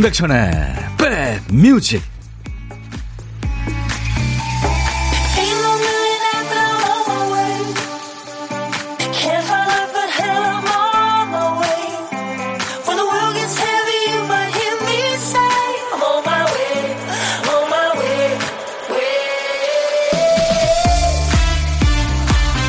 임백천의 0.00 0.50
백뮤직 0.96 2.02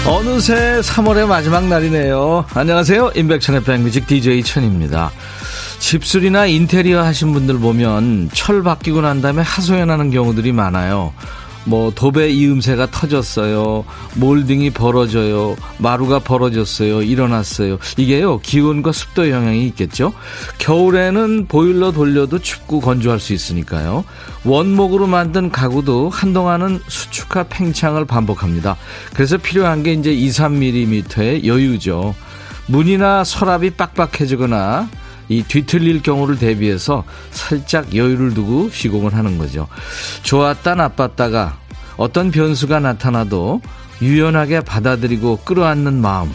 어느새 0.05 0.81
3월의 0.81 1.27
마지막 1.27 1.65
날이네요. 1.65 2.45
안녕하세요. 2.53 3.11
임백천의 3.15 3.63
백뮤직 3.63 4.05
DJ 4.05 4.43
천입니다. 4.43 5.11
집술이나 5.91 6.45
인테리어 6.45 7.03
하신 7.03 7.33
분들 7.33 7.57
보면 7.57 8.29
철 8.31 8.63
바뀌고 8.63 9.01
난 9.01 9.21
다음에 9.21 9.41
하소연하는 9.41 10.09
경우들이 10.09 10.53
많아요. 10.53 11.11
뭐 11.65 11.91
도배 11.93 12.29
이음새가 12.29 12.91
터졌어요. 12.91 13.83
몰딩이 14.15 14.69
벌어져요. 14.69 15.57
마루가 15.79 16.19
벌어졌어요. 16.19 17.01
일어났어요. 17.01 17.77
이게요. 17.97 18.39
기온과 18.39 18.93
습도 18.93 19.29
영향이 19.29 19.67
있겠죠. 19.67 20.13
겨울에는 20.59 21.47
보일러 21.47 21.91
돌려도 21.91 22.39
춥고 22.39 22.79
건조할 22.79 23.19
수 23.19 23.33
있으니까요. 23.33 24.05
원목으로 24.45 25.07
만든 25.07 25.51
가구도 25.51 26.09
한동안은 26.09 26.79
수축과 26.87 27.47
팽창을 27.49 28.05
반복합니다. 28.05 28.77
그래서 29.13 29.37
필요한 29.37 29.83
게 29.83 29.91
이제 29.91 30.13
2, 30.13 30.29
3mm의 30.29 31.45
여유죠. 31.45 32.15
문이나 32.67 33.25
서랍이 33.25 33.71
빡빡해지거나 33.71 35.00
이 35.31 35.43
뒤틀릴 35.43 36.01
경우를 36.01 36.37
대비해서 36.37 37.05
살짝 37.31 37.95
여유를 37.95 38.33
두고 38.33 38.69
시공을 38.69 39.13
하는 39.13 39.37
거죠. 39.37 39.65
좋았다 40.23 40.75
나빴다가 40.75 41.57
어떤 41.95 42.31
변수가 42.31 42.81
나타나도 42.81 43.61
유연하게 44.01 44.59
받아들이고 44.61 45.37
끌어안는 45.45 46.01
마음. 46.01 46.29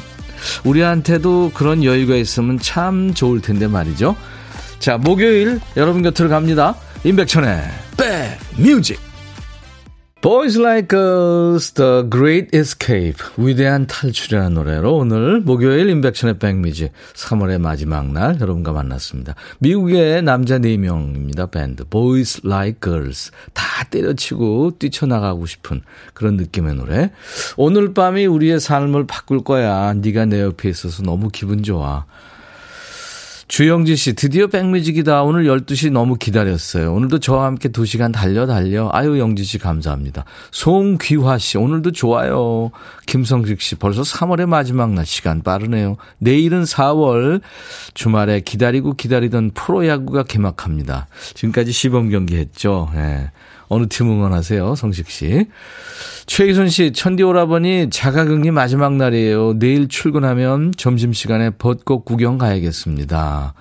우리한테도 0.64 1.50
그런 1.52 1.84
여유가 1.84 2.16
있으면 2.16 2.58
참 2.58 3.12
좋을 3.12 3.42
텐데 3.42 3.66
말이죠. 3.66 4.16
자, 4.78 4.96
목요일 4.96 5.60
여러분 5.76 6.02
곁으로 6.02 6.30
갑니다. 6.30 6.74
임백천의 7.04 7.64
백뮤직. 8.56 9.05
Boys 10.26 10.58
Like 10.58 10.98
Us, 10.98 11.70
The 11.70 12.10
Great 12.10 12.48
Escape, 12.52 13.18
위대한 13.36 13.86
탈출이라는 13.86 14.54
노래로 14.54 14.96
오늘 14.96 15.40
목요일 15.40 15.88
인백션의 15.88 16.40
백미지 16.40 16.90
3월의 17.14 17.60
마지막 17.60 18.10
날 18.10 18.40
여러분과 18.40 18.72
만났습니다. 18.72 19.36
미국의 19.60 20.24
남자 20.24 20.58
4명입니다. 20.58 21.48
밴드 21.52 21.84
Boys 21.84 22.40
Like 22.44 22.80
Girls. 22.82 23.30
다 23.52 23.84
때려치고 23.88 24.78
뛰쳐나가고 24.80 25.46
싶은 25.46 25.82
그런 26.12 26.34
느낌의 26.34 26.74
노래. 26.74 27.12
오늘 27.56 27.94
밤이 27.94 28.26
우리의 28.26 28.58
삶을 28.58 29.06
바꿀 29.06 29.44
거야. 29.44 29.94
네가 29.94 30.24
내 30.24 30.42
옆에 30.42 30.68
있어서 30.68 31.04
너무 31.04 31.28
기분 31.28 31.62
좋아. 31.62 32.04
주영지 33.48 33.94
씨, 33.94 34.14
드디어 34.14 34.48
백뮤직이다. 34.48 35.22
오늘 35.22 35.44
12시 35.44 35.92
너무 35.92 36.16
기다렸어요. 36.16 36.92
오늘도 36.92 37.20
저와 37.20 37.46
함께 37.46 37.68
2시간 37.68 38.12
달려, 38.12 38.44
달려. 38.44 38.90
아유, 38.92 39.20
영지 39.20 39.44
씨, 39.44 39.58
감사합니다. 39.58 40.24
송귀화 40.50 41.38
씨, 41.38 41.56
오늘도 41.56 41.92
좋아요. 41.92 42.72
김성식 43.06 43.60
씨, 43.60 43.76
벌써 43.76 44.02
3월의 44.02 44.46
마지막 44.46 44.92
날 44.92 45.06
시간 45.06 45.42
빠르네요. 45.42 45.96
내일은 46.18 46.64
4월 46.64 47.40
주말에 47.94 48.40
기다리고 48.40 48.94
기다리던 48.94 49.52
프로야구가 49.52 50.24
개막합니다. 50.24 51.06
지금까지 51.34 51.70
시범 51.70 52.10
경기 52.10 52.36
했죠. 52.36 52.90
예. 52.94 52.98
네. 52.98 53.30
어느 53.68 53.86
팀 53.88 54.10
응원하세요, 54.10 54.74
성식 54.74 55.10
씨. 55.10 55.46
최희순 56.26 56.68
씨, 56.68 56.92
천디 56.92 57.22
오라버니 57.22 57.90
자가격리 57.90 58.50
마지막 58.50 58.94
날이에요. 58.96 59.58
내일 59.58 59.88
출근하면 59.88 60.72
점심시간에 60.76 61.50
벚꽃 61.50 62.04
구경 62.04 62.36
가야겠습니다. 62.36 63.54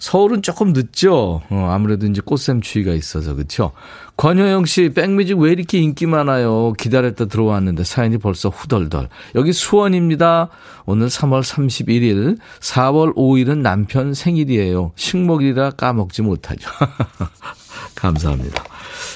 서울은 0.00 0.42
조금 0.42 0.72
늦죠? 0.72 1.42
어, 1.50 1.68
아무래도 1.70 2.06
이제 2.06 2.22
꽃샘 2.24 2.62
추위가 2.62 2.92
있어서, 2.92 3.34
그쵸? 3.34 3.72
권효영 4.16 4.64
씨, 4.64 4.88
백뮤직 4.88 5.38
왜 5.38 5.52
이렇게 5.52 5.78
인기 5.78 6.06
많아요? 6.06 6.72
기다렸다 6.72 7.26
들어왔는데 7.26 7.84
사연이 7.84 8.18
벌써 8.18 8.48
후덜덜. 8.48 9.08
여기 9.34 9.52
수원입니다. 9.52 10.48
오늘 10.86 11.08
3월 11.08 11.42
31일, 11.42 12.38
4월 12.60 13.14
5일은 13.14 13.58
남편 13.58 14.14
생일이에요. 14.14 14.92
식목일이라 14.96 15.72
까먹지 15.72 16.22
못하죠. 16.22 16.68
감사합니다. 17.98 18.64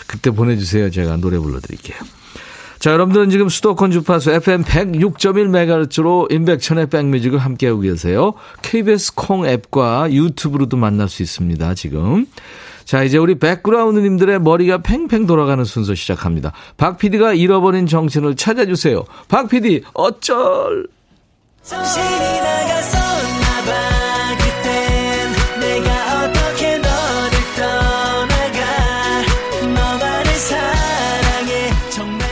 그때 0.07 0.31
보내주세요. 0.31 0.91
제가 0.91 1.17
노래 1.17 1.39
불러드릴게요. 1.39 1.99
자, 2.79 2.91
여러분들은 2.91 3.31
지금 3.31 3.49
수도권 3.49 3.93
주파수 3.93 4.33
FM 4.33 4.65
106.1MHz로 4.65 6.33
인백천의 6.33 6.89
백뮤직을 6.89 7.39
함께하고 7.39 7.81
계세요. 7.81 8.35
KBS 8.63 9.15
콩 9.15 9.47
앱과 9.47 10.13
유튜브로도 10.13 10.77
만날 10.77 11.09
수 11.09 11.23
있습니다, 11.23 11.75
지금. 11.75 12.27
자, 12.85 13.05
이제 13.05 13.19
우리 13.19 13.39
백그라운드님들의 13.39 14.41
머리가 14.41 14.79
팽팽 14.79 15.29
돌아가는 15.29 15.65
순서 15.65 15.95
시작합니다. 15.95 16.53
박 16.77 16.99
PD가 16.99 17.35
잃어버린 17.35 17.87
정신을 17.87 18.35
찾아주세요. 18.35 19.05
박 19.29 19.49
PD, 19.49 19.85
어쩔! 19.95 20.89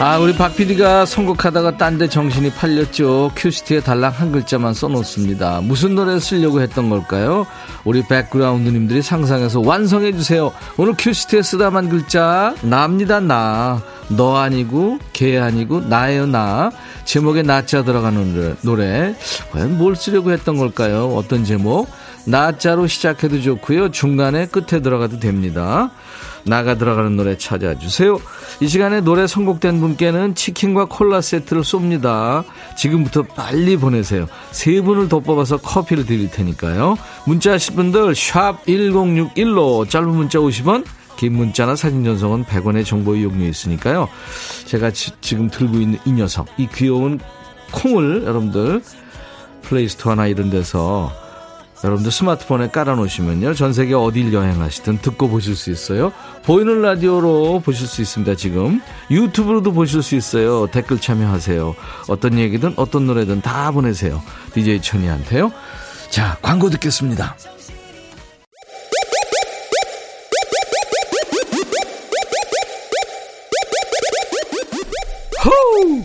아, 0.03 0.17
우리 0.19 0.35
박 0.35 0.57
PD가 0.57 1.05
선곡하다가 1.05 1.77
딴 1.77 1.99
데 1.99 2.09
정신이 2.09 2.53
팔렸죠. 2.53 3.33
큐시트에 3.37 3.81
달랑 3.81 4.13
한 4.13 4.33
글자만 4.33 4.73
써놓습니다. 4.73 5.61
무슨 5.63 5.95
노래 5.95 6.19
쓰려고 6.19 6.63
했던 6.63 6.89
걸까요? 6.89 7.47
우리 7.85 8.03
백그라운드님들이 8.09 9.03
상상해서 9.03 9.61
완성해주세요. 9.61 10.53
오늘 10.79 10.95
큐시트에 10.97 11.43
쓰다만 11.43 11.91
글자, 11.91 12.55
나입니다, 12.63 13.21
나. 13.21 13.83
너 14.09 14.37
아니고, 14.39 14.99
개 15.13 15.37
아니고, 15.39 15.83
나예요, 15.83 16.25
나. 16.27 16.71
제목에 17.05 17.43
나자 17.43 17.85
들어가는. 17.85 18.57
노래. 18.63 19.15
과연 19.53 19.77
뭘 19.77 19.95
쓰려고 19.97 20.33
했던 20.33 20.57
걸까요? 20.57 21.15
어떤 21.15 21.45
제목? 21.45 21.89
나자로 22.27 22.87
시작해도 22.87 23.41
좋고요. 23.41 23.91
중간에 23.91 24.47
끝에 24.47 24.81
들어가도 24.81 25.19
됩니다. 25.19 25.91
나가 26.45 26.75
들어가는 26.75 27.17
노래 27.17 27.37
찾아주세요. 27.37 28.19
이 28.61 28.69
시간에 28.69 29.01
노래 29.01 29.27
선곡된 29.27 29.81
분께는 29.81 30.35
치킨과 30.35 30.87
콜라 30.87 31.21
세트를 31.21 31.63
쏩니다. 31.63 32.45
지금부터 32.77 33.23
빨리 33.23 33.77
보내세요. 33.77 34.27
세 34.51 34.81
분을 34.81 35.09
더 35.09 35.21
뽑아서 35.21 35.59
커피를 35.59 36.07
드릴 36.07 36.31
테니까요. 36.31 36.97
문자 37.27 37.53
하실 37.53 37.75
분들 37.75 38.15
샵 38.15 38.65
1061로 38.67 39.89
짧은 39.89 40.09
문자 40.09 40.39
50원 40.39 40.85
긴 41.17 41.35
문자나 41.35 41.77
사진 41.77 42.03
전송은 42.03 42.45
100원의 42.45 42.87
정보 42.87 43.15
이용료 43.15 43.45
있으니까요. 43.45 44.09
제가 44.65 44.91
지, 44.91 45.13
금 45.37 45.51
들고 45.51 45.77
있는 45.77 45.99
이 46.07 46.13
녀석, 46.13 46.47
이 46.57 46.67
귀여운 46.75 47.21
콩을 47.73 48.23
여러분들 48.23 48.81
플레이스토어나 49.63 50.29
이런 50.29 50.49
데서 50.49 51.13
여러분들 51.83 52.13
스마트폰에 52.13 52.69
깔아놓으시면요. 52.69 53.55
전 53.55 53.73
세계 53.73 53.95
어딜 53.95 54.33
여행하시든 54.33 54.99
듣고 54.99 55.29
보실 55.29 55.57
수 55.57 55.71
있어요. 55.71 56.13
보이는 56.45 56.83
라디오로 56.83 57.63
보실 57.65 57.87
수 57.87 58.03
있습니다. 58.03 58.35
지금 58.35 58.83
유튜브로도 59.11 59.73
보실 59.73 60.03
수 60.03 60.15
있어요. 60.15 60.67
댓글 60.67 61.01
참여하세요. 61.01 61.75
어떤 62.09 62.39
얘기든 62.39 62.75
어떤 62.77 63.07
노래든 63.07 63.41
다 63.41 63.71
보내세요. 63.71 64.23
DJ 64.53 64.83
천이한테요. 64.83 65.53
자, 66.11 66.37
광고 66.43 66.69
듣겠습니다. 66.69 67.37
호우! 75.45 76.03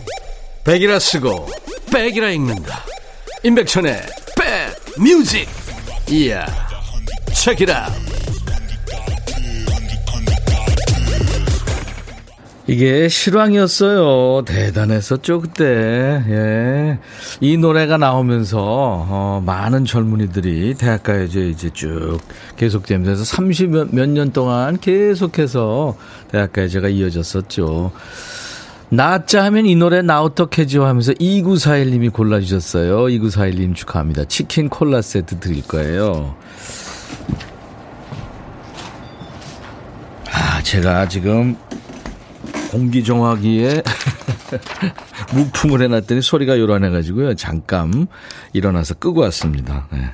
백이라 0.64 1.00
쓰고 1.00 1.48
백이라 1.92 2.30
읽는다. 2.32 2.84
임백천의 3.44 4.02
백 4.38 4.76
뮤직. 4.98 5.65
이야 6.10 6.46
체키라 7.34 7.90
이게 12.68 13.08
실황이었어요. 13.10 14.44
대단했었죠, 14.44 15.42
그때. 15.42 15.64
예. 16.28 17.00
이 17.40 17.58
노래가 17.58 17.98
나오면서, 17.98 18.58
어, 18.60 19.44
많은 19.46 19.86
젊은이들이 19.86 20.74
대학가요제 20.74 21.48
이제 21.50 21.70
쭉 21.72 22.18
계속되면서 22.58 23.24
30몇 23.24 24.10
년 24.10 24.32
동안 24.32 24.80
계속해서 24.80 25.96
대학가요제가 26.32 26.88
이어졌었죠. 26.88 27.92
나자 28.96 29.44
하면 29.46 29.66
이 29.66 29.76
노래 29.76 30.02
나 30.02 30.22
어떡해지요 30.22 30.86
하면서 30.86 31.12
2941님이 31.14 32.12
골라주셨어요. 32.14 33.06
2941님 33.06 33.76
축하합니다. 33.76 34.26
치킨 34.26 34.70
콜라 34.70 35.02
세트 35.02 35.40
드릴 35.40 35.68
거예요. 35.68 36.36
제가 40.66 41.08
지금 41.08 41.56
공기정화기에 42.72 43.84
무풍을 45.34 45.84
해놨더니 45.84 46.24
소리가 46.24 46.58
요란해가지고요. 46.58 47.36
잠깐 47.36 48.08
일어나서 48.52 48.96
끄고 48.96 49.22
왔습니다. 49.22 49.88
네. 49.92 50.12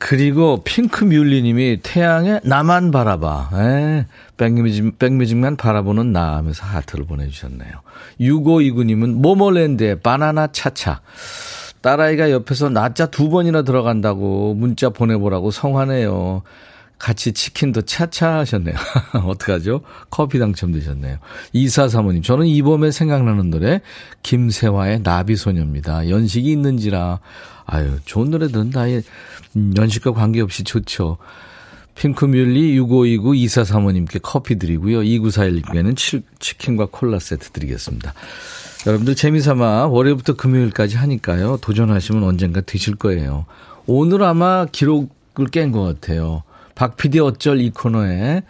그리고 0.00 0.62
핑크뮬리님이 0.64 1.80
태양에 1.82 2.40
나만 2.42 2.90
바라봐. 2.90 3.50
에, 3.52 4.06
백뮤직, 4.38 4.98
백뮤직만 4.98 5.56
바라보는 5.56 6.10
나 6.10 6.38
하면서 6.38 6.64
하트를 6.64 7.04
보내주셨네요. 7.04 7.70
6529님은 8.18 9.20
모모랜드의 9.20 10.00
바나나 10.00 10.48
차차. 10.52 11.02
딸아이가 11.82 12.30
옆에서 12.30 12.70
낮자 12.70 13.06
두 13.06 13.28
번이나 13.28 13.60
들어간다고 13.60 14.54
문자 14.54 14.88
보내보라고 14.88 15.50
성화네요. 15.50 16.42
같이 17.00 17.32
치킨도 17.32 17.82
차차 17.82 18.38
하셨네요. 18.40 18.76
어떡하죠? 19.24 19.80
커피 20.10 20.38
당첨되셨네요. 20.38 21.16
이사 21.54 21.88
사모님, 21.88 22.22
저는 22.22 22.46
이봄에 22.46 22.90
생각나는 22.90 23.50
노래, 23.50 23.80
김세화의 24.22 25.00
나비소녀입니다. 25.02 26.10
연식이 26.10 26.52
있는지라. 26.52 27.20
아유, 27.64 27.98
좋은 28.04 28.30
노래들은 28.30 28.70
다 28.70 28.84
음, 29.56 29.72
연식과 29.76 30.12
관계없이 30.12 30.62
좋죠. 30.62 31.16
핑크뮬리 31.94 32.76
6529 32.76 33.34
이사 33.34 33.64
사모님께 33.64 34.20
커피 34.22 34.58
드리고요. 34.58 35.00
2941님께는 35.00 35.96
치킨과 36.38 36.88
콜라 36.90 37.18
세트 37.18 37.50
드리겠습니다. 37.50 38.12
여러분들 38.86 39.14
재미삼아 39.14 39.86
월요일부터 39.86 40.34
금요일까지 40.34 40.96
하니까요. 40.98 41.58
도전하시면 41.62 42.24
언젠가 42.24 42.60
드실 42.60 42.96
거예요. 42.96 43.46
오늘 43.86 44.22
아마 44.22 44.66
기록을 44.70 45.46
깬 45.50 45.72
것 45.72 45.82
같아요. 45.82 46.42
박 46.80 46.96
PD 46.96 47.20
어쩔 47.20 47.60
이 47.60 47.68
코너에 47.68 48.40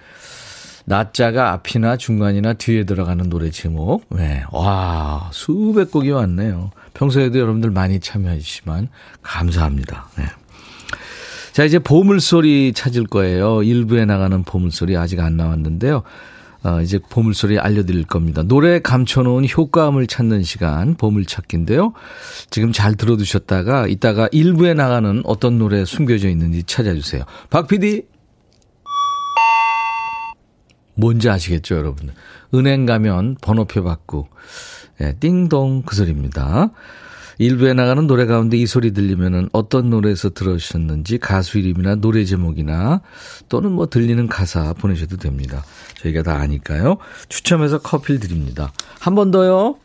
낮자가 0.84 1.50
앞이나 1.50 1.96
중간이나 1.96 2.52
뒤에 2.52 2.84
들어가는 2.84 3.28
노래 3.28 3.50
제목. 3.50 4.04
네. 4.08 4.44
와, 4.52 5.28
수백 5.32 5.90
곡이 5.90 6.12
왔네요. 6.12 6.70
평소에도 6.94 7.40
여러분들 7.40 7.70
많이 7.70 7.98
참여해 7.98 8.38
주시면 8.38 8.86
감사합니다. 9.22 10.10
네. 10.16 10.26
자, 11.50 11.64
이제 11.64 11.80
보물소리 11.80 12.72
찾을 12.72 13.08
거예요. 13.08 13.64
일부에 13.64 14.04
나가는 14.04 14.44
보물소리 14.44 14.96
아직 14.96 15.18
안 15.18 15.36
나왔는데요. 15.36 16.04
어, 16.62 16.80
이제 16.82 17.00
보물소리 17.10 17.58
알려드릴 17.58 18.04
겁니다. 18.04 18.44
노래 18.44 18.78
감춰놓은 18.78 19.48
효과음을 19.48 20.06
찾는 20.06 20.44
시간, 20.44 20.94
보물찾기인데요. 20.94 21.94
지금 22.50 22.70
잘 22.70 22.94
들어두셨다가, 22.94 23.88
이따가 23.88 24.28
일부에 24.30 24.74
나가는 24.74 25.20
어떤 25.24 25.58
노래 25.58 25.84
숨겨져 25.84 26.28
있는지 26.28 26.62
찾아주세요. 26.62 27.24
박 27.48 27.66
PD! 27.66 28.04
뭔지 30.94 31.28
아시겠죠, 31.30 31.76
여러분? 31.76 32.10
은행 32.54 32.86
가면 32.86 33.36
번호표 33.40 33.82
받고, 33.84 34.28
예, 35.00 35.14
띵동 35.20 35.82
그 35.86 35.96
소리입니다. 35.96 36.70
일부에 37.38 37.72
나가는 37.72 38.06
노래 38.06 38.26
가운데 38.26 38.58
이 38.58 38.66
소리 38.66 38.92
들리면은 38.92 39.48
어떤 39.52 39.88
노래에서 39.88 40.28
들으셨는지 40.30 41.16
가수 41.16 41.58
이름이나 41.58 41.94
노래 41.94 42.22
제목이나 42.26 43.00
또는 43.48 43.72
뭐 43.72 43.86
들리는 43.88 44.26
가사 44.26 44.74
보내셔도 44.74 45.16
됩니다. 45.16 45.64
저희가 46.02 46.22
다 46.22 46.34
아니까요. 46.36 46.98
추첨해서 47.30 47.78
커피를 47.78 48.20
드립니다. 48.20 48.72
한 48.98 49.14
번 49.14 49.30
더요. 49.30 49.76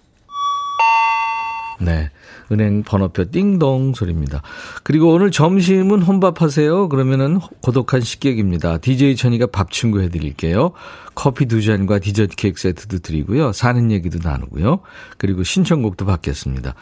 네. 1.80 2.10
은행 2.52 2.84
번호표 2.84 3.32
띵동 3.32 3.94
소리입니다. 3.94 4.42
그리고 4.84 5.12
오늘 5.12 5.32
점심은 5.32 6.02
혼밥하세요? 6.02 6.90
그러면은 6.90 7.40
고독한 7.62 8.02
식객입니다. 8.02 8.78
DJ 8.78 9.16
천이가 9.16 9.48
밥 9.48 9.72
친구 9.72 10.02
해드릴게요. 10.02 10.72
커피 11.16 11.46
두 11.46 11.62
잔과 11.62 12.00
디저트 12.00 12.36
케이크 12.36 12.60
세트도 12.60 13.00
드리고요. 13.00 13.54
사는 13.54 13.90
얘기도 13.90 14.20
나누고요. 14.22 14.82
그리고 15.18 15.44
신청곡도 15.44 16.06
받겠습니다. 16.06 16.76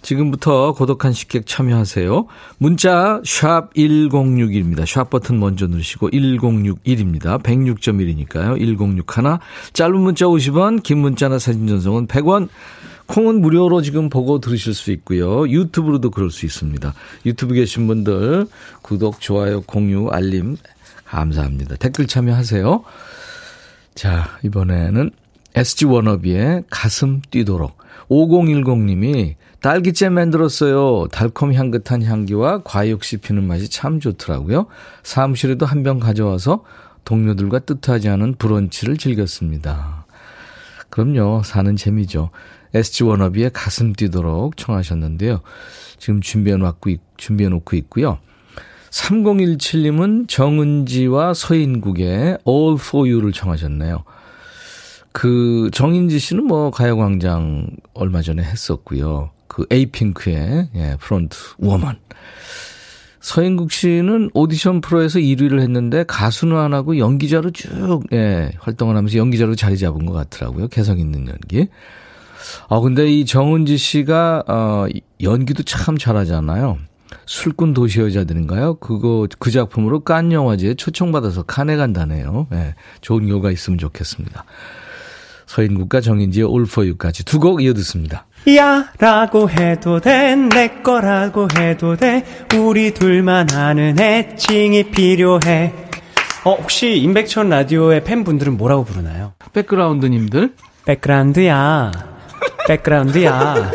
지금부터 0.00 0.72
고독한 0.72 1.12
식객 1.12 1.46
참여하세요. 1.46 2.26
문자 2.58 3.20
샵 3.24 3.74
1061입니다. 3.74 4.86
샵 4.86 5.10
버튼 5.10 5.40
먼저 5.40 5.66
누르시고 5.66 6.10
1061입니다. 6.10 7.42
106.1이니까요. 7.42 8.58
1061 8.58 9.38
짧은 9.72 10.00
문자 10.00 10.26
50원, 10.26 10.82
긴 10.82 10.98
문자나 10.98 11.38
사진 11.38 11.66
전송은 11.66 12.06
100원. 12.06 12.48
콩은 13.10 13.40
무료로 13.40 13.82
지금 13.82 14.08
보고 14.08 14.38
들으실 14.38 14.72
수 14.72 14.92
있고요. 14.92 15.48
유튜브로도 15.48 16.12
그럴 16.12 16.30
수 16.30 16.46
있습니다. 16.46 16.94
유튜브 17.26 17.54
계신 17.54 17.88
분들 17.88 18.46
구독, 18.82 19.20
좋아요, 19.20 19.62
공유, 19.62 20.08
알림 20.10 20.56
감사합니다. 21.06 21.74
댓글 21.74 22.06
참여하세요. 22.06 22.84
자, 23.96 24.38
이번에는 24.44 25.10
SG 25.56 25.86
워너비의 25.86 26.64
가슴 26.70 27.20
뛰도록 27.30 27.76
5010님이 28.08 29.34
딸기잼 29.60 30.14
만들었어요. 30.14 31.08
달콤 31.08 31.52
향긋한 31.52 32.04
향기와 32.04 32.62
과육 32.62 33.02
씹히는 33.02 33.42
맛이 33.42 33.68
참 33.68 33.98
좋더라고요. 33.98 34.66
사무실에도 35.02 35.66
한 35.66 35.82
병 35.82 35.98
가져와서 35.98 36.62
동료들과 37.04 37.58
뜻하지 37.60 38.08
않은 38.08 38.36
브런치를 38.36 38.98
즐겼습니다. 38.98 40.06
그럼요. 40.90 41.42
사는 41.44 41.74
재미죠. 41.74 42.30
SG 42.74 43.04
워너비의 43.04 43.50
가슴 43.52 43.92
뛰도록 43.92 44.56
청하셨는데요. 44.56 45.40
지금 45.98 46.20
준비해 46.20 46.56
놓고, 46.56 46.90
준비해 47.16 47.48
놓고 47.50 47.76
있고요. 47.76 48.18
3017님은 48.90 50.28
정은지와 50.28 51.34
서인국의 51.34 52.38
All 52.46 52.76
for 52.78 53.08
You를 53.08 53.32
청하셨네요. 53.32 54.04
그 55.12 55.70
정은지 55.72 56.18
씨는 56.18 56.44
뭐 56.44 56.70
가요광장 56.70 57.68
얼마 57.94 58.22
전에 58.22 58.42
했었고요. 58.42 59.30
그 59.48 59.66
에이핑크의 59.70 60.68
예, 60.74 60.96
front 61.00 61.36
woman. 61.58 61.98
서인국 63.20 63.70
씨는 63.70 64.30
오디션 64.32 64.80
프로에서 64.80 65.18
1위를 65.18 65.60
했는데 65.60 66.04
가수는 66.04 66.56
안 66.56 66.72
하고 66.72 66.96
연기자로 66.96 67.50
쭉 67.50 68.02
예, 68.12 68.50
활동을 68.58 68.96
하면서 68.96 69.18
연기자로 69.18 69.56
자리 69.56 69.76
잡은 69.76 70.06
것 70.06 70.12
같더라고요. 70.12 70.68
개성 70.68 70.98
있는 70.98 71.26
연기. 71.28 71.68
아, 72.68 72.80
근데 72.80 73.08
이 73.08 73.24
정은지 73.24 73.76
씨가, 73.76 74.44
어, 74.46 74.86
연기도 75.22 75.62
참 75.62 75.96
잘하잖아요. 75.98 76.78
술꾼 77.26 77.74
도시 77.74 78.00
여자들인가요? 78.00 78.74
그거, 78.74 79.26
그 79.38 79.50
작품으로 79.50 80.00
깐 80.00 80.32
영화제에 80.32 80.74
초청받아서 80.74 81.42
칸에 81.44 81.76
간다네요. 81.76 82.46
네, 82.50 82.74
좋은 83.00 83.28
요가 83.28 83.50
있으면 83.50 83.78
좋겠습니다. 83.78 84.44
서인국과 85.46 86.00
정인지의 86.00 86.46
올포유까지 86.46 87.24
두 87.24 87.40
곡 87.40 87.62
이어 87.62 87.72
듣습니다. 87.74 88.26
야 88.56 88.86
라고 88.98 89.50
해도 89.50 90.00
돼 90.00 90.34
내 90.36 90.80
거라고 90.82 91.48
해도 91.58 91.96
돼 91.96 92.24
우리 92.56 92.94
둘만 92.94 93.50
아는 93.52 93.98
애칭이 93.98 94.84
필요해 94.92 95.74
어 96.44 96.54
혹시 96.54 96.96
임백천 96.98 97.50
라디오의 97.50 98.04
팬분들은 98.04 98.56
뭐라고 98.56 98.84
부르나요? 98.84 99.32
백그라운드님들? 99.52 100.54
백그라운드야 100.86 102.09
백그라운드야. 102.70 103.70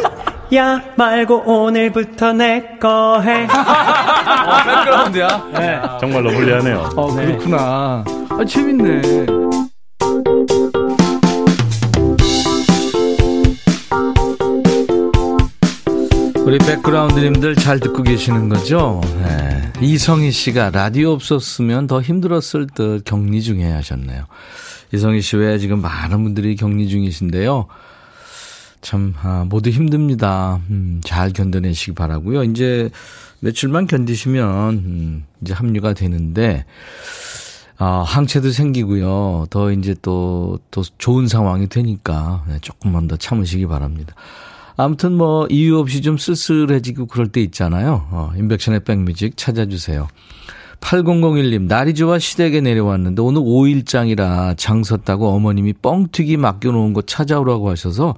야 0.56 0.82
말고 0.96 1.44
오늘부터 1.46 2.32
내 2.34 2.78
거 2.80 3.20
해. 3.22 3.44
어, 3.50 4.64
백그라운드야. 4.66 5.28
네. 5.58 5.82
정말로 6.00 6.30
불리하네요. 6.32 6.90
어, 6.96 7.14
네. 7.16 7.26
그렇구나. 7.26 8.06
아, 8.30 8.46
재밌네. 8.48 9.02
우리 16.46 16.60
백그라운드님들 16.60 17.56
잘 17.56 17.80
듣고 17.80 18.04
계시는 18.04 18.50
거죠? 18.50 19.02
네. 19.24 19.72
이성희 19.82 20.32
씨가 20.32 20.70
라디오 20.70 21.12
없었으면 21.12 21.88
더 21.88 22.02
힘들었을 22.02 22.68
듯 22.74 23.04
격리 23.04 23.42
중에 23.42 23.64
하셨네요. 23.72 24.26
이성희 24.94 25.22
씨 25.22 25.38
외에 25.38 25.58
지금 25.58 25.82
많은 25.82 26.24
분들이 26.24 26.56
격리 26.56 26.88
중이신데요. 26.88 27.66
참, 28.86 29.16
아, 29.24 29.48
모두 29.50 29.72
힘듭니다. 29.72 30.62
음, 30.70 31.02
잘 31.04 31.34
견뎌내시기 31.34 31.94
바라고요 31.94 32.44
이제 32.44 32.92
며칠만 33.40 33.88
견디시면, 33.88 34.74
음, 34.76 35.26
이제 35.42 35.54
합류가 35.54 35.94
되는데, 35.94 36.66
아, 37.80 38.04
항체도 38.06 38.52
생기고요. 38.52 39.48
더 39.50 39.72
이제 39.72 39.96
또, 40.04 40.60
또 40.70 40.84
좋은 41.00 41.28
상황이 41.28 41.68
되니까, 41.68 42.46
네, 42.48 42.60
조금만 42.62 43.08
더 43.08 43.18
참으시기 43.18 43.66
바랍니다. 43.66 44.14
아무튼 44.78 45.14
뭐, 45.14 45.48
이유 45.50 45.80
없이 45.80 46.04
좀 46.04 46.20
쓸쓸해지고 46.20 47.08
그럴 47.08 47.30
때 47.30 47.42
있잖아요. 47.42 48.08
어, 48.12 48.34
인백션의 48.38 48.84
백뮤직 48.84 49.36
찾아주세요. 49.36 50.08
8001님, 50.80 51.64
날이 51.64 51.96
좋아 51.96 52.20
시댁에 52.20 52.62
내려왔는데 52.62 53.20
오늘 53.20 53.42
5일장이라 53.42 54.56
장 54.58 54.84
섰다고 54.84 55.30
어머님이 55.30 55.74
뻥튀기 55.74 56.38
맡겨놓은 56.38 56.94
거 56.94 57.02
찾아오라고 57.02 57.72
하셔서 57.72 58.16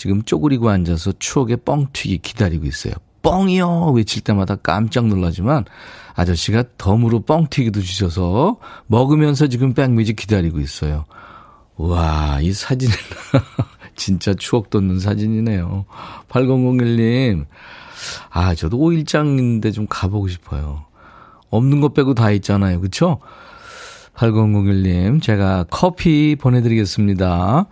지금 0.00 0.22
쪼그리고 0.22 0.70
앉아서 0.70 1.12
추억의 1.18 1.58
뻥튀기 1.58 2.20
기다리고 2.22 2.64
있어요. 2.64 2.94
뻥이요! 3.20 3.92
외칠 3.94 4.22
때마다 4.22 4.56
깜짝 4.56 5.06
놀라지만 5.08 5.66
아저씨가 6.14 6.64
덤으로 6.78 7.20
뻥튀기도 7.20 7.82
주셔서 7.82 8.56
먹으면서 8.86 9.48
지금 9.48 9.74
백뮤직 9.74 10.16
기다리고 10.16 10.58
있어요. 10.58 11.04
와, 11.76 12.38
이 12.40 12.50
사진은 12.50 12.94
진짜 13.94 14.32
추억 14.32 14.70
돋는 14.70 15.00
사진이네요. 15.00 15.84
8001님. 16.30 17.44
아, 18.30 18.54
저도 18.54 18.78
5일장인데 18.78 19.74
좀 19.74 19.86
가보고 19.86 20.28
싶어요. 20.28 20.86
없는 21.50 21.82
것 21.82 21.92
빼고 21.92 22.14
다 22.14 22.30
있잖아요. 22.30 22.80
그쵸? 22.80 23.18
8001님, 24.14 25.20
제가 25.20 25.66
커피 25.68 26.36
보내드리겠습니다. 26.40 27.66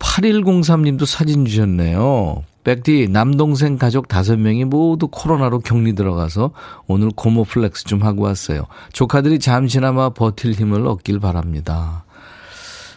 8103님도 0.00 1.06
사진 1.06 1.44
주셨네요. 1.44 2.42
백디, 2.64 3.08
남동생 3.10 3.78
가족 3.78 4.08
5명이 4.08 4.64
모두 4.64 5.08
코로나로 5.08 5.60
격리 5.60 5.94
들어가서 5.94 6.50
오늘 6.86 7.10
고모 7.14 7.44
flex 7.44 7.84
좀 7.84 8.02
하고 8.02 8.24
왔어요. 8.24 8.66
조카들이 8.92 9.38
잠시나마 9.38 10.10
버틸 10.10 10.52
힘을 10.52 10.86
얻길 10.86 11.20
바랍니다. 11.20 12.04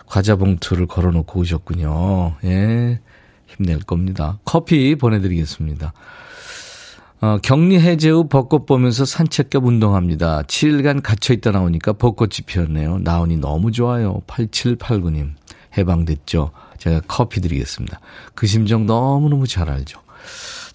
과자 0.06 0.36
봉투를 0.36 0.86
걸어놓고 0.88 1.40
오셨군요. 1.40 2.36
예, 2.44 3.00
힘낼 3.48 3.80
겁니다. 3.80 4.40
커피 4.44 4.96
보내드리겠습니다. 4.96 5.94
어, 7.22 7.38
격리 7.42 7.80
해제 7.80 8.10
후 8.10 8.28
벚꽃 8.28 8.66
보면서 8.66 9.06
산책 9.06 9.50
겸 9.50 9.66
운동합니다. 9.66 10.42
7일간 10.44 11.02
갇혀있다 11.02 11.52
나오니까 11.52 11.94
벚꽃이 11.94 12.42
피었네요. 12.46 13.00
나오니 13.00 13.38
너무 13.38 13.72
좋아요. 13.72 14.20
8789님. 14.28 15.32
해방됐죠? 15.78 16.52
제가 16.84 17.02
커피 17.08 17.40
드리겠습니다. 17.40 18.02
그 18.36 18.46
심정 18.46 18.86
너무너무 18.86 19.48
잘 19.48 19.70
알죠. 19.70 20.02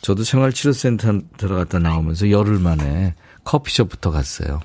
저도 0.01 0.25
생활치료센터 0.25 1.21
들어갔다 1.37 1.81
나오면서 1.81 2.31
열흘 2.31 2.59
만에 2.59 3.15
커피숍부터 3.45 4.11
갔어요. 4.11 4.61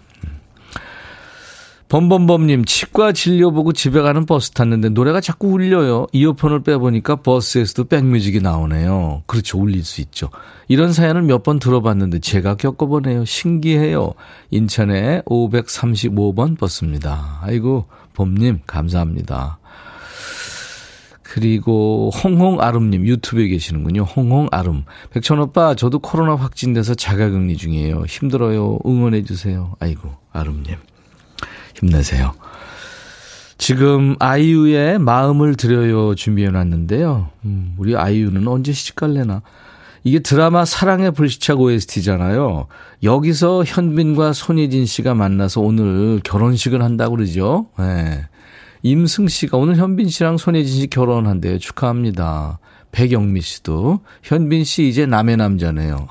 범범범님, 1.89 2.63
치과 2.65 3.11
진료 3.11 3.51
보고 3.51 3.73
집에 3.73 4.01
가는 4.01 4.25
버스 4.25 4.51
탔는데 4.51 4.89
노래가 4.89 5.19
자꾸 5.21 5.49
울려요. 5.49 6.07
이어폰을 6.13 6.63
빼보니까 6.63 7.17
버스에서도 7.17 7.83
백뮤직이 7.89 8.39
나오네요. 8.39 9.23
그렇죠. 9.27 9.59
울릴 9.59 9.83
수 9.83 10.01
있죠. 10.01 10.29
이런 10.69 10.93
사연을 10.93 11.23
몇 11.23 11.43
번 11.43 11.59
들어봤는데 11.59 12.19
제가 12.19 12.55
겪어보네요. 12.55 13.25
신기해요. 13.25 14.13
인천의 14.49 15.23
535번 15.23 16.57
버스입니다. 16.57 17.39
아이고, 17.41 17.85
범님, 18.13 18.61
감사합니다. 18.65 19.59
그리고 21.33 22.11
홍홍아름님 22.23 23.07
유튜브에 23.07 23.47
계시는군요. 23.47 24.03
홍홍아름. 24.03 24.83
백천오빠 25.09 25.73
저도 25.73 25.97
코로나 25.97 26.35
확진돼서 26.35 26.93
자가격리 26.93 27.57
중이에요. 27.57 28.03
힘들어요. 28.07 28.77
응원해 28.85 29.23
주세요. 29.23 29.73
아이고 29.79 30.11
아름님. 30.31 30.75
힘내세요. 31.75 32.33
지금 33.57 34.15
아이유의 34.19 34.99
마음을 34.99 35.55
드려요 35.55 36.13
준비해 36.13 36.51
놨는데요. 36.51 37.29
음, 37.45 37.73
우리 37.79 37.97
아이유는 37.97 38.47
언제 38.47 38.71
시집갈래나. 38.71 39.41
이게 40.03 40.19
드라마 40.19 40.65
사랑의 40.65 41.13
불시착 41.13 41.59
OST잖아요. 41.59 42.67
여기서 43.01 43.63
현빈과 43.65 44.33
손예진 44.33 44.85
씨가 44.85 45.15
만나서 45.15 45.61
오늘 45.61 46.19
결혼식을 46.23 46.83
한다고 46.83 47.15
그러죠. 47.15 47.65
네. 47.79 48.27
임승 48.83 49.29
씨가 49.29 49.57
오늘 49.57 49.77
현빈 49.77 50.09
씨랑 50.09 50.37
손예진 50.37 50.81
씨 50.81 50.87
결혼한대요. 50.87 51.57
축하합니다. 51.57 52.59
백영미 52.91 53.41
씨도 53.41 54.01
현빈 54.21 54.65
씨 54.65 54.87
이제 54.87 55.05
남의 55.05 55.37
남자네요. 55.37 56.07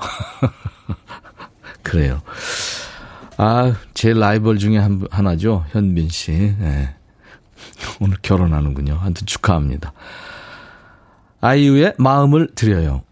그래요. 1.83 2.21
아, 3.37 3.75
제 3.93 4.13
라이벌 4.13 4.57
중에 4.57 4.77
한, 4.77 5.05
하나죠. 5.09 5.65
현빈 5.69 6.09
씨. 6.09 6.31
네. 6.31 6.95
오늘 7.99 8.17
결혼하는군요. 8.21 8.95
하여튼 8.95 9.25
축하합니다. 9.25 9.93
아이유의 11.41 11.95
마음을 11.99 12.49
드려요. 12.55 13.03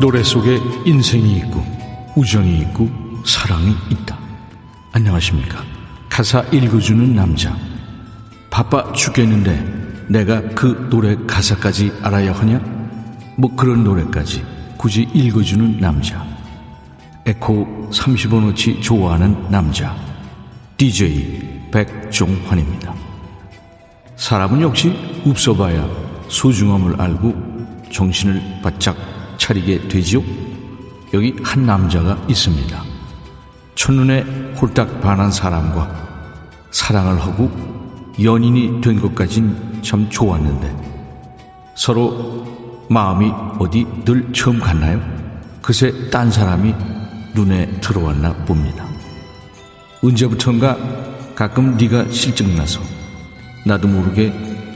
노래 0.00 0.22
속에 0.22 0.58
인생이 0.86 1.36
있고 1.36 1.62
우정이 2.16 2.60
있고 2.60 2.88
사랑이 3.26 3.76
있다. 3.90 4.18
안녕하십니까. 4.92 5.62
가사 6.08 6.40
읽어주는 6.50 7.14
남자. 7.14 7.54
바빠 8.48 8.90
죽겠는데 8.94 10.06
내가 10.08 10.40
그 10.54 10.88
노래 10.88 11.14
가사까지 11.26 11.92
알아야 12.00 12.32
하냐? 12.32 12.58
뭐 13.36 13.54
그런 13.54 13.84
노래까지 13.84 14.42
굳이 14.78 15.02
읽어주는 15.12 15.78
남자. 15.80 16.26
에코 17.26 17.90
30원어치 17.92 18.80
좋아하는 18.80 19.50
남자. 19.50 19.94
DJ 20.78 21.68
백종환입니다. 21.70 22.94
사람은 24.16 24.62
역시 24.62 24.94
없어봐야 25.26 25.86
소중함을 26.28 26.98
알고 26.98 27.34
정신을 27.92 28.60
바짝 28.62 28.96
차리게 29.40 29.88
되지요? 29.88 30.22
여기 31.14 31.34
한 31.42 31.66
남자가 31.66 32.16
있습니다. 32.28 32.84
첫눈에 33.74 34.20
홀딱 34.60 35.00
반한 35.00 35.32
사람과 35.32 35.90
사랑을 36.70 37.20
하고 37.20 37.50
연인이 38.22 38.80
된 38.80 39.00
것까진 39.00 39.80
참 39.82 40.08
좋았는데 40.10 40.76
서로 41.74 42.86
마음이 42.90 43.32
어디 43.58 43.86
늘 44.04 44.32
처음 44.32 44.60
갔나요? 44.60 45.00
그새 45.62 46.10
딴 46.10 46.30
사람이 46.30 46.74
눈에 47.34 47.66
들어왔나 47.80 48.34
봅니다. 48.44 48.84
언제부턴가 50.02 50.76
가끔 51.34 51.76
네가 51.76 52.10
실증나서 52.10 52.80
나도 53.64 53.88
모르게 53.88 54.32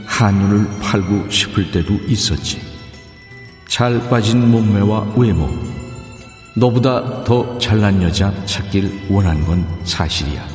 한눈을 0.06 0.80
팔고 0.80 1.30
싶을 1.30 1.70
때도 1.70 1.94
있었지. 2.06 2.73
잘 3.74 3.98
빠진 4.08 4.52
몸매와 4.52 5.14
외모, 5.16 5.50
너보다 6.54 7.24
더 7.24 7.58
잘난 7.58 8.00
여자 8.04 8.32
찾길 8.44 9.08
원한 9.10 9.44
건 9.44 9.66
사실이야. 9.82 10.46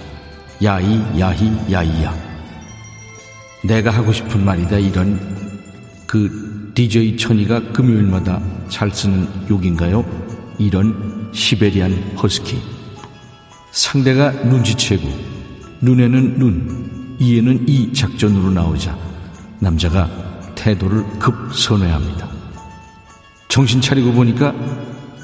야이, 0.63 1.19
야히, 1.19 1.51
야이야. 1.69 2.15
내가 3.65 3.91
하고 3.91 4.13
싶은 4.13 4.45
말이다, 4.45 4.77
이런 4.77 5.19
그 6.07 6.71
DJ 6.73 7.17
천이가 7.17 7.73
금요일마다 7.73 8.41
잘 8.69 8.89
쓰는 8.89 9.27
욕인가요? 9.49 10.05
이런 10.57 11.29
시베리안 11.33 11.91
허스키. 12.23 12.57
상대가 13.71 14.31
눈치채고, 14.31 15.09
눈에는 15.81 16.39
눈, 16.39 17.17
이에는 17.19 17.67
이 17.67 17.91
작전으로 17.91 18.51
나오자 18.51 18.97
남자가 19.59 20.09
태도를 20.55 21.03
급 21.19 21.53
선회합니다. 21.53 22.38
정신 23.50 23.82
차리고 23.82 24.13
보니까 24.13 24.53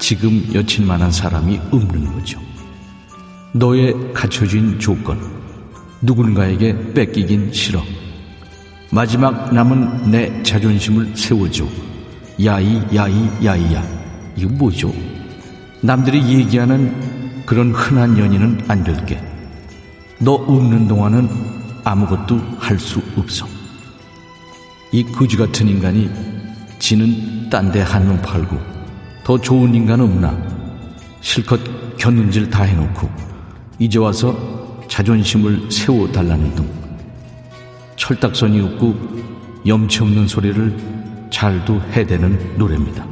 지금 0.00 0.44
여친만한 0.52 1.10
사람이 1.12 1.60
없는 1.70 2.12
거죠. 2.12 2.40
너의 3.52 3.94
갖춰진 4.12 4.78
조건, 4.80 5.18
누군가에게 6.02 6.92
뺏기긴 6.92 7.52
싫어. 7.52 7.82
마지막 8.90 9.54
남은 9.54 10.10
내 10.10 10.42
자존심을 10.42 11.16
세워줘. 11.16 11.66
야이, 12.44 12.82
야이, 12.94 13.28
야이야. 13.44 13.82
이거 14.36 14.50
뭐죠? 14.54 14.92
남들이 15.80 16.20
얘기하는 16.40 17.44
그런 17.46 17.72
흔한 17.72 18.18
연인은 18.18 18.64
안 18.68 18.82
될게. 18.82 19.22
너 20.18 20.32
없는 20.32 20.88
동안은 20.88 21.28
아무것도 21.84 22.40
할 22.58 22.76
수 22.78 23.00
없어. 23.16 23.46
이 24.92 25.04
거지 25.04 25.36
같은 25.36 25.68
인간이 25.68 26.10
지는 26.80 27.45
딴 27.56 27.72
데 27.72 27.80
한눈 27.80 28.20
팔고 28.20 28.54
더 29.24 29.40
좋은 29.40 29.74
인간 29.74 29.98
없나 29.98 30.36
실컷 31.22 31.58
견눈질 31.96 32.50
다 32.50 32.64
해놓고 32.64 33.08
이제 33.78 33.98
와서 33.98 34.36
자존심을 34.88 35.70
세워달라는 35.70 36.54
둥 36.54 36.68
철딱선이 37.96 38.60
없고 38.60 38.94
염치 39.66 40.02
없는 40.02 40.28
소리를 40.28 40.76
잘도 41.30 41.80
해대는 41.92 42.58
노래입니다. 42.58 43.06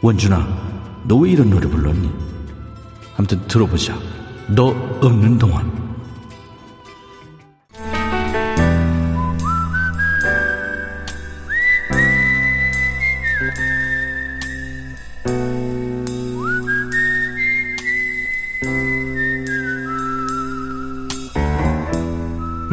원준아, 0.00 0.48
너 1.04 1.18
왜 1.18 1.32
이런 1.32 1.50
노래 1.50 1.68
불렀니? 1.68 2.10
아무튼 3.18 3.46
들어보자. 3.46 3.94
너 4.48 4.68
없는 5.02 5.38
동안. 5.38 5.87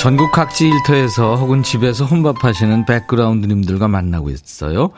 전국 0.00 0.32
각지 0.32 0.66
일터에서 0.66 1.34
혹은 1.36 1.62
집에서 1.62 2.06
혼밥하시는 2.06 2.86
백그라운드님들과 2.86 3.86
만나고 3.86 4.30
있어요. 4.30 4.92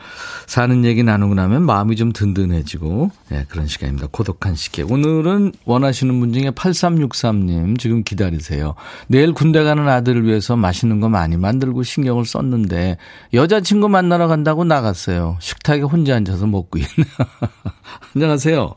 사는 0.47 0.85
얘기 0.85 1.03
나누고 1.03 1.35
나면 1.35 1.63
마음이 1.63 1.97
좀 1.97 2.13
든든해지고 2.13 3.11
네, 3.27 3.45
그런 3.49 3.67
시간입니다. 3.67 4.07
고독한 4.13 4.55
시계. 4.55 4.81
오늘은 4.81 5.51
원하시는 5.65 6.17
분 6.21 6.31
중에 6.31 6.51
8363님 6.51 7.77
지금 7.79 8.05
기다리세요. 8.05 8.75
내일 9.07 9.33
군대 9.33 9.61
가는 9.65 9.89
아들을 9.89 10.23
위해서 10.23 10.55
맛있는 10.55 11.01
거 11.01 11.09
많이 11.09 11.35
만들고 11.35 11.83
신경을 11.83 12.23
썼는데 12.23 12.95
여자친구 13.33 13.89
만나러 13.89 14.27
간다고 14.27 14.63
나갔어요. 14.63 15.35
식탁에 15.41 15.81
혼자 15.81 16.15
앉아서 16.15 16.47
먹고 16.47 16.79
있네요. 16.79 17.07
안녕하세요. 18.15 18.73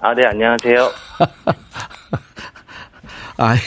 아, 0.00 0.12
네, 0.12 0.26
안녕하세요. 0.26 0.90
아유, 3.38 3.58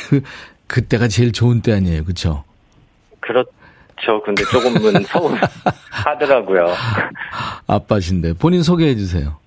그때가 0.69 1.07
제일 1.07 1.31
좋은 1.31 1.61
때 1.61 1.73
아니에요, 1.73 2.03
그렇죠? 2.03 2.43
그렇죠. 3.19 4.21
근데 4.23 4.43
조금은 4.45 5.03
서운하더라고요. 5.03 6.67
아빠신데 7.67 8.33
본인 8.33 8.61
소개해 8.63 8.95
주세요. 8.95 9.37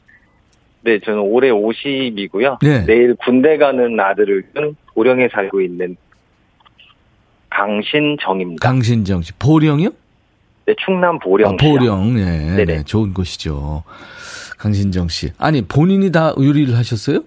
네, 0.83 0.99
저는 0.99 1.21
올해 1.21 1.51
50이고요. 1.51 2.59
네. 2.61 2.85
내일 2.85 3.15
군대 3.25 3.57
가는 3.57 3.99
아들을 3.99 4.49
둔 4.53 4.77
보령에 4.95 5.29
살고 5.33 5.61
있는 5.61 5.97
강신정입니다. 7.51 8.67
강신정 8.69 9.23
씨, 9.23 9.33
보령이요? 9.39 9.91
네, 10.67 10.75
충남 10.85 11.21
보령. 11.21 11.53
아, 11.53 11.57
보령, 11.57 12.17
네. 12.17 12.65
네, 12.65 12.83
좋은 12.83 13.15
곳이죠. 13.15 13.85
강신정 14.59 15.07
씨, 15.09 15.31
아니 15.39 15.63
본인이 15.63 16.11
다 16.11 16.35
요리를 16.37 16.77
하셨어요? 16.77 17.23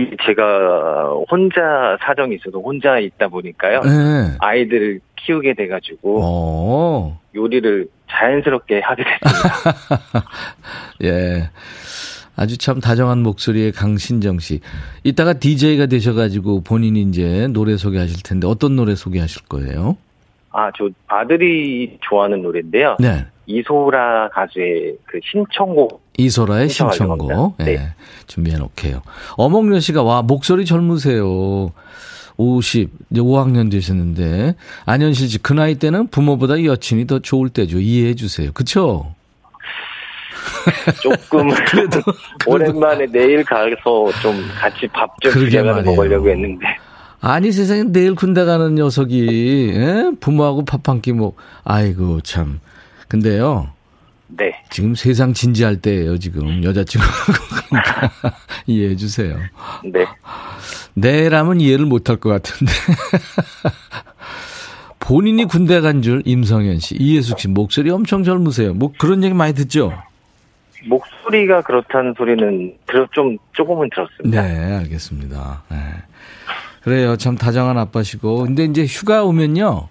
이 0.00 0.16
제가 0.24 1.12
혼자 1.30 1.96
사정이 2.00 2.36
있어서 2.36 2.58
혼자 2.58 2.98
있다 2.98 3.28
보니까요. 3.28 3.80
네. 3.82 4.36
아이들을 4.38 5.00
키우게 5.16 5.54
돼가지고 5.54 6.20
어, 6.22 7.20
요리를 7.34 7.86
자연스럽게 8.10 8.80
하게 8.80 9.04
됐습니다. 9.04 10.24
예. 11.04 11.50
아주 12.36 12.56
참 12.56 12.80
다정한 12.80 13.22
목소리의 13.22 13.72
강신정 13.72 14.38
씨. 14.38 14.60
이따가 15.04 15.34
DJ가 15.34 15.86
되셔가지고 15.86 16.62
본인이 16.62 17.02
이제 17.02 17.48
노래 17.48 17.76
소개하실 17.76 18.22
텐데 18.22 18.46
어떤 18.46 18.76
노래 18.76 18.94
소개하실 18.94 19.42
거예요? 19.48 19.98
아, 20.50 20.70
저 20.76 20.88
아들이 21.06 21.98
좋아하는 22.00 22.42
노래인데요. 22.42 22.96
네. 22.98 23.26
이소라 23.50 24.28
가수의 24.30 24.96
그 25.06 25.18
신청곡 25.30 26.02
이소라의 26.18 26.68
신청곡. 26.68 27.56
예. 27.60 27.64
네. 27.64 27.88
준비해 28.26 28.56
놓게요. 28.58 29.02
어몽여 29.36 29.80
씨가 29.80 30.02
와, 30.02 30.22
목소리 30.22 30.64
젊으세요. 30.64 31.72
50, 32.36 32.90
이제 33.10 33.20
5학년 33.20 33.70
되셨는데, 33.70 34.54
안현실 34.86 35.28
씨, 35.28 35.38
그 35.38 35.52
나이 35.52 35.74
때는 35.74 36.06
부모보다 36.08 36.62
여친이 36.64 37.06
더 37.06 37.18
좋을 37.18 37.48
때죠. 37.50 37.78
이해해 37.80 38.14
주세요. 38.14 38.50
그쵸? 38.52 39.14
조금 41.02 41.48
오랜만에 42.46 43.06
내일 43.06 43.44
가서 43.44 44.10
좀 44.22 44.36
같이 44.58 44.86
밥좀 44.88 45.32
그러게 45.32 45.50
비벼서 45.58 45.72
말이에요. 45.74 45.84
먹으려고 45.96 46.28
했는데 46.30 46.66
아니 47.20 47.52
세상에 47.52 47.84
내일 47.84 48.14
군대 48.14 48.44
가는 48.44 48.74
녀석이, 48.74 49.72
예? 49.74 50.10
부모하고 50.20 50.64
밥 50.64 50.88
한 50.88 51.00
끼 51.02 51.12
먹, 51.12 51.36
아이고, 51.64 52.20
참. 52.22 52.60
근데요, 53.10 53.68
네 54.28 54.54
지금 54.70 54.94
세상 54.94 55.32
진지할 55.34 55.78
때예요 55.82 56.16
지금. 56.18 56.62
여자친구하고. 56.62 57.32
그러니까 57.68 58.12
이해해 58.68 58.94
주세요. 58.94 59.36
네. 59.84 60.06
내라면 60.94 61.60
이해를 61.60 61.86
못할 61.86 62.16
것 62.16 62.28
같은데. 62.30 62.72
본인이 65.00 65.44
군대 65.44 65.80
간 65.80 66.02
줄 66.02 66.22
임성현 66.24 66.78
씨, 66.78 66.94
이예숙 67.00 67.40
씨 67.40 67.48
목소리 67.48 67.90
엄청 67.90 68.22
젊으세요. 68.22 68.74
뭐 68.74 68.92
그런 68.96 69.24
얘기 69.24 69.34
많이 69.34 69.54
듣죠? 69.54 69.92
목소리가 70.86 71.62
그렇다는 71.62 72.14
소리는 72.16 72.74
들어 72.86 73.08
좀 73.12 73.36
조금은 73.54 73.90
들었습니다. 73.92 74.40
네, 74.42 74.74
알겠습니다. 74.76 75.64
네. 75.68 75.76
그래요. 76.82 77.16
참 77.16 77.36
다정한 77.36 77.76
아빠시고. 77.76 78.44
근데 78.44 78.64
이제 78.64 78.84
휴가 78.86 79.24
오면요. 79.24 79.88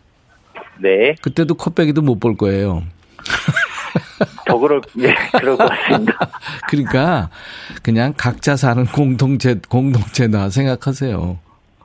네, 0.81 1.15
그때도 1.21 1.55
코빼기도 1.55 2.01
못 2.01 2.19
볼 2.19 2.37
거예요. 2.37 2.83
더 4.45 4.57
그럴 4.57 4.81
예, 4.99 5.13
그럴 5.39 5.57
것 5.57 5.69
같습니다. 5.69 6.13
그러니까 6.69 7.29
그냥 7.83 8.13
각자 8.17 8.55
사는 8.55 8.85
공동체 8.85 9.59
공동체다 9.69 10.49
생각하세요. 10.49 11.37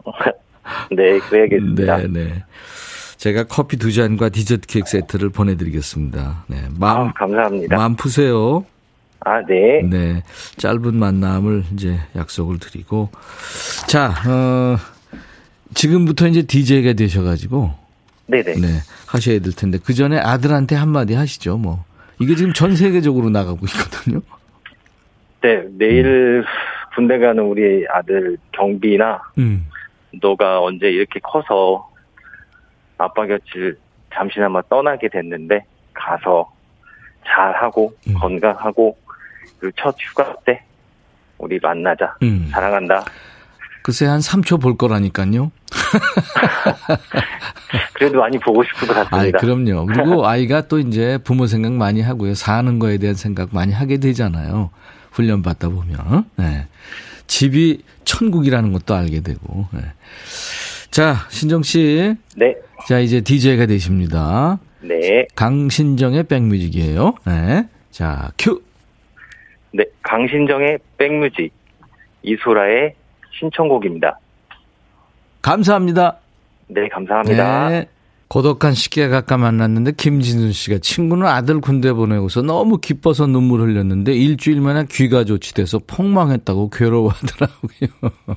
네, 0.90 1.18
그래야겠습니다. 1.18 1.96
네, 1.98 2.06
네. 2.08 2.44
제가 3.16 3.44
커피 3.44 3.76
두 3.76 3.92
잔과 3.92 4.28
디저트 4.28 4.66
케이크 4.66 4.88
세트를 4.88 5.30
보내드리겠습니다. 5.30 6.44
네, 6.48 6.64
마음 6.78 7.08
아, 7.08 7.12
감사합니다. 7.12 7.76
마음 7.76 7.96
푸세요. 7.96 8.64
아, 9.20 9.40
네. 9.46 9.82
네, 9.82 10.22
짧은 10.56 10.94
만남을 10.94 11.64
이제 11.72 11.98
약속을 12.14 12.58
드리고 12.58 13.10
자, 13.86 14.12
어, 14.26 14.76
지금부터 15.72 16.28
이제 16.28 16.42
DJ가 16.42 16.92
되셔가지고 16.92 17.83
네, 18.26 18.42
네. 18.42 18.54
네 18.54 18.66
하셔야 19.06 19.38
될 19.38 19.52
텐데 19.52 19.78
그 19.84 19.94
전에 19.94 20.18
아들한테 20.18 20.76
한마디 20.76 21.14
하시죠. 21.14 21.56
뭐 21.58 21.84
이게 22.20 22.34
지금 22.34 22.52
전 22.52 22.74
세계적으로 22.76 23.30
나가고 23.30 23.60
있거든요. 23.66 24.20
네, 25.42 25.62
내일 25.76 26.44
군대 26.94 27.18
가는 27.18 27.42
우리 27.42 27.86
아들 27.88 28.38
경비나 28.52 29.20
음, 29.38 29.66
너가 30.22 30.60
언제 30.60 30.88
이렇게 30.88 31.20
커서 31.20 31.90
아빠 32.96 33.26
곁을 33.26 33.76
잠시나마 34.14 34.62
떠나게 34.62 35.08
됐는데 35.08 35.64
가서 35.92 36.50
잘하고 37.26 37.94
음. 38.08 38.14
건강하고 38.14 38.96
그리고 39.58 39.76
첫 39.78 39.96
휴가 39.98 40.34
때 40.44 40.62
우리 41.38 41.58
만나자. 41.60 42.16
음. 42.22 42.48
사랑한다. 42.50 43.04
글쎄 43.82 44.06
한 44.06 44.20
3초 44.20 44.62
볼 44.62 44.76
거라니까요. 44.76 45.50
그래도 47.94 48.18
많이 48.18 48.38
보고 48.38 48.62
싶을 48.64 48.88
것 48.88 49.08
같습니다. 49.08 49.38
그럼요. 49.38 49.86
그리고 49.86 50.26
아이가 50.26 50.62
또 50.62 50.78
이제 50.78 51.18
부모 51.24 51.46
생각 51.46 51.72
많이 51.72 52.00
하고요. 52.00 52.34
사는 52.34 52.78
거에 52.78 52.98
대한 52.98 53.14
생각 53.14 53.50
많이 53.52 53.72
하게 53.72 53.98
되잖아요. 53.98 54.70
훈련 55.10 55.42
받다 55.42 55.68
보면. 55.68 56.26
네. 56.36 56.66
집이 57.26 57.82
천국이라는 58.04 58.72
것도 58.72 58.94
알게 58.94 59.20
되고. 59.20 59.66
네. 59.72 59.80
자, 60.90 61.26
신정 61.28 61.62
씨. 61.62 62.14
네, 62.36 62.54
자, 62.86 63.00
이제 63.00 63.20
DJ가 63.20 63.66
되십니다. 63.66 64.58
네, 64.80 65.26
강신정의 65.34 66.24
백뮤직이에요. 66.24 67.14
네. 67.26 67.66
자, 67.90 68.30
큐. 68.38 68.62
네. 69.72 69.84
강신정의 70.02 70.78
백뮤직 70.98 71.52
이소라의 72.22 72.94
신청곡입니다. 73.38 74.18
감사합니다. 75.44 76.16
네, 76.68 76.88
감사합니다. 76.88 77.68
네. 77.68 77.86
고독한 78.28 78.74
가까 79.10 79.36
만났는데 79.36 79.92
김진순 79.92 80.52
씨가 80.52 80.78
친구는 80.78 81.26
아들 81.26 81.60
군대 81.60 81.92
보내고서 81.92 82.42
너무 82.42 82.78
기뻐서 82.78 83.26
눈물 83.26 83.60
흘렸는데 83.60 84.14
일주일 84.14 84.60
만에 84.60 84.86
귀가 84.90 85.24
조치돼서 85.24 85.80
폭망했다고 85.86 86.70
괴로워하더라고요. 86.70 87.88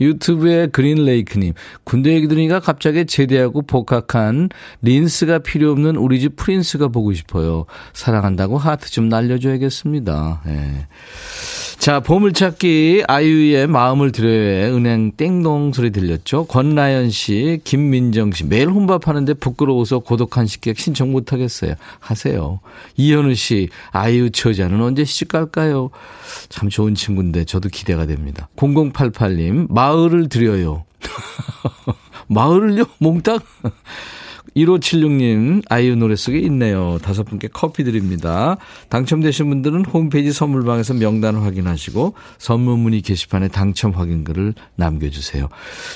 유튜브에 0.00 0.68
그린레이크님 0.68 1.52
군대 1.84 2.14
얘기 2.14 2.28
들으니까 2.28 2.60
갑자기 2.60 3.06
제대하고 3.06 3.62
복학한 3.62 4.48
린스가 4.82 5.40
필요 5.40 5.70
없는 5.72 5.96
우리 5.96 6.20
집 6.20 6.36
프린스가 6.36 6.88
보고 6.88 7.12
싶어요. 7.12 7.66
사랑한다고 7.92 8.58
하트 8.58 8.90
좀 8.90 9.08
날려줘야겠습니다. 9.08 10.42
예. 10.48 10.86
자, 11.78 12.00
보물찾기 12.00 13.04
아이유의 13.06 13.68
마음을 13.68 14.10
드려요의 14.10 14.72
은행 14.72 15.12
땡동 15.12 15.72
소리 15.72 15.90
들렸죠? 15.90 16.46
권나연 16.46 17.10
씨, 17.10 17.60
김민정 17.62 18.32
씨 18.32 18.44
매일 18.44 18.70
혼밥 18.70 19.06
하는데 19.26 19.34
부끄러워서 19.34 19.98
고독한 19.98 20.46
식객 20.46 20.78
신청 20.78 21.10
못 21.10 21.32
하겠어요. 21.32 21.74
하세요. 21.98 22.60
이현우 22.96 23.34
씨, 23.34 23.68
아이유 23.90 24.30
처자는 24.30 24.80
언제 24.80 25.04
시집 25.04 25.28
갈까요? 25.28 25.90
참 26.48 26.68
좋은 26.68 26.94
친구인데 26.94 27.44
저도 27.44 27.68
기대가 27.68 28.06
됩니다. 28.06 28.48
0088님, 28.56 29.70
마을을 29.70 30.28
드려요. 30.28 30.84
마을을요? 32.28 32.84
몽땅? 32.98 33.40
1576님, 34.56 35.62
아이유 35.68 35.96
노래 35.96 36.16
속에 36.16 36.38
있네요. 36.38 36.98
다섯 37.02 37.24
분께 37.24 37.48
커피 37.52 37.84
드립니다. 37.84 38.56
당첨되신 38.88 39.48
분들은 39.48 39.84
홈페이지 39.84 40.32
선물방에서 40.32 40.94
명단 40.94 41.36
확인하시고 41.36 42.14
선물 42.38 42.76
문의 42.78 43.02
게시판에 43.02 43.48
당첨 43.48 43.90
확인글을 43.92 44.54
남겨주세요. 44.76 45.48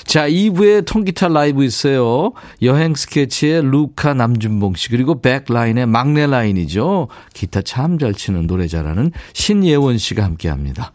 자, 0.05 0.29
2부에 0.29 0.85
통기타 0.85 1.29
라이브 1.29 1.65
있어요. 1.65 2.33
여행 2.63 2.95
스케치의 2.95 3.63
루카 3.63 4.15
남준봉 4.15 4.75
씨, 4.75 4.91
그리고 4.91 5.21
백라인의 5.21 5.87
막내 5.87 6.27
라인이죠. 6.27 7.09
기타 7.33 7.63
참 7.63 8.01
잘 8.01 8.15
치는 8.15 8.47
노래 8.47 8.67
잘하는 8.67 9.13
신예원 9.35 9.99
씨가 9.99 10.25
함께 10.25 10.49
합니다. 10.49 10.93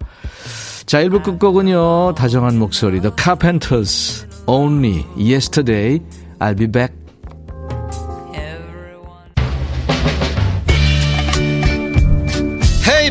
자, 0.86 1.04
1부 1.04 1.24
끝곡은요, 1.24 2.16
다정한 2.16 2.58
목소리, 2.58 3.00
The 3.02 3.12
Carpenters, 3.18 4.26
Only 4.48 5.06
Yesterday, 5.18 6.00
I'll 6.40 6.58
be 6.58 6.68
back. 6.68 7.05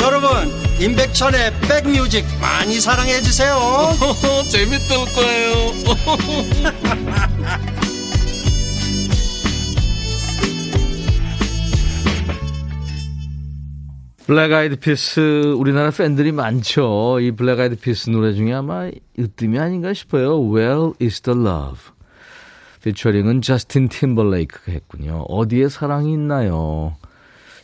여러분 0.00 0.30
임백천의 0.80 1.52
백뮤직 1.60 2.24
많이 2.40 2.80
사랑해 2.80 3.20
주세요 3.20 3.58
재밌을 4.50 4.96
거예요 5.14 5.50
Black 14.30 14.52
Eyed 14.52 14.76
Peas 14.76 15.54
우리나라 15.56 15.90
팬들이 15.90 16.30
많죠. 16.30 17.18
이 17.18 17.32
Black 17.32 17.58
Eyed 17.58 17.74
Peas 17.74 18.10
노래 18.10 18.32
중에 18.32 18.52
아마 18.52 18.88
으뜸이 19.18 19.58
아닌가 19.58 19.92
싶어요. 19.92 20.40
Where 20.40 20.92
is 21.02 21.20
the 21.22 21.36
love? 21.36 21.80
featuring은 22.84 23.42
저스틴 23.42 23.88
팀벌레이크가 23.88 24.70
했군요. 24.70 25.24
어디에 25.28 25.68
사랑이 25.68 26.12
있나요? 26.12 26.94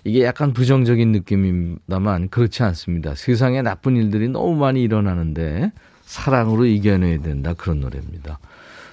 이게 0.07 0.23
약간 0.23 0.53
부정적인 0.53 1.11
느낌입니다만 1.11 2.29
그렇지 2.29 2.63
않습니다. 2.63 3.17
세상에 3.17 3.61
나쁜 3.61 3.97
일들이 3.97 4.29
너무 4.29 4.55
많이 4.55 4.81
일어나는데 4.81 5.73
사랑으로 6.05 6.65
이겨내야 6.65 7.23
된다 7.23 7.55
그런 7.55 7.81
노래입니다. 7.81 8.39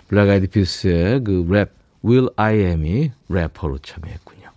Black 0.07 0.27
Eyed 0.27 0.47
Peas의 0.47 1.23
그 1.23 1.45
랩 1.47 1.69
will.i.am이 2.03 3.11
래퍼로 3.29 3.77
참여했군요. 3.77 4.49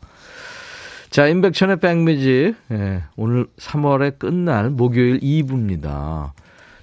자, 1.10 1.28
임백천의 1.28 1.78
백뮤직. 1.78 2.54
예, 2.72 3.02
오늘 3.16 3.46
3월의 3.58 4.18
끝날 4.18 4.70
목요일 4.70 5.20
2부입니다. 5.20 6.32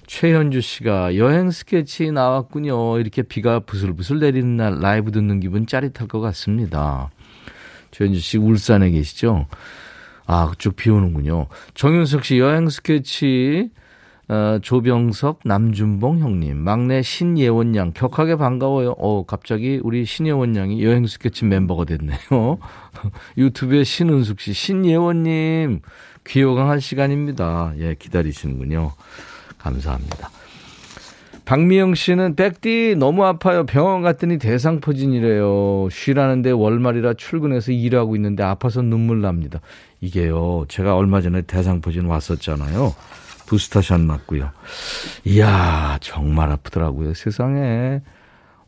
최현주 0.06 0.60
씨가 0.60 1.16
여행 1.16 1.50
스케치 1.50 2.12
나왔군요. 2.12 3.00
이렇게 3.00 3.22
비가 3.22 3.58
부슬부슬 3.58 4.20
내리는 4.20 4.56
날 4.56 4.78
라이브 4.78 5.10
듣는 5.10 5.40
기분 5.40 5.66
짜릿할 5.66 6.06
것 6.06 6.20
같습니다. 6.20 7.10
최현주 7.94 8.18
씨 8.18 8.38
울산에 8.38 8.90
계시죠? 8.90 9.46
아, 10.26 10.48
그쪽 10.50 10.74
비 10.74 10.90
오는군요. 10.90 11.46
정윤석 11.74 12.24
씨 12.24 12.38
여행 12.40 12.68
스케치 12.68 13.70
어, 14.26 14.58
조병석, 14.60 15.40
남준봉 15.44 16.18
형님, 16.18 16.56
막내 16.56 17.02
신예원 17.02 17.76
양, 17.76 17.92
격하게 17.92 18.36
반가워요. 18.36 18.94
어, 18.98 19.24
갑자기 19.26 19.78
우리 19.82 20.04
신예원 20.06 20.56
양이 20.56 20.82
여행 20.82 21.06
스케치 21.06 21.44
멤버가 21.44 21.84
됐네요. 21.84 22.18
유튜브에 23.36 23.84
신은숙 23.84 24.40
씨, 24.40 24.54
신예원님, 24.54 25.80
귀호강할 26.26 26.80
시간입니다. 26.80 27.74
예, 27.78 27.94
기다리시는군요. 27.94 28.92
감사합니다. 29.58 30.30
박미영 31.44 31.94
씨는 31.94 32.36
백디 32.36 32.96
너무 32.98 33.24
아파요. 33.24 33.66
병원 33.66 34.02
갔더니 34.02 34.38
대상포진이래요. 34.38 35.88
쉬라는데 35.90 36.50
월말이라 36.50 37.14
출근해서 37.14 37.72
일하고 37.72 38.16
있는데 38.16 38.42
아파서 38.42 38.80
눈물 38.80 39.20
납니다. 39.20 39.60
이게요. 40.00 40.64
제가 40.68 40.96
얼마 40.96 41.20
전에 41.20 41.42
대상포진 41.42 42.06
왔었잖아요. 42.06 42.94
부스터샷 43.46 44.00
맞고요. 44.00 44.50
이야, 45.24 45.98
정말 46.00 46.50
아프더라고요. 46.50 47.12
세상에. 47.12 48.00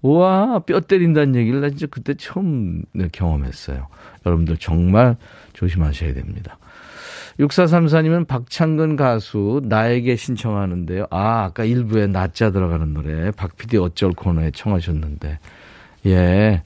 우와, 0.03 0.61
뼈 0.61 0.81
때린다는 0.81 1.35
얘기를 1.35 1.62
나 1.62 1.71
진짜 1.71 1.87
그때 1.91 2.12
처음 2.15 2.83
경험했어요. 3.11 3.89
여러분들 4.27 4.59
정말 4.59 5.17
조심하셔야 5.55 6.12
됩니다. 6.12 6.59
6434님은 7.38 8.27
박창근 8.27 8.96
가수 8.96 9.61
나에게 9.64 10.16
신청하는데요. 10.16 11.07
아, 11.11 11.44
아까 11.44 11.64
일부에 11.64 12.07
낮자 12.07 12.51
들어가는 12.51 12.94
노래 12.94 13.31
박PD 13.31 13.77
어쩔 13.77 14.12
코너에 14.12 14.51
청하셨는데. 14.53 15.38
예. 16.07 16.62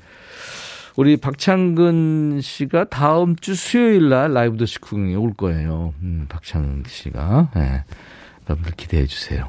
우리 0.96 1.16
박창근 1.16 2.40
씨가 2.42 2.84
다음 2.84 3.36
주 3.36 3.54
수요일 3.54 4.10
날 4.10 4.32
라이브 4.32 4.56
더 4.58 4.66
시쿵에 4.66 5.14
올 5.14 5.34
거예요. 5.34 5.94
음, 6.02 6.26
박창근 6.28 6.84
씨가. 6.86 7.50
예. 7.56 7.84
여러분들 8.48 8.72
기대해 8.76 9.06
주세요. 9.06 9.48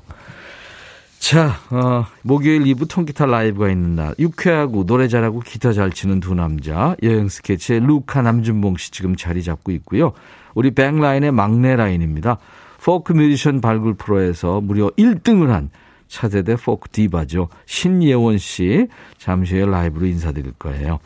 자, 1.21 1.59
어, 1.69 2.07
목요일 2.23 2.63
2부 2.63 2.89
통기타 2.89 3.27
라이브가 3.27 3.69
있는 3.69 3.95
날. 3.95 4.15
유쾌하고 4.17 4.87
노래 4.87 5.07
잘하고 5.07 5.41
기타 5.41 5.71
잘 5.71 5.91
치는 5.91 6.19
두 6.19 6.33
남자. 6.33 6.95
여행 7.03 7.29
스케치의 7.29 7.81
루카 7.81 8.23
남준봉 8.23 8.77
씨 8.77 8.89
지금 8.89 9.15
자리 9.15 9.43
잡고 9.43 9.71
있고요. 9.73 10.13
우리 10.55 10.71
백라인의 10.71 11.31
막내 11.31 11.75
라인입니다. 11.75 12.39
포크 12.83 13.13
뮤지션 13.13 13.61
발굴 13.61 13.93
프로에서 13.93 14.61
무려 14.61 14.89
1등을 14.97 15.49
한 15.49 15.69
차세대 16.07 16.55
포크 16.55 16.89
디바죠. 16.89 17.49
신예원 17.67 18.39
씨. 18.39 18.87
잠시 19.19 19.53
후에 19.53 19.67
라이브로 19.67 20.07
인사드릴 20.07 20.53
거예요. 20.53 20.99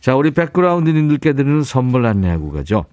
자, 0.00 0.16
우리 0.16 0.32
백그라운드님들께 0.32 1.34
드리는 1.34 1.62
선물 1.62 2.06
안내하고 2.06 2.50
가죠. 2.50 2.86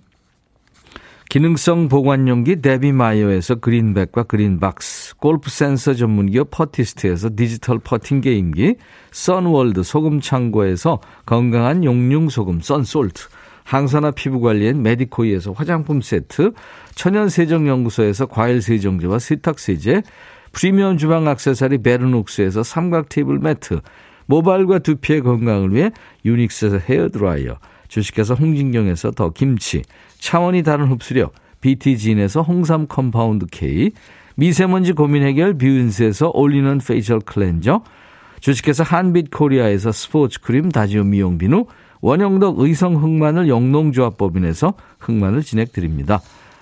기능성 1.30 1.90
보관용기 1.90 2.60
데비마이어에서 2.64 3.56
그린백과 3.56 4.24
그린박스, 4.24 5.18
골프 5.18 5.52
센서 5.52 5.94
전문기업 5.94 6.50
퍼티스트에서 6.50 7.30
디지털 7.36 7.78
퍼팅 7.78 8.22
게임기, 8.22 8.78
선월드 9.12 9.84
소금창고에서 9.84 11.00
건강한 11.28 11.84
용융소금 11.84 12.62
썬솔트, 12.62 13.28
항산화 13.64 14.10
피부관리엔 14.10 14.82
메디코이에서 14.82 15.52
화장품 15.52 16.02
세트, 16.02 16.54
천연세정연구소에서 16.96 18.26
과일세정제와 18.26 19.20
세탁세제, 19.20 20.02
프리미엄 20.52 20.98
주방 20.98 21.28
악세사리 21.28 21.84
베르녹스에서 21.84 22.64
삼각 22.64 23.08
테이블 23.10 23.38
매트, 23.38 23.82
모발과 24.26 24.80
두피의 24.80 25.22
건강을 25.22 25.76
위해 25.76 25.92
유닉스에서 26.26 26.80
헤어드라이어, 26.80 27.60
주식회사 27.90 28.36
홍진경에서 28.36 29.12
더 29.12 29.32
김치, 29.32 29.82
차원이 30.20 30.64
다른 30.64 30.88
흡수력, 30.88 31.34
BT진에서 31.60 32.42
홍삼 32.42 32.88
compound 32.88 33.48
K, 33.52 33.92
미세먼지 34.36 34.94
고민 34.94 35.24
해결 35.24 35.58
뷰인스에서 35.58 36.32
올리는 36.34 36.78
facial 36.78 37.20
cleanser, 37.20 37.82
주식회사 38.40 38.84
한빛 38.84 39.32
코리아에서 39.32 39.92
스포츠 39.92 40.40
크림 40.40 40.70
다지오 40.70 41.04
미용 41.04 41.38
비누, 41.38 41.66
원형덕 42.02 42.60
의성 42.60 42.96
흑마늘 42.96 43.50
영농조합법인에서 43.50 44.74
흑마늘 45.00 45.44
진행 45.44 45.66
드립니다. 45.74 46.22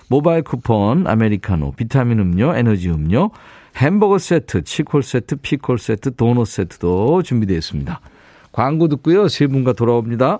모바일 0.09 0.41
쿠폰, 0.41 1.05
아메리카노, 1.05 1.73
비타민 1.73 2.19
음료, 2.19 2.55
에너지 2.55 2.89
음료, 2.89 3.29
햄버거 3.75 4.17
세트, 4.17 4.63
치콜 4.63 5.03
세트, 5.03 5.35
피콜 5.35 5.77
세트, 5.77 6.15
도넛 6.15 6.47
세트도 6.47 7.21
준비되어 7.21 7.57
있습니다. 7.57 7.99
광고 8.51 8.87
듣고요. 8.87 9.27
세 9.27 9.45
분과 9.45 9.73
돌아옵니다. 9.73 10.39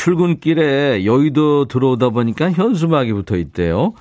출근길에 0.00 1.04
여의도 1.04 1.66
들어오다 1.66 2.08
보니까 2.08 2.50
현수막이 2.50 3.12
붙어 3.12 3.36
있대요. 3.36 3.92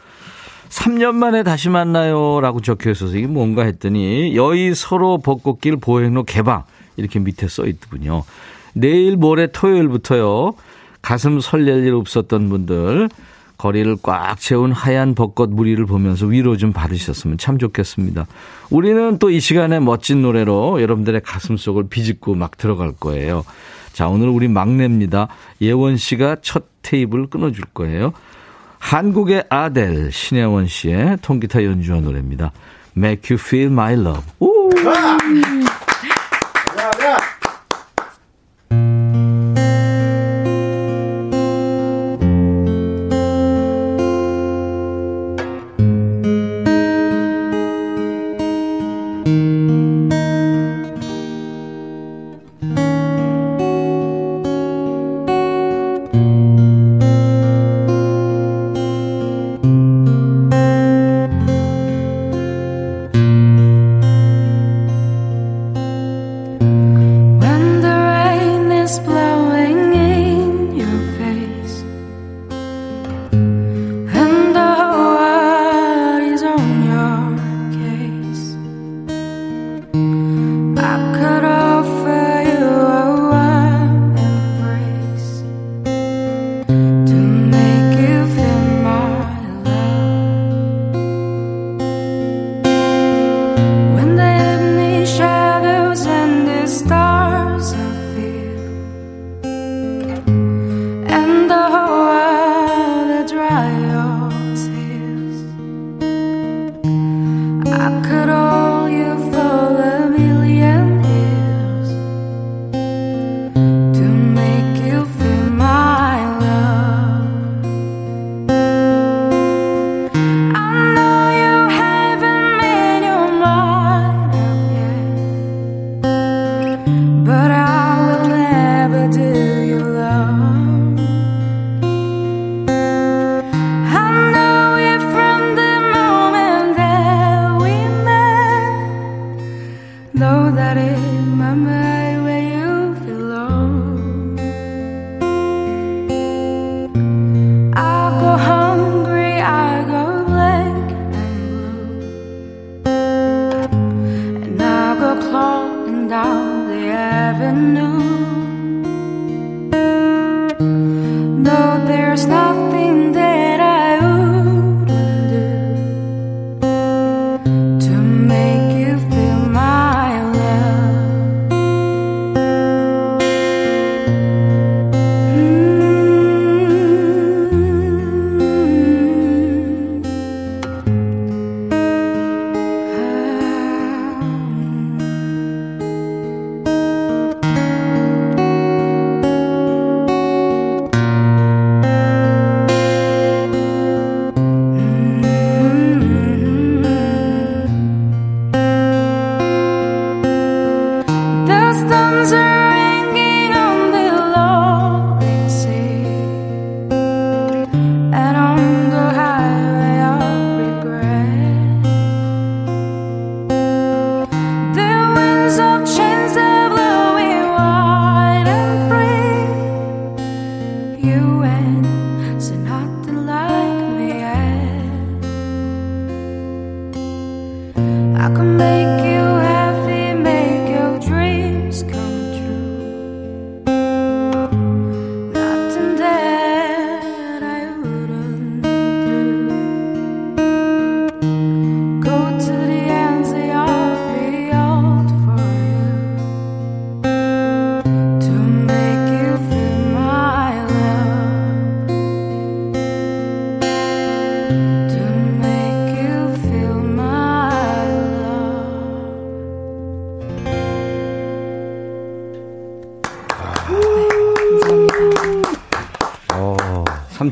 3년 0.70 1.16
만에 1.16 1.44
다시 1.44 1.68
만나요. 1.68 2.40
라고 2.40 2.62
적혀 2.62 2.92
있어서 2.92 3.18
이게 3.18 3.28
뭔가 3.28 3.64
했더니 3.64 4.34
여의 4.34 4.76
서로 4.76 5.18
벚꽃길 5.18 5.76
보행로 5.78 6.24
개방. 6.24 6.64
이렇게 6.96 7.20
밑에 7.20 7.50
써 7.50 7.66
있더군요. 7.66 8.24
내일 8.74 9.18
모레 9.18 9.48
토요일부터요. 9.52 10.54
가슴 11.02 11.42
설렐 11.42 11.86
일 11.86 11.94
없었던 11.96 12.48
분들 12.48 13.10
거리를 13.58 13.98
꽉 14.02 14.40
채운 14.40 14.72
하얀 14.72 15.16
벚꽃 15.16 15.50
무리를 15.50 15.86
보면서 15.86 16.28
위로 16.28 16.56
좀 16.56 16.72
받으셨으면 16.72 17.38
참 17.38 17.58
좋겠습니다. 17.58 18.26
우리는 18.70 19.20
또 19.20 19.30
이 19.32 19.42
시간에 19.42 19.82
멋진 19.82 20.22
노래로 20.22 20.82
여러분들의 20.82 21.22
가슴 21.26 21.58
속을 21.58 21.90
비집고 21.90 22.36
막 22.36 22.58
들어갈 22.58 22.94
거예요. 22.98 23.44
자, 24.00 24.08
오늘 24.08 24.30
우리 24.30 24.48
막내입니다. 24.48 25.28
예원 25.60 25.98
씨가 25.98 26.38
첫 26.42 26.64
테이블 26.84 27.30
끊어줄 27.30 27.66
거예요. 27.74 28.14
한국의 28.78 29.44
아델 29.50 30.10
신혜원 30.10 30.68
씨의 30.68 31.18
통기타 31.22 31.66
연주한 31.66 32.06
노래입니다. 32.06 32.54
Make 32.96 33.36
You 33.36 33.44
Feel 33.46 33.70
My 33.70 33.96
Love. 33.96 34.24
오! 34.40 34.70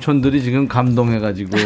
삼촌들이 0.02 0.42
지금 0.44 0.68
감동해가지고 0.68 1.58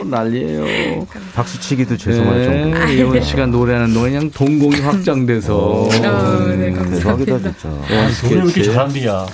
난리예요. 0.04 1.06
박수치기도 1.34 1.96
죄송할 1.96 2.44
정도. 2.44 2.78
네, 2.86 2.98
예원 2.98 3.22
씨가 3.22 3.46
노래하는 3.46 3.92
동안 3.94 4.10
그냥 4.10 4.30
동공이 4.30 4.80
확장돼서 4.80 5.88
아, 6.04 6.54
네, 6.56 6.72
감사합니다. 6.72 7.38
대박이다 7.38 7.38
진짜. 7.38 7.68
어, 7.68 7.84
노래 8.22 8.34
왜 8.36 8.42
이렇게. 8.42 8.62
잘한디야. 8.64 9.26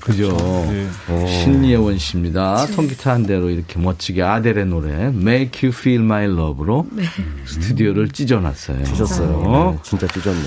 그죠. 0.00 0.36
신예원 1.26 1.98
씨입니다. 1.98 2.66
통기타 2.74 3.12
한 3.12 3.26
대로 3.26 3.50
이렇게 3.50 3.78
멋지게 3.78 4.22
아델의 4.22 4.66
노래 4.66 4.92
Make 5.06 5.68
You 5.68 5.76
Feel 5.76 6.02
My 6.04 6.24
Love로 6.26 6.86
스튜디오를 7.46 8.08
찢어놨어요. 8.10 8.84
찢었어요. 8.84 9.72
네, 9.74 9.78
진짜 9.82 10.06
찢었네. 10.06 10.38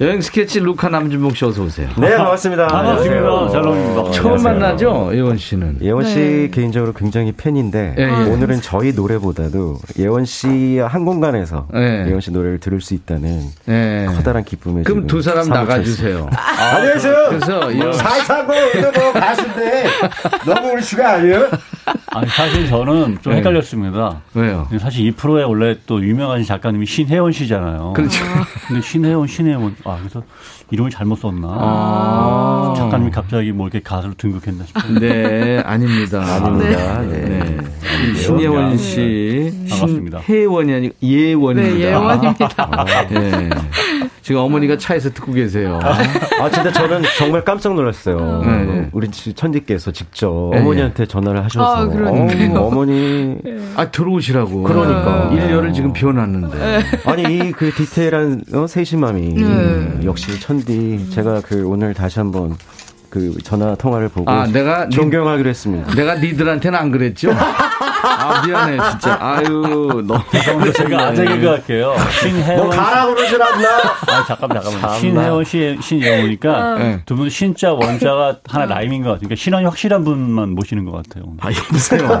여행 0.00 0.20
스케치 0.20 0.60
루카 0.60 0.88
남준봉 0.88 1.34
씨 1.34 1.44
어서 1.44 1.62
오세요. 1.62 1.88
네, 1.98 2.16
반갑습니다. 2.16 2.66
반갑습니다. 2.68 3.16
안녕하세요. 3.16 3.48
잘 3.52 3.62
나옵니다. 3.62 4.10
처음 4.12 4.32
안녕하세요. 4.34 4.52
만나죠, 4.52 5.10
예원 5.14 5.36
씨는. 5.38 5.78
예원 5.82 6.06
씨 6.06 6.14
네. 6.14 6.50
개인적으로 6.50 6.92
굉장히 6.92 7.32
팬인데 7.32 7.94
예, 7.98 8.02
예. 8.02 8.06
오늘은 8.30 8.59
저희 8.60 8.92
노래보다도 8.92 9.78
예원 9.98 10.24
씨와 10.24 10.88
한 10.88 11.04
공간에서 11.04 11.66
예. 11.74 12.06
예원 12.06 12.20
씨 12.20 12.30
노래를 12.30 12.60
들을 12.60 12.80
수 12.80 12.94
있다는 12.94 13.42
네. 13.66 14.06
커다란 14.14 14.44
기쁨에 14.44 14.82
그럼 14.82 15.00
지금 15.02 15.06
두 15.06 15.22
사람 15.22 15.48
나가주세요. 15.48 16.28
안녕하세요. 16.74 17.26
그래서 17.30 17.70
이런 17.72 17.92
사이사고 17.92 18.52
뭐 18.52 19.12
가수인데 19.12 19.84
너무 20.46 20.68
우리 20.72 20.82
슈가 20.82 21.14
아니에요? 21.14 21.48
아니, 22.12 22.28
사실 22.28 22.66
저는 22.66 23.18
좀 23.22 23.32
네. 23.32 23.38
헷갈렸습니다. 23.38 24.20
왜요? 24.34 24.68
사실 24.78 25.06
이 25.06 25.10
프로에 25.10 25.44
원래 25.44 25.76
또 25.86 26.02
유명한 26.04 26.42
작가님이 26.42 26.86
신혜원 26.86 27.32
씨잖아요. 27.32 27.92
그렇죠. 27.94 28.24
근데 28.68 28.82
신혜원, 28.82 29.26
신혜원. 29.26 29.76
아, 29.84 29.96
그래서 29.98 30.22
이름을 30.70 30.90
잘못 30.90 31.16
썼나. 31.16 31.48
아. 31.48 32.74
작가님이 32.76 33.10
갑자기 33.10 33.52
뭐 33.52 33.66
이렇게 33.66 33.80
가수로 33.80 34.14
등극했나 34.14 34.64
싶어요. 34.66 34.98
네, 34.98 35.60
아닙니다. 35.64 36.20
아닙니다. 36.20 37.02
네. 37.02 37.18
네. 37.18 38.14
신예원 38.14 38.76
씨, 38.78 39.52
반갑습니다. 39.68 40.20
신혜원이 40.22 40.72
아니고 40.74 40.94
예원입니다. 41.02 41.76
네, 41.76 41.80
예원입니다. 41.80 43.06
네. 43.10 43.50
지금 44.30 44.42
어머니가 44.42 44.78
차에서 44.78 45.10
듣고 45.10 45.32
계세요. 45.32 45.80
아 45.82 46.48
진짜 46.50 46.70
저는 46.70 47.02
정말 47.18 47.42
깜짝 47.42 47.74
놀랐어요. 47.74 48.44
네, 48.46 48.62
네. 48.64 48.88
우리 48.92 49.08
집 49.10 49.34
천디께서 49.34 49.90
직접 49.90 50.50
네, 50.52 50.60
어머니한테 50.60 51.04
전화를 51.04 51.42
하셔서 51.42 51.66
아, 51.66 51.86
그러니까요. 51.88 52.60
어, 52.60 52.68
어머니 52.68 53.36
아, 53.74 53.90
들어오시라고. 53.90 54.62
그러니까. 54.62 55.30
일렬을 55.32 55.72
지금 55.72 55.92
비워놨는데. 55.92 56.80
아니 57.06 57.22
이 57.24 57.50
그 57.52 57.72
디테일한 57.72 58.42
어, 58.54 58.68
세심함이 58.68 59.34
네. 59.34 60.00
역시 60.04 60.38
천디 60.38 61.10
제가 61.10 61.40
그 61.44 61.66
오늘 61.66 61.92
다시 61.92 62.20
한번 62.20 62.54
그 63.08 63.36
전화 63.42 63.74
통화를 63.74 64.10
보고 64.10 64.30
아, 64.30 64.46
내가 64.46 64.84
니- 64.88 64.94
존경하기로 64.94 65.48
했습니다. 65.50 65.92
내가 65.96 66.14
니들한테는 66.14 66.78
안 66.78 66.92
그랬죠? 66.92 67.30
아, 68.02 68.46
미안해, 68.46 68.78
진짜. 68.90 69.18
아유, 69.20 70.02
너무. 70.06 70.20
그럼 70.30 70.72
제가 70.72 71.06
아재 71.08 71.24
개그 71.24 71.46
할게요. 71.46 71.94
신혜원. 72.20 72.70
그러질 72.70 73.42
않나? 73.42 73.68
아, 74.06 74.24
잠깐만, 74.26 74.62
잠깐만. 74.62 74.98
신혜원 74.98 75.44
씨, 75.44 75.78
신예원이니까 75.80 76.78
네. 76.78 77.02
두분 77.06 77.28
신자, 77.30 77.72
원자가 77.72 78.38
하나 78.48 78.66
라임인 78.66 79.02
것 79.02 79.10
같으니까 79.12 79.34
신원이 79.34 79.64
확실한 79.66 80.04
분만 80.04 80.50
모시는 80.50 80.84
것 80.84 80.92
같아요. 80.92 81.24
오늘. 81.26 81.38
아, 81.40 81.48
여보세요. 81.50 82.18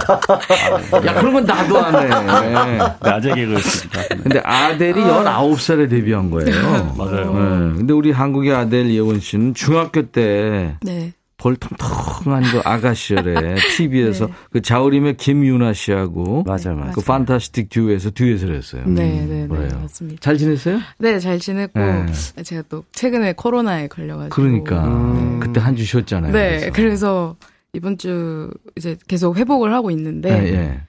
야, 1.06 1.14
그런 1.14 1.32
건 1.32 1.44
나도 1.44 1.78
안 1.84 1.94
해. 1.94 2.08
네, 2.08 2.78
아재 3.00 3.34
개그였습니다. 3.34 4.02
근데 4.22 4.40
아델이 4.44 5.00
19살에 5.00 5.88
데뷔한 5.90 6.30
거예요. 6.30 6.94
맞아요. 6.96 7.32
네. 7.32 7.76
근데 7.76 7.92
우리 7.92 8.10
한국의 8.12 8.54
아델 8.54 8.90
예원 8.90 9.20
씨는 9.20 9.54
중학교 9.54 10.02
때 10.02 10.76
네. 10.82 11.12
볼 11.40 11.56
통통한 11.56 12.42
그 12.42 12.60
아가 12.64 12.92
시절에 12.92 13.54
TV에서 13.76 14.28
그 14.52 14.60
자우림의 14.60 15.16
김유나 15.16 15.72
씨하고 15.72 16.42
맞아 16.46 16.72
맞아. 16.74 16.92
그 16.92 17.00
판타스틱 17.00 17.70
듀오에서 17.70 18.10
듀엣을 18.10 18.54
했어요. 18.54 18.82
네, 18.86 19.24
네, 19.24 19.26
네, 19.26 19.46
그래요. 19.48 19.68
맞습니다. 19.80 20.20
잘 20.20 20.36
지냈어요? 20.36 20.80
네, 20.98 21.18
잘 21.18 21.38
지냈고 21.38 21.80
네. 21.80 22.06
제가 22.42 22.62
또 22.68 22.84
최근에 22.92 23.32
코로나에 23.32 23.88
걸려가지고 23.88 24.34
그러니까 24.34 24.86
네. 24.86 25.38
그때 25.40 25.60
한 25.60 25.74
주 25.76 25.84
쉬었잖아요. 25.86 26.30
네, 26.32 26.58
그래서. 26.58 26.72
그래서 26.74 27.36
이번 27.72 27.96
주 27.96 28.50
이제 28.76 28.98
계속 29.08 29.36
회복을 29.38 29.72
하고 29.72 29.90
있는데 29.92 30.38
네, 30.40 30.52
예. 30.52 30.80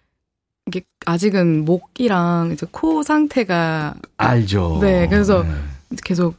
이게 0.68 0.82
아직은 1.06 1.64
목이랑 1.64 2.52
이제 2.52 2.66
코 2.72 3.04
상태가 3.04 3.94
알죠. 4.18 4.80
네, 4.82 5.08
그래서 5.08 5.44
네. 5.44 5.50
계속 6.04 6.36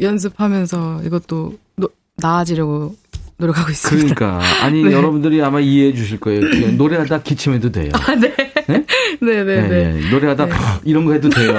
연습하면서 0.00 1.02
이것도 1.02 1.58
노- 1.76 1.88
나아지려고 2.16 2.94
노력하고 3.38 3.70
있습니다. 3.70 4.14
그러니까 4.14 4.40
아니 4.62 4.82
네. 4.84 4.92
여러분들이 4.92 5.42
아마 5.42 5.60
이해해 5.60 5.92
주실 5.94 6.18
거예요. 6.20 6.40
노래하다 6.76 7.22
기침해도 7.22 7.70
돼요. 7.70 7.92
네, 8.18 8.84
네, 9.20 9.44
네, 9.44 9.68
네. 9.68 10.02
예, 10.02 10.10
노래하다 10.10 10.46
네. 10.46 10.52
이런 10.84 11.04
거 11.04 11.12
해도 11.12 11.28
돼요. 11.28 11.54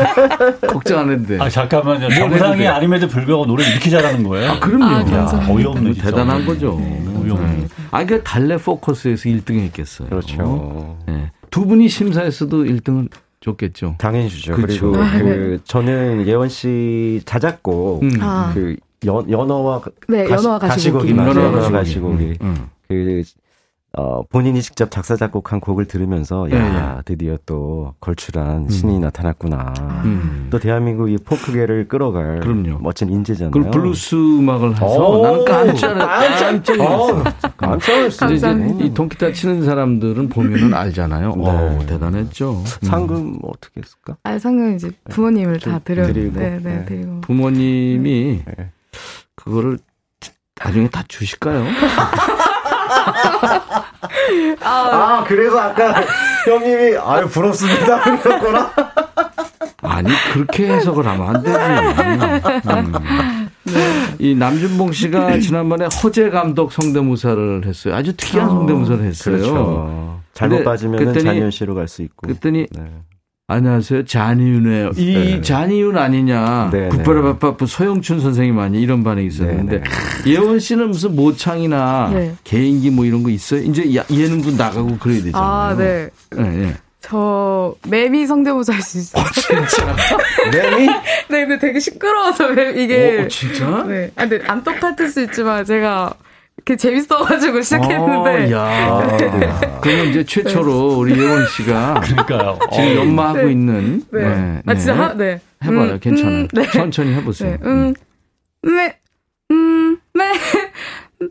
걱정 0.68 1.00
안 1.00 1.10
해도 1.10 1.26
돼. 1.26 1.38
아, 1.40 1.48
잠깐만요. 1.48 2.08
정상이 2.10 2.58
돼. 2.58 2.66
아님에도 2.66 3.08
불구하고 3.08 3.46
노래 3.46 3.68
이렇게 3.68 3.90
잘하는 3.90 4.22
거예요? 4.24 4.52
아, 4.52 4.60
그럼요. 4.60 4.84
아, 4.84 5.00
야, 5.00 5.04
감사합니다. 5.04 5.52
어이없네, 5.52 5.92
진짜. 5.94 6.10
대단한 6.10 6.46
거죠. 6.46 6.74
어이없네. 6.76 7.56
네. 7.56 7.66
아, 7.90 8.04
그 8.04 8.22
달래 8.22 8.56
포커스에서 8.56 9.28
1등 9.28 9.58
했겠어요. 9.60 10.08
그렇죠. 10.08 10.96
네. 11.06 11.30
두 11.50 11.66
분이 11.66 11.88
심사에서도 11.88 12.64
1등은 12.64 13.08
줬겠죠. 13.40 13.96
당연히 13.98 14.28
주죠. 14.28 14.54
그렇죠. 14.54 14.92
그리고 14.92 15.02
아, 15.02 15.18
그 15.18 15.60
저는 15.64 16.26
예원 16.26 16.48
씨 16.48 17.20
자작곡 17.24 18.02
음. 18.02 18.10
아. 18.20 18.50
그 18.54 18.76
연, 19.06 19.30
연어와 19.30 19.80
네, 20.08 20.24
가시- 20.24 20.32
연어와 20.44 20.58
가시고기. 20.58 21.14
가시고기 21.14 21.14
맞아요. 21.14 21.30
연어와 21.30 21.46
연어와 21.46 21.70
가시고기. 21.70 22.26
가시고기. 22.28 22.38
음. 22.44 22.68
그 22.88 23.22
어, 23.98 24.22
본인이 24.28 24.62
직접 24.62 24.88
작사 24.92 25.16
작곡한 25.16 25.58
곡을 25.58 25.86
들으면서 25.86 26.48
예, 26.52 26.54
야 26.54 27.02
드디어 27.04 27.36
또 27.44 27.94
걸출한 28.00 28.68
신이 28.68 29.00
나타났구나. 29.00 29.74
음. 30.04 30.46
또 30.48 30.60
대한민국 30.60 31.10
이 31.10 31.16
포크계를 31.16 31.88
끌어갈 31.88 32.38
그럼요. 32.38 32.78
멋진 32.80 33.10
인재잖아요. 33.10 33.50
그리고 33.50 33.70
블루스 33.72 34.14
음악을 34.14 34.74
해서 34.76 34.86
오, 34.86 35.22
나는 35.24 35.44
깜짝 35.44 35.94
깜짝 35.98 36.76
놀랐어. 36.76 37.24
깜짝 37.56 38.32
이제. 38.32 38.84
이 38.84 38.94
통기타 38.94 39.32
치는 39.32 39.64
사람들은 39.64 40.28
보면은 40.28 40.72
알잖아요. 40.72 41.34
네. 41.34 41.76
오, 41.76 41.78
대단했죠. 41.86 42.52
음. 42.60 42.64
상금 42.86 43.38
뭐 43.40 43.50
어떻게 43.56 43.80
했을까? 43.80 44.16
아, 44.22 44.38
상은 44.38 44.76
이제 44.76 44.92
부모님을 45.08 45.58
좀다 45.58 45.80
드려 45.80 46.06
드리고, 46.06 46.38
네, 46.38 46.60
네, 46.62 46.76
네. 46.76 46.84
드리고. 46.84 47.22
부모님이 47.22 48.42
네. 48.56 48.70
그거를 49.44 49.78
나중에 50.62 50.88
다 50.88 51.02
주실까요? 51.08 51.64
아 54.62 55.24
그래서 55.26 55.58
아까 55.58 56.02
형님이 56.46 56.96
아유 56.98 57.26
부럽습니다 57.28 58.18
그랬구나. 58.20 58.72
아니 59.82 60.10
그렇게 60.32 60.68
해석을 60.72 61.06
하면 61.06 61.36
안 61.36 61.42
되지. 61.42 61.58
음. 62.68 63.48
이 64.18 64.34
남준봉 64.34 64.92
씨가 64.92 65.38
지난번에 65.38 65.86
허재 66.02 66.30
감독 66.30 66.72
성대모사를 66.72 67.62
했어요. 67.64 67.94
아주 67.94 68.14
특이한 68.16 68.48
어. 68.48 68.50
성대모사를 68.52 69.04
했어요. 69.04 69.36
그렇죠. 69.36 70.20
잘못 70.34 70.64
빠지면 70.64 71.14
장현 71.18 71.50
씨로 71.50 71.74
갈 71.74 71.88
수 71.88 72.02
있고. 72.02 72.26
그랬더니 72.26 72.66
네. 72.70 72.84
안녕하세요 73.54 74.04
잔이윤이에요. 74.04 74.90
이 74.96 75.12
네. 75.14 75.40
잔이윤 75.40 75.98
아니냐. 75.98 76.70
네, 76.72 76.88
굿바라바빠프 76.88 77.66
소영춘 77.66 78.20
선생님 78.20 78.56
아니 78.60 78.80
이런 78.80 79.02
반응이 79.02 79.26
있었는데 79.26 79.80
네, 80.24 80.30
예원 80.30 80.60
씨는 80.60 80.90
무슨 80.90 81.16
모창이나 81.16 82.10
네. 82.14 82.32
개인기 82.44 82.90
뭐 82.90 83.04
이런 83.04 83.24
거 83.24 83.30
있어요? 83.30 83.60
이제 83.62 83.96
야- 83.96 84.04
예능도 84.08 84.52
나가고 84.52 84.98
그래야 84.98 85.20
되잖아요. 85.24 85.42
아, 85.50 85.74
네. 85.76 86.08
네, 86.30 86.42
네. 86.48 86.74
저 87.00 87.74
매미 87.88 88.24
성대모사 88.28 88.72
할 88.72 88.82
수 88.82 88.98
있어요. 88.98 89.24
진짜? 89.32 89.96
레미? 90.52 90.86
네, 91.28 91.46
근데 91.46 91.58
되게 91.58 91.80
시끄러워서 91.80 92.50
매- 92.50 92.80
이게 92.80 93.22
어, 93.24 93.28
진짜? 93.28 93.82
네. 93.82 94.12
아, 94.14 94.28
근데 94.28 94.46
안 94.46 94.62
똑같을 94.62 95.08
수 95.08 95.22
있지만 95.24 95.64
제가 95.64 96.14
그 96.64 96.76
재밌어가지고 96.76 97.62
시작했는데 97.62 98.52
어, 98.54 98.56
야. 98.56 99.16
그러면 99.82 100.06
이제 100.08 100.24
최초로 100.24 100.98
우리 100.98 101.18
예원 101.20 101.46
씨가 101.46 102.00
그러니까요. 102.04 102.58
지금 102.72 102.96
연마하고 102.96 103.42
네. 103.42 103.52
있는 103.52 104.02
네. 104.12 104.22
네, 104.22 104.62
아 104.66 104.74
진짜 104.74 104.94
네. 104.94 105.00
하, 105.00 105.14
네. 105.14 105.40
해봐요. 105.64 105.92
음, 105.92 106.00
괜찮아요. 106.00 106.36
음, 106.36 106.48
네. 106.52 106.66
천천히 106.70 107.14
해보세요. 107.14 107.52
네. 107.52 107.58
음. 107.62 107.94
매, 108.62 108.96
음, 109.50 109.96
매, 110.14 110.24
매, 111.20 111.26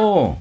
오. 0.00 0.36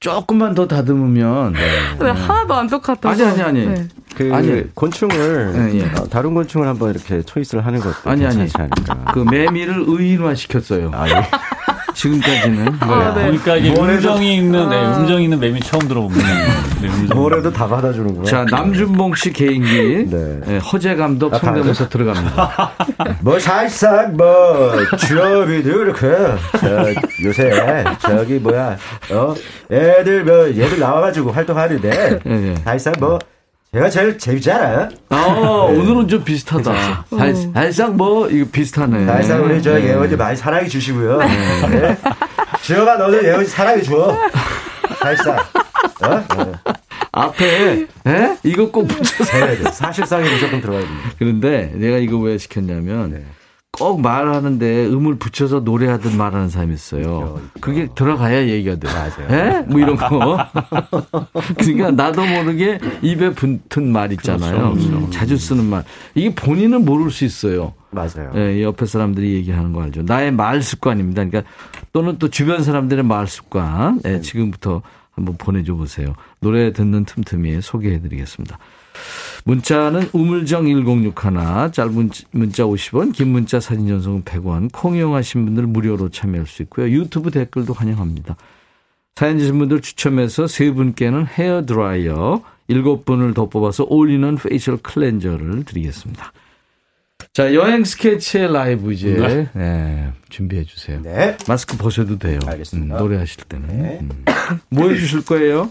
조금만 0.00 0.54
더 0.54 0.66
다듬으면. 0.68 1.54
네. 1.54 1.60
네, 1.98 2.10
하나도 2.10 2.54
안 2.54 2.68
똑같아서. 2.68 3.08
아니, 3.26 3.42
아니, 3.42 3.42
아니. 3.42 3.66
네. 3.66 3.88
그 4.14 4.32
아니. 4.32 4.74
곤충을 4.74 5.52
네, 5.72 5.80
예. 5.80 5.84
어, 5.98 6.06
다른 6.08 6.34
곤충을 6.34 6.66
한번 6.68 6.90
이렇게 6.90 7.20
초이스를 7.22 7.66
하는 7.66 7.80
것도 7.80 8.08
아니, 8.08 8.24
아니. 8.24 8.36
괜찮지 8.38 8.72
않을까. 8.84 9.12
그 9.12 9.20
매미를 9.20 9.84
의인화 9.86 10.34
시켰어요. 10.36 10.92
아, 10.94 11.08
예. 11.08 11.14
지금까지는. 11.98 12.76
아, 12.80 13.12
네. 13.14 13.22
그러니까 13.22 13.56
이게 13.56 13.70
뭐래도- 13.74 13.94
음정이 14.14 14.36
있는, 14.36 14.68
네, 14.70 14.76
음정 14.96 15.20
있는 15.20 15.40
맵이 15.40 15.60
처음 15.60 15.88
들어봅니다. 15.88 16.24
네, 16.80 16.88
음정. 16.88 17.18
뭐래도 17.18 17.52
다 17.52 17.66
받아주는구나. 17.66 18.24
자, 18.24 18.44
남준봉 18.48 19.14
씨 19.16 19.32
개인기. 19.32 20.06
네. 20.08 20.40
네, 20.46 20.58
허재 20.58 20.94
감독 20.94 21.34
아, 21.34 21.38
성대모사 21.38 21.88
들어갑니다. 21.88 22.70
뭐 23.20 23.38
살짝 23.40 24.12
뭐 24.14 24.72
취업이도 24.96 25.70
이렇게 25.82 26.08
저, 26.60 26.92
요새 27.24 27.50
저기 28.00 28.34
뭐야 28.38 28.76
어 29.12 29.34
애들 29.70 30.24
뭐 30.24 30.48
얘들 30.48 30.78
나와가지고 30.78 31.32
활동하는데 31.32 31.90
네, 31.90 32.18
네. 32.24 32.54
살짝 32.64 32.94
뭐 33.00 33.18
제가 33.74 33.90
제일 33.90 34.16
재밌지 34.16 34.50
않아요? 34.50 34.88
아, 35.10 35.16
오늘은 35.68 36.08
좀 36.08 36.24
비슷하다. 36.24 37.04
살, 37.10 37.34
살짝 37.52 37.94
뭐, 37.96 38.26
이거 38.28 38.48
비슷하네. 38.50 39.04
사실상 39.04 39.44
우리 39.44 39.62
저 39.62 39.74
네. 39.78 39.88
예원이 39.88 40.16
많이 40.16 40.34
사랑해 40.36 40.66
주시고요. 40.66 41.18
네. 41.18 41.96
지호가 42.62 42.96
너도 42.96 43.22
예원이 43.22 43.44
사랑해 43.46 43.82
줘. 43.82 44.16
사실상. 44.98 45.36
어? 45.36 46.24
네. 46.38 46.52
앞에, 47.12 47.86
에? 48.06 48.36
이거 48.42 48.70
꼭 48.70 48.88
붙여서 48.88 49.36
해야 49.36 49.48
돼. 49.58 49.70
사실상이 49.70 50.30
무조건 50.30 50.62
들어가야 50.62 50.82
됩니다. 50.84 51.10
그런데 51.18 51.70
내가 51.74 51.98
이거 51.98 52.16
왜 52.18 52.38
시켰냐면 52.38 53.10
네. 53.10 53.24
꼭 53.78 54.00
말하는데 54.00 54.86
음을 54.86 55.16
붙여서 55.16 55.60
노래하듯 55.60 56.14
말하는 56.14 56.48
사람이 56.48 56.74
있어요. 56.74 57.40
그게 57.60 57.88
들어가야 57.94 58.48
얘기가 58.48 58.76
돼. 58.76 58.88
맞아요. 58.88 59.28
예? 59.30 59.60
뭐 59.66 59.80
이런 59.80 59.96
거. 59.96 60.38
그러니까 61.58 61.90
나도 61.90 62.24
모르게 62.26 62.78
입에 63.02 63.30
붙은 63.30 63.92
말 63.92 64.12
있잖아요. 64.12 64.76
자주 65.10 65.36
쓰는 65.36 65.64
말. 65.64 65.84
이게 66.14 66.34
본인은 66.34 66.84
모를 66.84 67.10
수 67.10 67.24
있어요. 67.24 67.74
맞아요. 67.90 68.32
예, 68.34 68.58
이 68.58 68.62
옆에 68.62 68.84
사람들이 68.84 69.34
얘기하는 69.34 69.72
거 69.72 69.82
알죠. 69.82 70.02
나의 70.02 70.32
말 70.32 70.60
습관입니다. 70.60 71.24
그러니까 71.24 71.50
또는 71.92 72.18
또 72.18 72.28
주변 72.28 72.62
사람들의 72.62 73.04
말 73.04 73.26
습관. 73.26 74.00
예, 74.04 74.20
지금부터 74.20 74.82
한번 75.12 75.36
보내줘 75.36 75.74
보세요. 75.74 76.14
노래 76.40 76.72
듣는 76.72 77.04
틈틈이에 77.04 77.60
소개해 77.60 78.00
드리겠습니다. 78.00 78.58
문자는 79.48 80.10
우물정 80.12 80.66
1061, 80.66 81.72
짧은 81.72 82.10
문자 82.32 82.64
50원, 82.64 83.14
긴 83.14 83.28
문자 83.28 83.58
사진 83.58 83.88
전송은 83.88 84.24
100원, 84.24 84.68
콩 84.70 84.94
이용하신 84.94 85.46
분들 85.46 85.66
무료로 85.66 86.10
참여할 86.10 86.46
수 86.46 86.60
있고요. 86.64 86.90
유튜브 86.90 87.30
댓글도 87.30 87.72
환영합니다. 87.72 88.36
사연 89.16 89.38
주신 89.38 89.58
분들 89.58 89.80
추첨해서 89.80 90.46
세 90.46 90.70
분께는 90.70 91.26
헤어 91.26 91.64
드라이어, 91.64 92.42
일곱 92.68 93.06
분을 93.06 93.32
더 93.32 93.48
뽑아서 93.48 93.86
올리는 93.88 94.36
facial 94.36 94.76
cleanser를 94.76 95.64
드리겠습니다. 95.64 96.30
자, 97.32 97.54
여행 97.54 97.84
스케치의 97.84 98.52
라이브 98.52 98.92
이제 98.92 99.48
네, 99.54 100.12
준비해 100.28 100.62
주세요. 100.64 101.00
네. 101.02 101.38
마스크 101.48 101.78
벗어도 101.78 102.18
돼요. 102.18 102.38
알겠습니다. 102.46 102.96
음, 102.96 102.98
노래하실 102.98 103.44
때는. 103.44 103.68
네. 103.68 103.98
음. 104.02 104.24
뭐 104.68 104.90
해주실 104.90 105.24
거예요? 105.24 105.70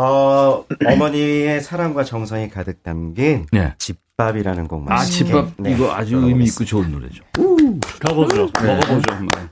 어, 0.00 0.64
어머니의 0.86 1.60
사랑과 1.60 2.04
정성이 2.04 2.48
가득 2.48 2.84
담긴 2.84 3.46
네. 3.50 3.74
집밥이라는 3.78 4.68
곡 4.68 4.82
아, 4.86 4.94
맛있게. 4.94 5.24
집밥 5.24 5.50
네, 5.56 5.72
이거 5.72 5.92
아주 5.92 6.18
의미 6.18 6.44
있고 6.44 6.64
좋은 6.64 6.92
노래죠. 6.92 7.24
가보죠. 7.98 8.48
먹어보죠. 8.62 9.02
한번. 9.12 9.50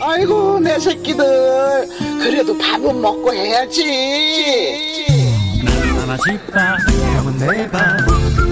아이고 0.00 0.60
내 0.60 0.78
새끼들 0.78 1.24
그래도 2.22 2.56
밥은 2.56 3.02
먹고 3.02 3.34
해야지 3.34 3.84
형은 7.16 7.36
내 7.36 7.70
밥. 7.70 7.98
밥 7.98 8.47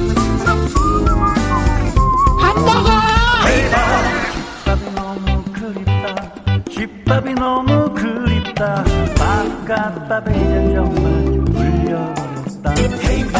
밥이 7.06 7.34
너무 7.34 7.94
그립다. 7.94 8.84
바깥밥에 9.16 10.32
이젠 10.34 10.74
정말 10.74 11.12
물려버렸다. 11.52 12.74
헤이바. 13.04 13.38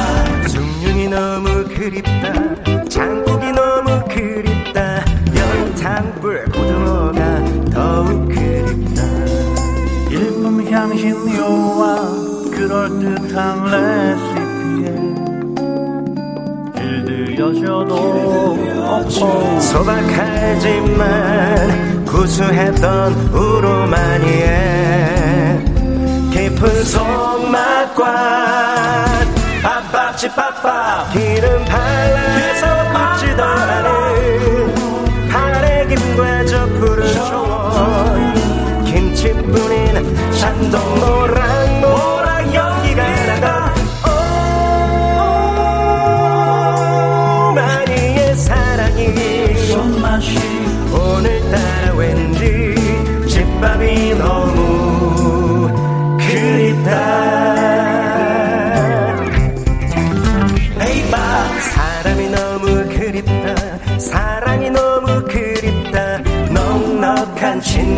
숭늉이 0.48 1.08
너무 1.08 1.64
그립다. 1.64 2.32
장국이 2.88 3.50
너무 3.52 4.04
그립다. 4.08 5.04
연탄불 5.36 6.44
고등어가 6.46 7.44
더욱 7.72 8.28
그립다. 8.28 9.02
일품 10.10 10.64
향신료와 10.70 11.96
그럴듯한 12.52 13.64
레시피에 13.72 14.86
길들여져도 16.76 18.16
소박하지만 19.60 21.06
구수했던 22.06 23.12
우로마니에 23.32 25.06
깊은 26.32 26.84
속맛과 26.84 28.04
밥밥집 29.62 30.34
밥밥 30.36 31.12
기름 31.12 31.64
발라서 31.64 32.92
굽지도 32.92 33.42
않은 33.42 34.74
파래 35.30 35.86
김과 35.86 36.46
저 36.46 36.66
푸른 36.66 37.12
초원 37.12 38.34
김치 38.84 39.32
뿌린山东 39.32 40.80
모락 41.00 41.55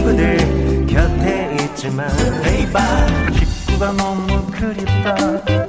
친구들 0.08 0.86
곁에 0.86 1.56
있지만. 1.60 2.08
에이바 2.44 2.80
식구가 3.32 3.92
너무 3.92 4.46
그립다. 4.50 5.14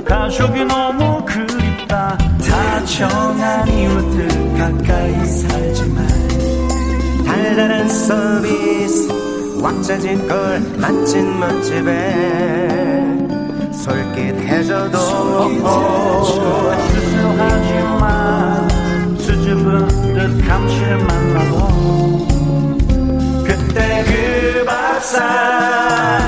가족이 0.06 0.64
너무 0.64 1.26
그립다. 1.26 2.18
다정한 2.48 3.68
이웃들 3.68 4.28
가까이 4.58 5.26
살지만. 5.26 6.08
달달한 7.26 7.90
서비스 7.90 9.10
왁자지껄 9.62 10.62
맛진 10.78 11.38
맛집에 11.38 12.48
솔깃해져도 13.74 14.98
수수하지만 17.44 18.70
수줍은 19.20 19.88
듯 19.88 20.48
감칠맛 20.48 21.10
그 21.34 22.09
밥상 25.00 26.20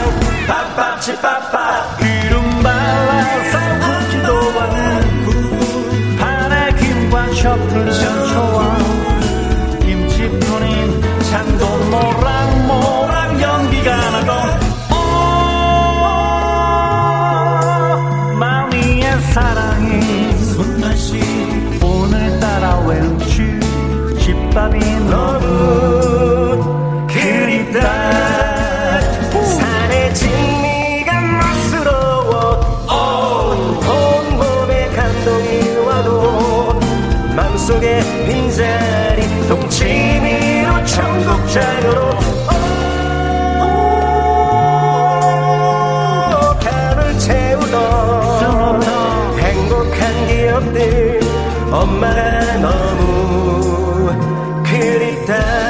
밥밥집 0.48 1.22
밥밥 1.22 1.98
기름 2.00 2.42
발라서 2.64 3.60
굽지도 3.82 4.30
않은 4.62 4.80
파래 6.18 6.74
김과 6.76 7.34
셔플 7.34 7.92
전초와 7.92 8.78
김치 9.82 10.30
뿌린 10.40 11.02
창도 11.30 11.68
모락모락 11.90 13.42
연기가 13.42 14.22
나고 14.22 14.32
오 14.94 14.96
마미의 18.38 19.22
사랑이 19.34 20.34
손맛이 20.46 21.20
오늘따라 21.84 22.80
왠지 22.86 23.60
집밥이 24.18 24.80
너무 25.10 26.21
속에 37.72 38.02
빈자리 38.26 39.48
동치미로 39.48 40.84
청국장으로. 40.84 42.10
오, 43.62 43.64
밥을 46.60 47.18
채우던 47.18 48.82
행복한 49.40 50.28
기억들 50.28 51.22
엄마가 51.72 52.58
너무 52.58 54.12
그립다 54.64 55.61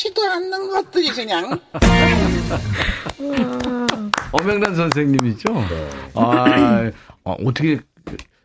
처먹지도 0.00 0.22
않는 0.22 0.70
것들이 0.70 1.10
그냥 1.10 1.58
엄영란 4.32 4.74
선생님이죠? 4.74 5.52
아, 6.14 6.90
어, 7.24 7.36
어떻게, 7.44 7.78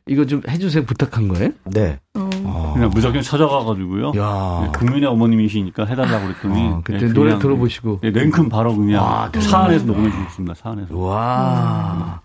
이거 0.05 0.25
좀 0.25 0.41
해주세요 0.47 0.83
부탁한 0.83 1.29
거예요? 1.29 1.51
네. 1.63 1.97
그냥 2.13 2.89
무작정 2.89 3.21
찾아가가지고요. 3.21 4.11
야. 4.17 4.59
네, 4.63 4.71
국민의 4.77 5.07
어머님이시니까 5.09 5.85
해달라고 5.85 6.27
그랬더니 6.27 6.67
아, 6.67 6.81
그때 6.83 7.07
네, 7.07 7.13
노래 7.13 7.39
들어보시고. 7.39 8.01
네, 8.01 8.11
냉큼 8.11 8.49
바로 8.49 8.75
그냥 8.75 9.01
아, 9.03 9.31
차 9.31 9.59
안에서 9.59 9.85
녹음해 9.85 10.11
주셨습니다. 10.11 10.55
차 10.55 10.71
안에서. 10.71 10.97
와. 10.97 12.21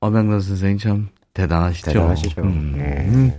엄영란 0.00 0.40
선생님 0.40 0.78
참 0.78 1.08
대단하시죠. 1.34 1.92
대단하시죠. 1.92 2.42
음. 2.42 3.32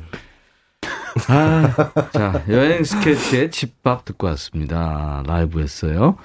아, 1.28 2.10
자, 2.12 2.43
여행 2.49 2.84
스케치의 2.84 3.51
집밥 3.51 4.05
듣고 4.05 4.28
왔습니다. 4.28 5.24
라이브 5.26 5.60
했어요. 5.62 6.18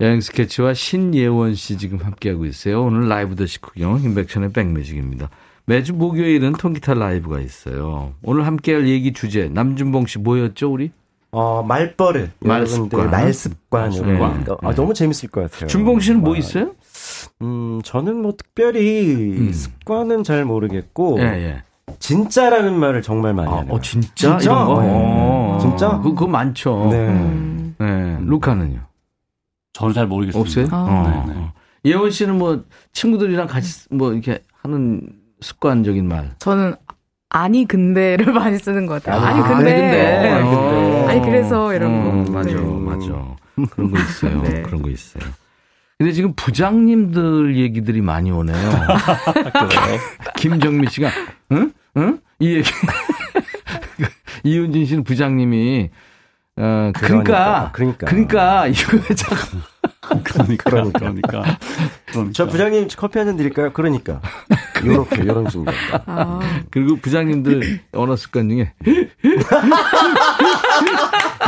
여행 0.00 0.20
스케치와 0.20 0.74
신예원 0.74 1.54
씨 1.54 1.76
지금 1.76 1.98
함께하고 1.98 2.46
있어요. 2.46 2.84
오늘 2.84 3.08
라이브 3.08 3.36
더 3.36 3.46
식후경 3.46 4.00
인백션의 4.02 4.52
백뮤직입니다. 4.52 5.28
매주 5.66 5.92
목요일은 5.94 6.52
통기타 6.52 6.94
라이브가 6.94 7.40
있어요. 7.40 8.14
오늘 8.22 8.46
함께할 8.46 8.88
얘기 8.88 9.12
주제 9.12 9.48
남준봉 9.48 10.06
씨 10.06 10.18
뭐였죠, 10.18 10.72
우리? 10.72 10.90
어, 11.32 11.62
말버릇. 11.62 12.30
말습관. 12.40 13.10
말습관. 13.10 13.92
이런 13.92 14.44
거. 14.44 14.58
아, 14.62 14.70
네. 14.70 14.74
너무 14.74 14.94
재밌을 14.94 15.28
것 15.28 15.42
같아요. 15.42 15.68
준봉 15.68 16.00
씨는 16.00 16.22
뭐 16.22 16.34
아, 16.34 16.38
있어요? 16.38 16.74
음, 17.42 17.80
저는 17.84 18.16
뭐 18.16 18.34
특별히 18.36 19.36
음. 19.38 19.52
습관은 19.52 20.24
잘 20.24 20.44
모르겠고. 20.44 21.18
예, 21.20 21.24
예. 21.24 21.62
진짜라는 21.98 22.78
말을 22.78 23.02
정말 23.02 23.34
많이 23.34 23.50
아, 23.50 23.58
하네요. 23.58 23.74
어, 23.74 23.80
진짜? 23.80 24.08
진짜? 24.14 24.38
이런 24.52 24.66
거? 24.66 24.82
네. 24.82 24.88
어, 24.90 25.58
진짜? 25.60 25.88
그거, 25.98 26.10
그거 26.10 26.26
많죠. 26.26 26.88
네. 26.90 27.74
네. 27.78 28.18
루카는요? 28.22 28.80
저는 29.72 29.94
잘 29.94 30.06
모르겠습니다. 30.06 30.40
없어요? 30.40 30.66
아. 30.70 30.84
어. 30.90 31.24
네, 31.26 31.34
네. 31.34 31.52
예원 31.86 32.10
씨는 32.10 32.38
뭐 32.38 32.64
친구들이랑 32.92 33.46
같이 33.46 33.86
뭐 33.90 34.12
이렇게 34.12 34.42
하는 34.62 35.00
습관적인 35.40 36.06
말. 36.06 36.30
저는 36.38 36.74
아니 37.30 37.64
근데를 37.66 38.32
많이 38.34 38.58
쓰는 38.58 38.86
것 38.86 39.02
같아요. 39.02 39.24
아니 39.24 39.40
아, 39.40 39.48
근데. 39.48 39.72
근데. 39.72 40.20
네. 40.22 40.42
어. 40.42 41.06
아니 41.08 41.20
그래서 41.22 41.74
이런 41.74 41.90
어, 41.92 42.24
거. 42.24 42.32
맞아, 42.32 42.50
네. 42.50 42.60
맞아. 42.60 43.36
그런 43.70 43.90
거 43.90 43.98
있어요. 43.98 44.42
네. 44.42 44.62
그런 44.62 44.82
거 44.82 44.90
있어요. 44.90 45.22
근데 45.98 46.12
지금 46.12 46.32
부장님들 46.34 47.58
얘기들이 47.58 48.00
많이 48.00 48.30
오네요. 48.30 48.56
김정미 50.36 50.86
씨가, 50.88 51.10
응? 51.52 51.72
응? 52.40 52.46
이 52.46 52.54
얘기. 52.56 52.70
이윤진 54.42 54.86
씨는 54.86 55.04
부장님이, 55.04 55.90
어, 56.56 56.92
그러니까, 56.94 57.70
그러니까. 57.74 58.06
그러니까, 58.06 58.66
이거 58.68 59.14
자꾸. 59.14 59.58
그러니까, 60.24 60.70
그러니까. 60.70 60.98
그러니까. 60.98 61.58
저 62.32 62.46
부장님 62.46 62.88
커피 62.96 63.18
한 63.18 63.26
잔 63.28 63.36
드릴까요? 63.36 63.72
그러니까. 63.72 64.20
요렇게, 64.84 65.26
요런 65.26 65.48
순간. 65.50 65.74
아, 66.06 66.40
그리고 66.70 66.96
부장님들 66.96 67.80
언어 67.92 68.16
습관 68.16 68.48
중에 68.48 68.72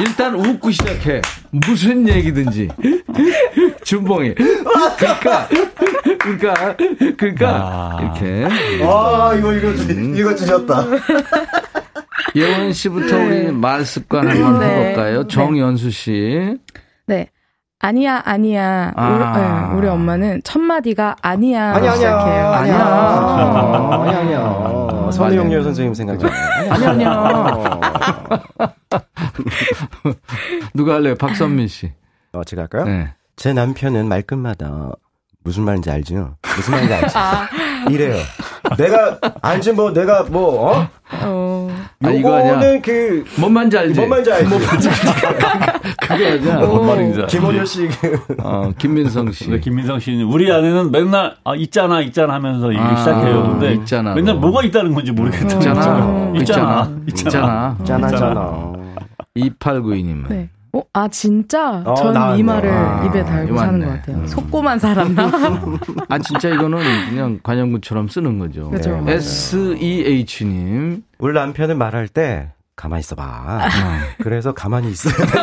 일단 0.00 0.34
웃고 0.34 0.70
시작해. 0.70 1.20
무슨 1.50 2.08
얘기든지. 2.08 2.68
준봉이. 3.84 4.34
그러니까 4.34 5.48
그러니까 6.22 6.76
그러니까 7.16 7.48
아. 7.50 7.98
이렇게 8.00 8.44
아, 8.84 9.34
이거, 9.34 9.52
이거, 9.54 9.68
이거 9.70 10.34
주셨다. 10.34 10.84
예원 12.34 12.72
씨부터 12.72 13.16
우리 13.16 13.50
말 13.52 13.84
습관 13.84 14.26
한번 14.28 14.60
네. 14.60 14.66
해볼까요? 14.66 15.26
정연수 15.26 15.90
씨. 15.90 16.56
네. 17.06 17.28
아니야, 17.84 18.22
아니야. 18.24 18.92
아. 18.94 19.08
우리, 19.08 19.40
네, 19.40 19.76
우리 19.78 19.88
엄마는 19.88 20.40
첫 20.44 20.60
마디가 20.60 21.16
아니야. 21.20 21.72
아니, 21.74 21.88
아니야. 21.88 21.94
시작해요. 21.96 22.46
아니야. 22.46 22.76
아니야. 22.76 24.02
아니, 24.02 24.16
아니야. 24.16 25.10
선우용렬 25.10 25.64
선생님 25.64 25.92
생각이 25.92 26.24
아니 26.70 26.86
아니야. 26.86 27.80
누가 30.74 30.94
할래요? 30.94 31.14
박선민 31.16 31.68
씨. 31.68 31.92
어, 32.32 32.44
제가 32.44 32.62
할까요? 32.62 32.84
네. 32.84 33.12
제 33.36 33.52
남편은 33.52 34.08
말끝마다 34.08 34.92
무슨 35.44 35.64
말인지 35.64 35.90
알죠? 35.90 36.36
무슨 36.56 36.72
말인지 36.72 36.94
알죠? 36.94 37.08
아, 37.18 37.48
이래요. 37.90 38.16
내가 38.78 39.18
알지 39.42 39.72
뭐 39.72 39.92
내가 39.92 40.22
뭐 40.24 40.70
어? 40.70 40.88
어. 41.24 41.68
아, 42.04 42.10
이거 42.10 42.36
아니야. 42.36 42.50
요거는 42.54 42.82
그뭔 42.82 43.52
말인지 43.52 43.76
알지? 43.78 43.94
뭔 43.98 44.08
말인지 44.10 44.30
알지? 44.32 44.50
그거 46.00 46.14
아니야. 46.14 46.56
뭔 46.66 46.86
말인지 46.86 47.20
알지. 47.22 47.36
김원효 47.36 47.64
씨 47.64 47.88
그. 47.88 48.24
어, 48.38 48.70
김민성 48.78 49.32
씨. 49.32 49.44
근데 49.46 49.60
김민성 49.60 49.98
씨는 49.98 50.26
우리 50.26 50.50
아내는 50.52 50.90
맨날 50.92 51.36
아 51.44 51.54
있잖아 51.56 52.00
있잖아 52.00 52.34
하면서 52.34 52.68
얘기 52.72 52.80
아, 52.80 52.96
시작해요. 52.96 53.42
근데 53.50 53.74
있잖아. 53.74 54.14
맨날 54.14 54.36
뭐 54.36 54.52
가 54.52 54.62
있다는 54.62 54.94
건지 54.94 55.10
모르겠다. 55.12 55.54
있잖아. 55.54 56.32
있잖아. 56.36 56.90
있잖아. 57.08 57.76
짠하잖아. 57.84 58.72
2892님은. 59.36 60.28
네. 60.28 60.50
어, 60.74 60.82
아, 60.94 61.06
진짜? 61.08 61.82
어, 61.84 61.94
전 61.94 62.14
나왔네. 62.14 62.38
이 62.38 62.42
말을 62.42 62.70
아, 62.72 63.04
입에 63.04 63.22
달고 63.24 63.56
사는. 63.58 63.78
것 63.80 63.86
같아요. 63.92 64.16
음. 64.16 64.26
속고만 64.26 64.78
살았나? 64.78 65.30
아, 66.08 66.18
진짜 66.18 66.48
이거는 66.48 66.78
그냥 67.10 67.38
관영구처럼 67.42 68.08
쓰는 68.08 68.38
거죠. 68.38 68.70
그죠. 68.70 68.90
네, 68.92 69.00
맞아요. 69.02 69.16
SEH님. 69.18 71.02
우리 71.18 71.34
남편은 71.34 71.76
말할 71.76 72.08
때 72.08 72.52
가만히 72.74 73.00
있어봐. 73.00 73.68
그래서 74.22 74.52
가만히 74.54 74.90
있어야 74.90 75.14
돼. 75.14 75.22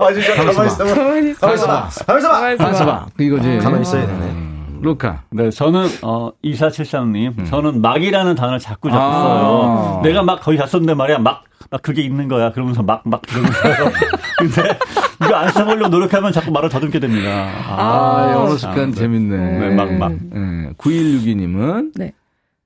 아 0.00 0.12
진짜 0.12 0.34
가만히 0.34 0.66
있어봐. 0.66 0.94
가만히 0.94 1.30
있어. 1.30 1.40
가만히 1.40 1.54
있어봐. 1.58 1.88
가만히 2.06 2.18
있어봐. 2.18 2.32
가만히 2.56 2.74
있어봐. 2.74 3.06
이거지. 3.20 3.58
가만히 3.58 3.82
있어야 3.82 4.06
되네. 4.06 4.26
음, 4.26 4.78
루카. 4.82 5.22
네, 5.30 5.50
저는 5.50 5.86
어 6.02 6.30
2473님, 6.44 7.48
저는 7.48 7.80
막이라는 7.80 8.34
단어를 8.34 8.58
자꾸 8.58 8.90
자꾸 8.90 9.00
아. 9.02 9.10
써요. 9.22 10.00
내가 10.02 10.22
막 10.22 10.40
거의 10.40 10.58
다 10.58 10.66
썼는데 10.66 10.94
말이야, 10.94 11.18
막, 11.18 11.44
막 11.70 11.82
그게 11.82 12.02
있는 12.02 12.28
거야. 12.28 12.52
그러면서 12.52 12.82
막, 12.82 13.02
막 13.04 13.20
그러면서. 13.22 13.60
근데 14.38 14.78
이거 15.22 15.34
안 15.34 15.50
써보려고 15.52 15.88
노력하면 15.88 16.32
자꾸 16.32 16.50
말을 16.52 16.68
더듬게 16.68 17.00
됩니다. 17.00 17.30
아, 17.66 18.30
영어 18.32 18.56
참. 18.56 18.72
습관 18.72 18.94
재밌네. 18.94 19.36
네, 19.36 19.74
막, 19.74 19.92
막. 19.94 20.12
네. 20.12 20.70
9162님은. 20.78 21.92
네. 21.96 22.12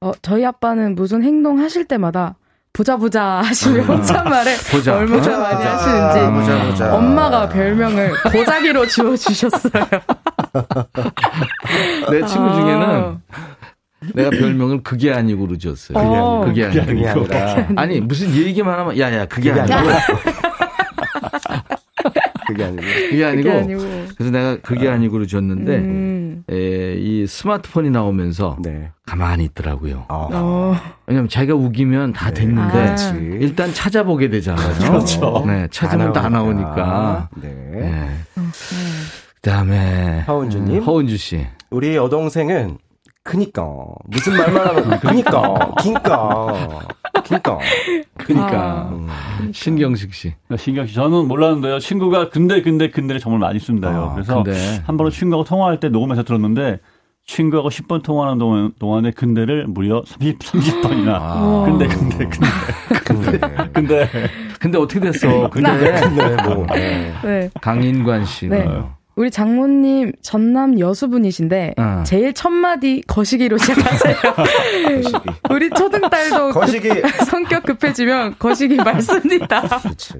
어, 0.00 0.12
저희 0.20 0.44
아빠는 0.44 0.94
무슨 0.94 1.22
행동 1.22 1.60
하실 1.60 1.86
때마다 1.86 2.34
부자 2.72 2.96
부자 2.96 3.42
하시며 3.44 3.82
혼잣말을 3.82 4.52
보자. 4.70 4.96
얼마나 4.96 5.38
많이 5.38 5.64
하시는지 5.64 6.18
아, 6.18 6.30
보자, 6.30 6.64
보자. 6.64 6.94
엄마가 6.94 7.48
별명을 7.48 8.12
고자기로 8.32 8.86
지어 8.86 9.16
주셨어요. 9.16 9.72
내 12.10 12.24
친구 12.26 12.48
아. 12.48 12.54
중에는 12.54 13.20
내가 14.14 14.30
별명을 14.30 14.82
그게 14.82 15.12
아니고 15.12 15.46
로 15.46 15.56
지었어요. 15.56 15.98
어. 15.98 16.44
그게 16.44 16.64
아니고. 16.64 16.86
그게 16.86 17.08
아니라 17.08 17.68
아니, 17.76 18.00
무슨 18.00 18.34
얘기만 18.34 18.78
하면, 18.78 18.98
야, 18.98 19.12
야, 19.12 19.26
그게, 19.26 19.52
그게 19.52 19.72
아니고. 19.72 19.90
그게 22.46 22.64
아니고. 22.64 22.82
그게 22.82 23.24
아니고. 23.24 23.42
그게 23.42 23.50
아니고. 23.52 23.80
그래서 24.16 24.32
내가 24.32 24.56
그게 24.60 24.88
아니고로 24.88 25.26
줬는데, 25.26 25.76
음. 25.76 26.44
에, 26.50 26.94
이 26.98 27.26
스마트폰이 27.26 27.90
나오면서 27.90 28.56
네. 28.60 28.90
가만히 29.06 29.44
있더라고요. 29.44 30.06
어. 30.08 30.28
어. 30.32 30.76
왜냐면 31.06 31.28
자기가 31.28 31.54
우기면 31.54 32.12
다 32.12 32.32
됐는데 32.32 32.78
아. 32.78 32.96
일단 33.40 33.72
찾아보게 33.72 34.28
되잖아요. 34.28 34.78
그렇죠. 34.78 35.44
네, 35.46 35.68
찾으면 35.70 36.12
다 36.12 36.28
나오니까. 36.28 37.28
네. 37.40 37.48
네. 37.48 38.10
그다음에 39.36 40.20
하은주님. 40.26 40.82
허은주 40.82 41.16
씨. 41.16 41.46
우리 41.70 41.96
여동생은 41.96 42.78
그니까 43.24 43.64
무슨 44.06 44.36
말만 44.36 44.66
하면 44.66 44.98
그니까 45.00 45.70
긴까 45.80 46.80
긴까 47.24 47.58
그러니까 48.14 48.88
음. 48.92 49.08
신경식 49.52 50.12
씨. 50.12 50.34
신경 50.58 50.86
씨, 50.86 50.94
저는 50.94 51.28
몰랐는데요. 51.28 51.78
친구가 51.78 52.30
근데, 52.30 52.62
근데, 52.62 52.90
근데를 52.90 53.20
정말 53.20 53.40
많이 53.40 53.58
쓴다요. 53.58 54.10
아, 54.10 54.14
그래서 54.14 54.42
근데. 54.42 54.82
한 54.84 54.96
번은 54.96 55.10
친구하고 55.10 55.44
통화할 55.44 55.78
때 55.78 55.88
녹음해서 55.88 56.22
들었는데, 56.24 56.80
친구하고 57.26 57.68
10번 57.68 58.02
통화하는 58.02 58.38
동안, 58.38 58.72
동안에 58.78 59.12
근데를 59.12 59.66
무려 59.68 60.02
30, 60.06 60.38
30번이나. 60.40 61.08
아. 61.20 61.64
근데, 61.66 61.86
근데, 61.86 62.28
근데. 62.28 62.48
근데 63.04 63.38
근데. 63.72 64.08
근데 64.58 64.78
어떻게 64.78 65.00
됐어? 65.00 65.50
근데 65.50 66.00
근데 66.00 66.36
뭐 66.44 66.66
네. 66.66 67.12
네. 67.24 67.50
강인관 67.60 68.24
씨. 68.24 68.48
네. 68.48 68.64
우리 69.14 69.30
장모님 69.30 70.12
전남 70.22 70.78
여수분이신데 70.78 71.74
어. 71.76 72.02
제일 72.06 72.32
첫 72.32 72.48
마디 72.50 73.02
거시기로 73.06 73.58
시작하세요. 73.58 74.16
거시기 74.96 75.18
우리 75.50 75.70
초등 75.70 76.00
딸도 76.08 76.50
거시기 76.52 76.88
급- 76.88 77.10
성격 77.26 77.62
급해지면 77.64 78.36
거시기 78.38 78.76
말습니다. 78.76 79.60
그렇지 79.82 80.14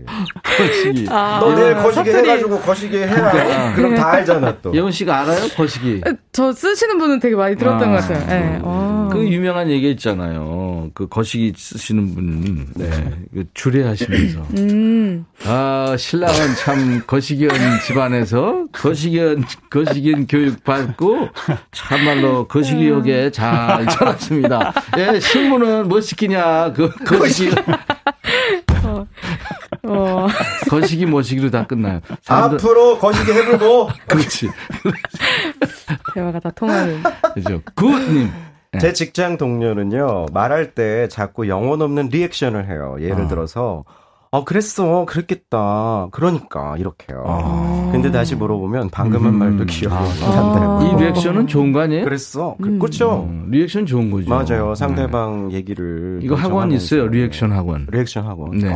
거시기. 0.45 1.07
아, 1.11 1.39
너 1.41 1.55
내일 1.55 1.75
아, 1.75 1.83
거시기 1.83 2.11
사투리. 2.11 2.29
해가지고 2.31 2.59
거시기 2.61 2.99
해라 2.99 3.73
그럼 3.75 3.95
다 3.95 4.13
알잖아 4.13 4.57
또 4.61 4.75
예원 4.75 4.93
씨가 4.93 5.21
알아요? 5.23 5.41
거시기. 5.57 6.03
저 6.33 6.53
쓰시는 6.53 6.99
분은 6.99 7.19
되게 7.21 7.35
많이 7.35 7.57
들었던 7.57 7.89
아. 7.89 7.93
것 7.97 8.01
같아요. 8.09 8.27
네. 8.27 8.59
어. 8.63 9.02
그 9.13 9.29
유명한 9.29 9.71
얘기 9.71 9.91
있잖아요. 9.93 10.91
그 10.95 11.09
거시기 11.09 11.53
쓰시는 11.57 12.15
분, 12.15 12.67
네. 12.75 12.91
그 13.33 13.45
주례하시면서. 13.55 14.47
음. 14.59 15.25
아, 15.45 15.95
신랑은 15.99 16.55
참 16.57 17.03
거시기한 17.07 17.57
집안에서 17.87 18.67
거시기한, 18.73 19.45
거시기한 19.71 20.27
교육 20.27 20.63
받고 20.65 21.29
참말로 21.73 22.47
거시기역에 22.49 23.31
잘 23.31 23.87
자랐습니다. 23.87 24.73
예, 24.99 25.21
신부는 25.21 25.89
뭐 25.89 26.01
시키냐, 26.01 26.73
그, 26.73 26.91
거시기. 27.05 27.55
어. 28.85 29.07
어. 29.85 30.27
거시기 30.69 31.07
모시기로 31.07 31.51
다 31.51 31.67
끝나요. 31.67 32.01
앞으로 32.29 32.99
거시기 32.99 33.33
해보고. 33.33 33.91
그렇지. 34.07 34.49
대화가 36.15 36.39
다 36.41 36.51
통하는. 36.51 37.03
그죠. 37.35 37.61
굿님. 37.75 38.31
네. 38.73 38.79
제 38.79 38.93
직장 38.95 39.37
동료는요, 39.37 40.27
말할 40.33 40.75
때 40.75 41.07
자꾸 41.09 41.47
영혼 41.49 41.83
없는 41.83 42.09
리액션을 42.09 42.69
해요. 42.69 42.97
예를 43.01 43.25
어. 43.25 43.29
들어서, 43.29 43.85
어, 44.31 44.45
그랬어. 44.45 45.05
그랬겠다. 45.05 46.09
그러니까, 46.11 46.79
이렇게요. 46.79 47.23
어. 47.27 47.91
근데 47.93 48.11
다시 48.11 48.35
물어보면 48.35 48.89
방금 48.89 49.27
한 49.27 49.35
음. 49.35 49.39
말도 49.39 49.67
기억이 49.67 49.95
아. 50.25 50.81
이 50.83 51.03
리액션은 51.03 51.49
좋은 51.49 51.73
거 51.75 51.81
아니에요? 51.81 52.05
그랬어. 52.05 52.57
그, 52.63 52.69
음. 52.71 52.79
그렇죠. 52.79 53.11
어, 53.11 53.45
리액션 53.51 53.85
좋은 53.85 54.11
거죠. 54.11 54.31
맞아요. 54.31 54.75
상대방 54.75 55.53
얘기를. 55.53 56.21
이거 56.23 56.35
학원. 56.35 56.73
있어요. 56.73 57.09
리액션 57.09 57.53
학원. 57.53 57.87
리액션 57.93 58.27
학원. 58.27 58.59
네. 58.59 58.71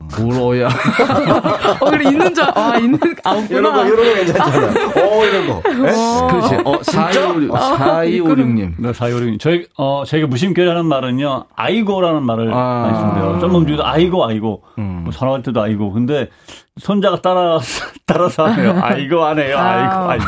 어. 0.00 0.06
울어야. 0.20 0.68
어, 1.80 1.90
그래, 1.90 2.10
있는 2.10 2.34
줄, 2.34 2.44
알- 2.44 2.52
아, 2.58 2.76
있는, 2.78 2.98
아, 3.24 3.30
없구나. 3.32 3.58
이런 3.58 3.72
거, 3.72 3.84
이런 3.86 3.96
거 3.96 4.14
괜찮잖아요. 4.14 4.88
어, 4.88 5.24
이런 5.24 5.46
거. 5.48 5.62
예? 5.66 5.72
그렇지. 6.30 6.54
어, 6.64 6.82
4256, 6.82 7.54
4256님. 7.56 8.72
네, 8.78 8.92
4256님. 8.92 9.40
저희, 9.40 9.66
어, 9.78 10.02
저희가 10.06 10.26
무심결에 10.28 10.68
하는 10.68 10.86
말은요, 10.86 11.44
아이고라는 11.56 12.22
말을 12.22 12.52
아. 12.52 12.90
많이 12.90 12.98
쓴대요. 12.98 13.38
좀 13.40 13.66
중에도 13.66 13.86
아이고, 13.86 14.26
아이고. 14.26 14.62
음. 14.78 15.00
뭐 15.04 15.12
전화할 15.12 15.42
때도 15.42 15.62
아이고. 15.62 15.92
근데 15.92 16.28
손자가 16.78 17.20
따라, 17.22 17.58
따라서 18.04 18.44
하네요. 18.46 18.78
아이고 18.82 19.24
하네요. 19.24 19.56
아이고, 19.58 19.92
아. 19.94 20.10
아이고. 20.10 20.24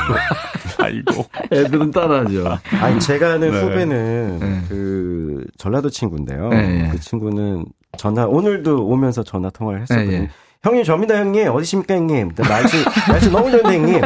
아이고. 0.86 1.24
애들은 1.52 1.90
따라하죠. 1.90 2.58
아니, 2.80 3.00
제가 3.00 3.34
아는 3.34 3.50
네. 3.50 3.60
후배는 3.60 4.38
네. 4.38 4.62
그, 4.68 5.44
전라도 5.58 5.90
친구인데요. 5.90 6.48
네. 6.48 6.88
그 6.92 7.00
친구는 7.00 7.66
전화, 7.96 8.26
오늘도 8.26 8.86
오면서 8.86 9.22
전화 9.22 9.50
통화를 9.50 9.82
했었거든요. 9.82 10.10
네, 10.10 10.18
네. 10.20 10.30
형님, 10.62 10.84
접니다, 10.84 11.16
형님. 11.16 11.48
어디십니까, 11.48 11.94
형님? 11.94 12.32
날씨, 12.36 12.84
날씨 13.08 13.30
너무 13.32 13.50
좋은데, 13.50 13.74
형님. 13.78 14.00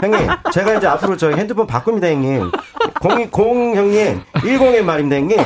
형님, 0.00 0.28
제가 0.52 0.74
이제 0.74 0.86
앞으로 0.86 1.16
저희 1.16 1.34
핸드폰 1.34 1.66
바꿉니다, 1.66 2.08
형님. 2.08 2.50
0, 3.04 3.20
0 3.20 3.76
형님, 3.76 4.20
10의 4.34 4.82
말입니다, 4.82 5.16
형님. 5.16 5.38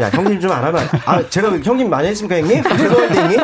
야, 0.00 0.10
형님 0.10 0.40
좀 0.40 0.52
알아봐. 0.52 0.78
아, 1.06 1.28
제가 1.28 1.58
형님 1.58 1.90
많이 1.90 2.08
했습니까, 2.08 2.36
형님? 2.36 2.62
죄송한데, 2.62 3.20
형님? 3.20 3.40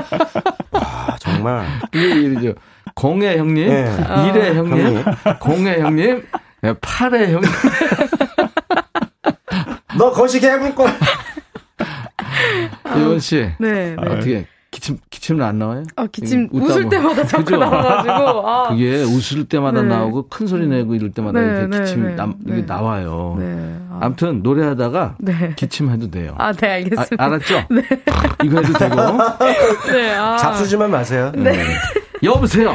아, 0.72 1.16
정말. 1.18 1.66
이게 1.93 2.07
이러죠. 2.20 2.55
공의 2.95 3.38
형님, 3.38 3.68
네. 3.68 3.90
일의 4.28 4.55
형님, 4.55 4.78
형님. 4.78 5.03
공의 5.40 5.80
형님, 5.80 6.22
네, 6.62 6.74
팔의 6.80 7.32
형님. 7.32 7.51
너 9.99 10.11
거시기 10.11 10.47
해볼 10.47 10.74
거. 10.74 10.86
이원 12.97 13.18
씨. 13.20 13.49
네, 13.59 13.97
네. 13.97 13.99
어떻게 13.99 14.47
기침 14.70 14.99
기침은 15.09 15.40
안 15.42 15.59
나와요? 15.59 15.84
아, 15.95 16.07
기침 16.11 16.49
웃다 16.53 16.64
웃을 16.64 16.82
보면. 16.84 16.88
때마다 16.90 17.24
자꾸 17.26 17.45
그죠? 17.45 17.57
나와가지고. 17.59 18.49
아. 18.49 18.68
그게 18.70 19.03
웃을 19.03 19.45
때마다 19.45 19.82
네. 19.82 19.88
나오고 19.88 20.28
큰 20.28 20.47
소리 20.49 20.66
내고 20.66 20.95
이럴 20.97 21.12
때마다 21.12 21.40
네, 21.40 21.47
이렇게 21.47 21.66
네, 21.66 21.84
기침 21.84 22.03
네, 22.07 22.14
남, 22.16 22.34
이게 22.45 22.55
네. 22.57 22.64
나와요. 22.66 23.36
네. 23.38 23.76
아, 23.90 23.99
아무튼 24.03 24.42
노래하다가 24.42 25.16
네. 25.20 25.53
기침해도 25.55 26.11
돼요. 26.11 26.34
아, 26.38 26.53
네, 26.53 26.70
아, 26.70 26.74
알겠습니다. 26.74 27.24
알았죠? 27.24 27.64
이거 28.45 28.61
해도 28.61 28.72
되고. 28.72 28.97
네, 29.92 30.14
아. 30.14 30.36
잡수지만 30.38 30.90
마세요. 30.90 31.30
네. 31.36 31.53
여보세요. 32.25 32.75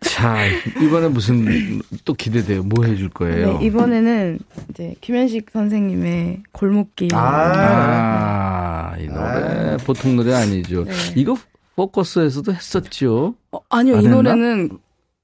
자 0.00 0.46
이번에 0.80 1.08
무슨 1.08 1.80
또 2.04 2.14
기대돼요. 2.14 2.62
뭐 2.62 2.84
해줄 2.84 3.08
거예요? 3.10 3.58
네, 3.58 3.66
이번에는 3.66 4.38
이제 4.70 4.94
김현식 5.00 5.50
선생님의 5.52 6.42
골목길. 6.52 7.08
아, 7.14 8.94
이 8.98 9.06
노래 9.06 9.76
보통 9.84 10.16
노래 10.16 10.34
아니죠. 10.34 10.84
네. 10.84 10.92
이거 11.16 11.36
포커스에서도 11.76 12.52
했었죠. 12.52 13.34
어, 13.50 13.60
아니요, 13.70 13.96
안이 13.96 14.06
했나? 14.06 14.16
노래는 14.16 14.70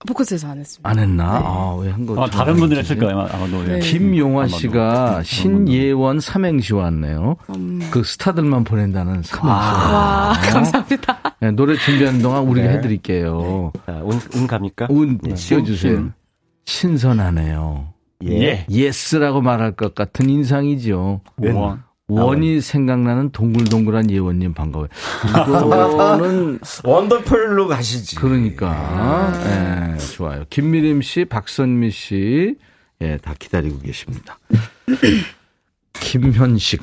포커스에서 0.07 0.49
안 0.49 0.59
했습니다. 0.59 0.89
안 0.89 0.99
했나? 1.01 1.39
네. 1.41 1.45
아, 1.45 1.77
왜 1.81 1.91
한 1.91 2.07
거? 2.07 2.23
아, 2.23 2.31
다른 2.31 2.55
분들이 2.57 2.79
했을 2.79 2.97
거예요. 2.99 3.19
아마 3.33 3.47
노래. 3.49 3.75
네. 3.75 3.79
김용화 3.81 4.43
아마도. 4.43 4.57
씨가 4.57 5.23
신예원 5.25 6.21
삼행시 6.21 6.73
왔네요. 6.73 7.37
음. 7.57 7.81
그 7.91 8.05
스타들만 8.05 8.63
보낸다는 8.63 9.23
삼행시. 9.25 9.41
와, 9.45 10.31
어? 10.31 10.53
감사합니다. 10.53 11.19
네, 11.41 11.51
노래 11.51 11.77
준비하는 11.77 12.23
동안 12.23 12.45
우리가 12.45 12.69
네. 12.69 12.75
해드릴게요. 12.75 13.73
자, 13.87 14.01
운, 14.05 14.21
운 14.37 14.47
갑니까? 14.47 14.87
운 14.89 15.19
네. 15.21 15.35
씌워주세요. 15.35 16.11
신선하네요. 16.65 17.89
예. 18.27 18.67
yes라고 18.71 19.41
말할 19.41 19.73
것 19.73 19.95
같은 19.97 20.31
인상이죠. 20.31 21.23
원. 21.39 21.83
원이 22.09 22.63
생각나는 22.63 23.31
동글동글한 23.33 24.11
예원님 24.11 24.55
반가워요. 24.55 24.89
이거는 25.29 26.59
wonderful로 26.83 27.69
가시지. 27.69 28.17
그러니까 28.17 29.33
예, 29.45 29.99
좋아요. 29.99 30.45
김미림 30.49 31.03
씨, 31.03 31.27
박선미 31.27 31.91
씨, 31.91 32.57
예, 33.03 33.19
다 33.19 33.35
기다리고 33.39 33.79
계십니다. 33.81 34.39
김현식 35.93 36.83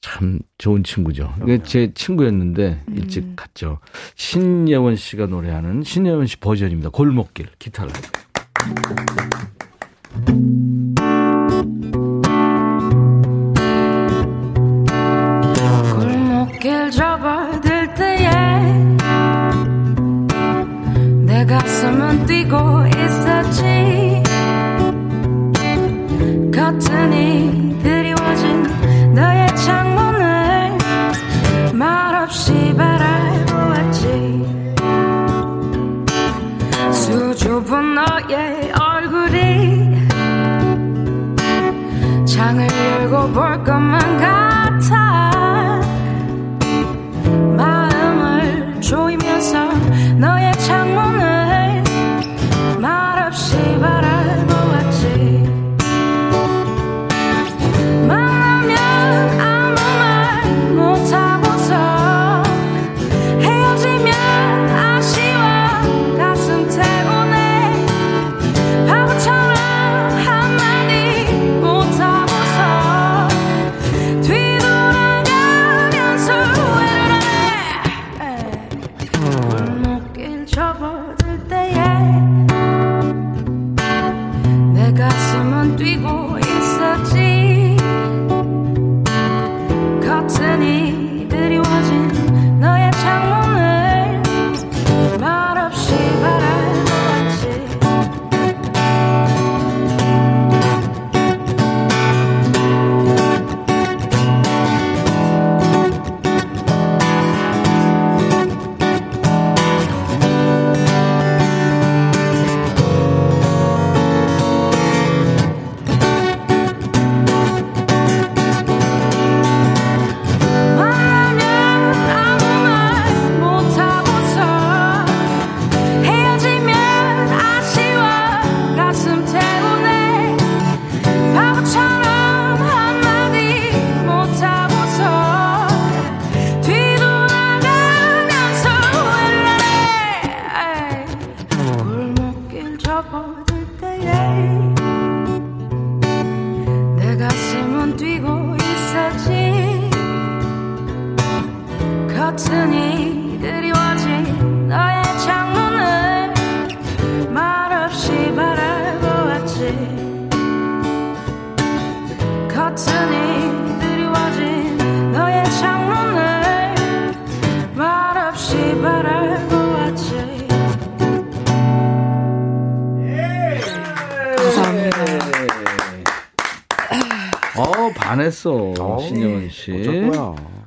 참 0.00 0.38
좋은 0.56 0.82
친구죠. 0.84 1.34
이게 1.42 1.62
제 1.62 1.92
친구였는데 1.94 2.82
일찍 2.94 3.36
갔죠. 3.36 3.78
신예원 4.14 4.96
씨가 4.96 5.26
노래하는 5.26 5.82
신예원 5.84 6.26
씨 6.26 6.36
버전입니다. 6.36 6.88
골목길 6.88 7.48
기타를. 7.58 7.92
골 10.26 10.69
길 16.60 16.90
접어들 16.90 17.94
때에 17.94 18.28
내 21.24 21.46
가슴은 21.46 22.26
뛰고 22.26 22.58
있었지. 22.86 24.22
커튼이 26.54 27.80
드리워진 27.82 28.62
너의 29.14 29.46
창문을 29.56 30.78
말없이 31.72 32.74
바라보았지. 32.76 34.44
수줍은 36.92 37.94
너의 37.94 38.72
얼굴이 38.72 40.06
창을 42.26 42.68
열고 42.68 43.32
볼 43.32 43.64
것만 43.64 44.18
같아 44.18 45.39
마음을 48.90 49.20
조 49.40 49.89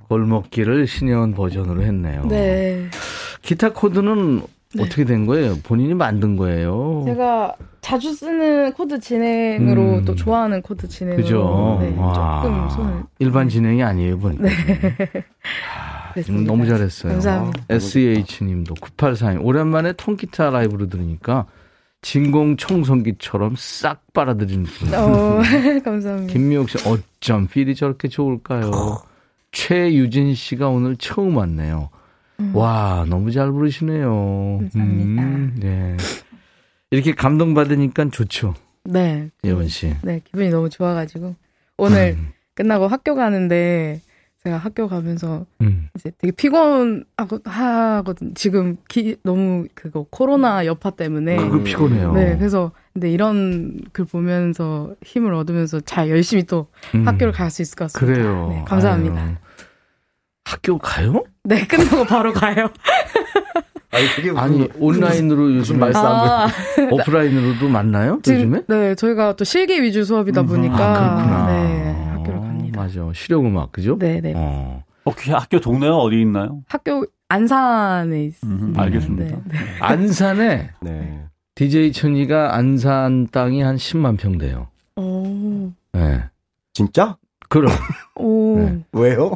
골목길을 0.07 0.87
신예원 0.87 1.33
버전으로 1.33 1.81
했네요. 1.83 2.25
네. 2.27 2.87
기타 3.41 3.71
코드는 3.73 4.41
어떻게 4.79 5.05
된 5.05 5.25
거예요? 5.25 5.55
본인이 5.63 5.93
만든 5.93 6.35
거예요? 6.35 7.03
제가 7.05 7.53
자주 7.81 8.13
쓰는 8.13 8.71
코드 8.73 8.99
진행으로 8.99 9.81
음. 9.99 10.05
또 10.05 10.15
좋아하는 10.15 10.61
코드 10.61 10.87
진행으로 10.87 11.21
그죠? 11.21 11.77
네, 11.81 11.95
와. 11.97 12.41
조금 12.41 12.69
손을 12.69 13.03
일반 13.19 13.49
진행이 13.49 13.83
아니에요, 13.83 14.17
보니까. 14.17 14.43
냈습니다. 16.15 16.43
음, 16.43 16.47
너무 16.47 16.65
잘했어요. 16.67 17.11
감사합니다. 17.13 17.65
SEH님도 17.69 18.75
9842. 18.75 19.43
오랜만에 19.43 19.93
통기타 19.93 20.49
라이브로 20.51 20.87
들으니까 20.87 21.45
진공 22.01 22.57
청소기처럼 22.57 23.55
싹 23.57 24.01
빨아들이는 24.13 24.63
분. 24.65 24.93
어, 24.93 25.41
감사합니다. 25.83 26.31
김미옥 26.33 26.69
씨, 26.69 26.77
어쩜 26.87 27.47
필이 27.47 27.75
저렇게 27.75 28.07
좋을까요? 28.07 28.71
최유진 29.53 30.33
씨가 30.35 30.67
오늘 30.67 30.97
처음 30.97 31.37
왔네요. 31.37 31.89
와, 32.53 33.05
너무 33.07 33.31
잘 33.31 33.51
부르시네요. 33.51 34.57
감사합니다. 34.59 35.21
음, 35.23 35.55
네. 35.59 35.95
이렇게 36.91 37.13
감동받으니까 37.13 38.09
좋죠. 38.09 38.55
네. 38.83 39.29
예원 39.45 39.67
씨. 39.69 39.95
네, 40.03 40.19
기분이 40.25 40.49
너무 40.49 40.69
좋아가지고 40.69 41.35
오늘 41.77 42.15
음. 42.17 42.33
끝나고 42.55 42.87
학교 42.87 43.15
가는데 43.15 44.01
제가 44.43 44.57
학교 44.57 44.89
가면서 44.89 45.45
음. 45.61 45.87
이제 45.95 46.11
되게 46.17 46.31
피곤하고 46.31 47.39
하거든. 47.45 48.33
지금 48.35 48.75
기, 48.89 49.15
너무 49.23 49.65
그거 49.73 50.05
코로나 50.09 50.65
여파 50.65 50.89
때문에 50.89 51.37
그거 51.37 51.63
피곤해요. 51.63 52.11
네, 52.13 52.35
그래서 52.37 52.71
근데 52.91 53.09
이런 53.09 53.79
글 53.93 54.03
보면서 54.05 54.93
힘을 55.03 55.33
얻으면서 55.33 55.79
잘 55.79 56.09
열심히 56.09 56.43
또 56.43 56.67
음. 56.93 57.07
학교를 57.07 57.31
갈 57.31 57.49
수 57.49 57.61
있을 57.61 57.75
것 57.77 57.85
같습니다. 57.93 58.13
그래요. 58.21 58.47
네, 58.49 58.63
감사합니다. 58.67 59.21
아유. 59.23 59.35
학교 60.45 60.77
가요? 60.77 61.23
네, 61.43 61.65
끝나고 61.65 62.05
바로 62.05 62.33
가요. 62.33 62.69
아니, 63.91 64.07
그게 64.15 64.31
무슨, 64.31 64.37
아니, 64.43 64.67
온라인으로 64.79 65.53
요즘 65.55 65.79
말싸움. 65.79 66.07
아, 66.07 66.47
오프라인으로도 66.91 67.69
만나요? 67.69 68.19
지금 68.23 68.39
요즘에? 68.39 68.63
네, 68.67 68.95
저희가 68.95 69.35
또 69.35 69.43
실기 69.43 69.81
위주 69.83 70.03
수업이다 70.03 70.43
보니까 70.43 70.75
아, 70.75 71.15
그렇구나. 71.15 71.47
네, 71.51 72.09
학교를 72.11 72.39
어, 72.39 72.41
갑니다. 72.41 72.81
맞아. 72.81 73.01
실용음악, 73.13 73.71
그죠? 73.71 73.97
네, 73.99 74.19
네. 74.19 74.33
어. 74.35 74.83
혹시 75.05 75.31
학교 75.31 75.59
동네가 75.59 75.95
어디 75.97 76.21
있나요? 76.21 76.61
학교 76.67 77.05
안산에 77.29 78.23
있습니다. 78.25 78.65
음, 78.65 78.73
알겠습니다. 78.79 79.35
네, 79.35 79.41
네. 79.47 79.57
안산에 79.79 80.69
네. 80.81 81.19
DJ 81.55 81.91
천이가 81.91 82.55
안산 82.55 83.27
땅이 83.31 83.61
한 83.61 83.75
10만 83.75 84.17
평 84.17 84.37
돼요. 84.39 84.69
오, 84.95 85.71
네. 85.91 86.23
진짜? 86.73 87.17
그럼. 87.49 87.71
오. 88.15 88.57
네. 88.59 88.83
왜요? 88.93 89.33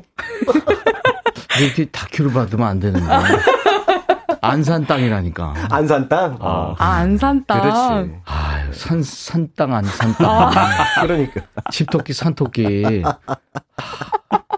이렇게 1.60 1.86
다큐를 1.86 2.32
받으면 2.34 2.68
안 2.68 2.80
되는데. 2.80 3.05
안산 4.41 4.86
땅이라니까. 4.86 5.53
안산 5.72 6.08
땅? 6.08 6.38
아, 6.39 6.76
아, 6.78 6.86
안산 6.97 7.43
땅. 7.45 7.62
그렇지. 7.62 8.12
아유, 8.26 8.74
산, 8.74 9.01
산 9.03 9.49
땅, 9.55 9.74
안산 9.74 10.14
땅. 10.14 10.51
그러니까. 11.01 11.41
집토끼, 11.72 12.14
산토끼. 12.14 13.03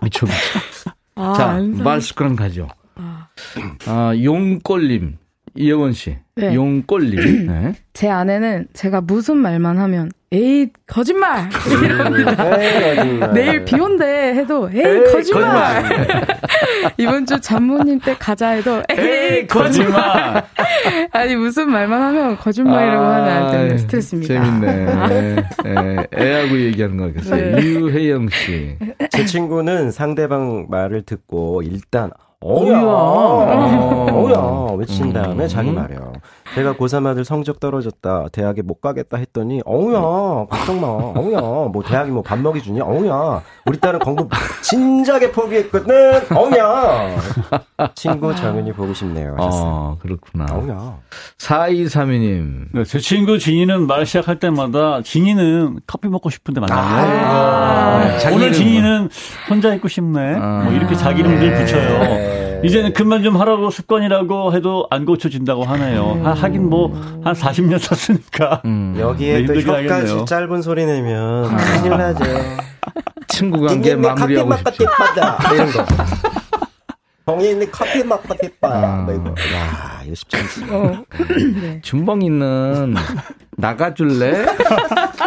미쳐, 0.02 0.26
미쳐. 0.26 0.92
아, 1.16 1.34
자, 1.36 1.50
안산. 1.52 1.84
말스크랑 1.84 2.36
가죠. 2.36 2.68
아. 2.96 3.28
아, 3.88 4.14
용꼴님. 4.22 5.18
이영원 5.56 5.94
씨. 5.94 6.18
네. 6.36 6.54
용꼴님. 6.54 7.48
네. 7.48 7.74
제 7.94 8.10
아내는 8.10 8.68
제가 8.74 9.02
무슨 9.02 9.38
말만 9.38 9.78
하면 9.80 10.12
에이 10.32 10.68
거짓말 10.86 11.50
에이, 12.60 13.20
내일 13.34 13.66
비 13.66 13.80
온대 13.80 14.06
해도 14.06 14.70
에이, 14.72 14.80
에이, 14.86 15.04
거짓말, 15.12 15.84
이번 16.98 17.26
주 17.26 17.40
장모님 17.42 18.00
때 18.00 18.16
가자 18.20 18.50
해도 18.50 18.84
에이, 18.90 19.48
거짓말 19.48 20.44
아니 21.12 21.36
무슨 21.36 21.72
말만 21.72 22.00
하면 22.00 22.38
거짓말이라고 22.38 23.06
하는 23.06 23.28
아이 23.28 23.52
때문에 23.52 23.78
스트레스입니다 23.80 24.34
재밌네. 24.44 25.36
예, 25.66 26.08
애하고 26.16 26.60
얘기하는 26.60 26.98
거 26.98 27.06
같겠어요. 27.08 27.56
네. 27.56 27.62
유혜영 27.64 28.30
씨. 28.30 28.78
제 29.10 29.26
친구는 29.26 29.90
상대방 29.90 30.68
말을 30.70 31.04
듣고 31.04 31.64
일단 31.64 32.12
어우야. 32.42 32.80
어우야 32.80 34.36
어우야 34.38 34.76
외친 34.78 35.08
음. 35.08 35.14
다음에 35.14 35.48
자기 35.48 35.72
말이요. 35.72 36.14
제가 36.56 36.74
고3 36.74 37.06
아들 37.06 37.24
성적 37.24 37.60
떨어졌다 37.60 38.26
대학에 38.32 38.62
못 38.62 38.82
가겠다 38.82 39.18
했더니 39.18 39.62
어우야 39.66 40.00
걱정 40.50 40.82
마 40.82 40.88
어우야 40.88 41.40
뭐 41.40 41.84
대학이 41.86 42.12
뭐 42.12 42.24
밥 42.24 42.40
먹여주니 42.40 42.82
어우야 42.82 43.42
우리 43.66 43.80
딸은 43.80 44.00
공부 44.00 44.28
진작에 44.62 45.32
포기했거든 45.32 46.22
어우야 46.36 47.16
친구 47.96 48.36
정윤이 48.36 48.74
보고 48.74 48.94
싶네요 48.94 49.36
하셨어요. 49.38 49.64
어, 49.66 49.98
그렇구나. 50.02 50.46
어우야 50.52 50.98
4232님. 51.38 52.66
네, 52.74 52.84
제 52.84 53.00
친구 53.00 53.40
진이는 53.40 53.88
말 53.88 54.06
시작할 54.06 54.40
때마다 54.40 55.02
진이는 55.02 55.80
커피 55.88 56.08
먹고 56.10 56.30
싶은데 56.30 56.60
만나요. 56.62 56.80
아, 56.82 58.18
자기 58.20 58.36
오늘 58.36 58.48
이름. 58.48 58.54
진이는 58.58 59.10
혼자 59.50 59.74
있고 59.76 59.88
싶네. 59.88 60.36
아. 60.40 60.62
뭐 60.66 60.74
이렇게 60.74 60.96
자기 60.96 61.22
이름들 61.22 61.50
네. 61.50 61.60
붙여요. 61.66 62.49
이제는 62.64 62.94
그만 62.94 63.24
좀 63.24 63.38
하라고 63.40 63.70
습관이라고 63.70 64.54
해도 64.54 64.88
안 64.90 65.06
고쳐진다고 65.06 65.64
하네요. 65.64 66.22
하, 66.24 66.34
하긴 66.34 66.70
뭐 66.70 66.90
한 67.24 67.34
40년 67.34 67.80
썼으니까. 67.80 68.62
음. 68.66 68.96
여기에 68.98 69.46
네, 69.46 69.54
또 69.54 69.60
혀까지. 69.62 70.26
짧은 70.26 70.62
소리 70.62 70.86
내면 70.86 71.56
큰일 71.56 71.90
나죠. 71.98 72.24
친구 73.28 73.62
관계 73.62 73.96
마무리하고 73.96 74.56
싶죠. 74.58 74.86
이런 75.54 75.72
거. 75.72 75.86
동현이 77.26 77.70
커피 77.72 78.04
먹고 78.04 78.34
싶다. 78.42 78.70
아. 78.70 78.96
뭐 79.04 79.14
이거. 79.14 79.30
야, 79.56 80.02
이거 80.06 80.16
쉽지 80.16 80.38
않지. 80.38 80.64
어, 80.72 81.04
네. 81.62 81.80
준봉이는 81.82 82.96
나가줄래? 83.58 84.46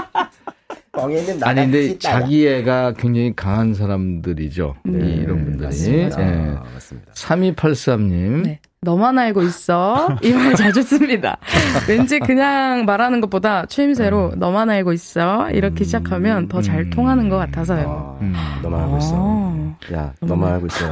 동현이 0.96 1.40
아니, 1.42 1.60
근데 1.62 1.98
자기 1.98 2.46
애가 2.46 2.92
굉장히 2.98 3.32
강한 3.34 3.72
사람들이죠. 3.72 4.74
이 4.86 4.90
이런 4.90 5.42
분들이. 5.44 5.64
맞습니다. 5.64 6.20
예. 6.22 6.54
아, 6.56 6.62
맞습니다. 6.74 7.12
3283님. 7.14 8.42
네. 8.44 8.60
너만 8.82 9.16
알고 9.18 9.42
있어. 9.44 10.18
이 10.22 10.32
말 10.32 10.54
자주 10.54 10.82
씁니다. 10.82 11.38
왠지 11.88 12.18
그냥 12.18 12.84
말하는 12.84 13.20
것보다 13.22 13.64
추임새로 13.66 14.32
너만 14.36 14.68
알고 14.68 14.92
있어. 14.92 15.50
이렇게 15.52 15.84
시작하면 15.84 16.48
더 16.48 16.60
잘 16.60 16.90
통하는 16.90 17.28
것 17.30 17.38
같아서요. 17.38 18.18
음. 18.20 18.34
아, 18.36 18.60
너만 18.62 18.82
알고 18.82 18.98
있어. 18.98 19.10
어. 19.14 19.76
야, 19.94 20.12
너만 20.20 20.52
알고 20.54 20.66
있어. 20.66 20.86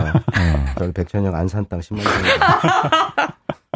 저기 0.79 0.93
백천영 0.93 1.35
안산 1.35 1.67
땅 1.69 1.81
10만 1.81 1.99
원. 1.99 2.07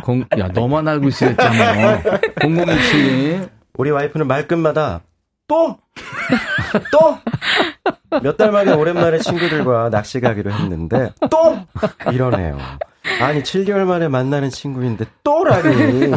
공, 0.02 0.24
야, 0.38 0.48
너만 0.48 0.88
알고 0.88 1.08
있어야잖아. 1.08 2.00
0027님. 2.36 3.48
우리 3.76 3.90
와이프는 3.90 4.26
말끝마다 4.26 5.00
또! 5.46 5.76
또! 6.90 7.18
몇 8.22 8.36
달 8.36 8.50
만에 8.52 8.72
오랜만에 8.72 9.18
친구들과 9.18 9.90
낚시 9.90 10.20
가기로 10.20 10.50
했는데 10.52 11.12
또! 11.30 11.58
이러네요. 12.12 12.58
아니 13.20 13.42
7개월 13.42 13.84
만에 13.84 14.08
만나는 14.08 14.50
친구인데 14.50 15.04
또라니. 15.22 16.10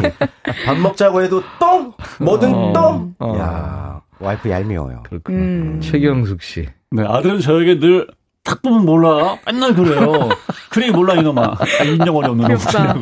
밥 0.64 0.76
먹자고 0.78 1.22
해도 1.22 1.42
또! 1.58 1.92
뭐든 2.20 2.54
어. 2.54 2.72
또! 2.72 3.10
어. 3.18 3.38
야 3.38 4.00
와이프 4.20 4.48
얄미워요. 4.48 5.02
그렇구나. 5.08 5.38
음. 5.38 5.80
최경숙 5.82 6.42
씨. 6.42 6.66
네, 6.90 7.04
아들은 7.06 7.40
저에게 7.40 7.74
늘딱 7.74 8.62
보면 8.62 8.86
몰라. 8.86 9.36
맨날 9.46 9.74
그래요. 9.74 10.30
그래 10.70 10.90
몰라 10.90 11.14
이놈아. 11.14 11.42
아, 11.42 11.84
인정 11.84 12.16
어려운 12.16 12.38
놈. 12.38 12.48
딱딱 12.56 12.96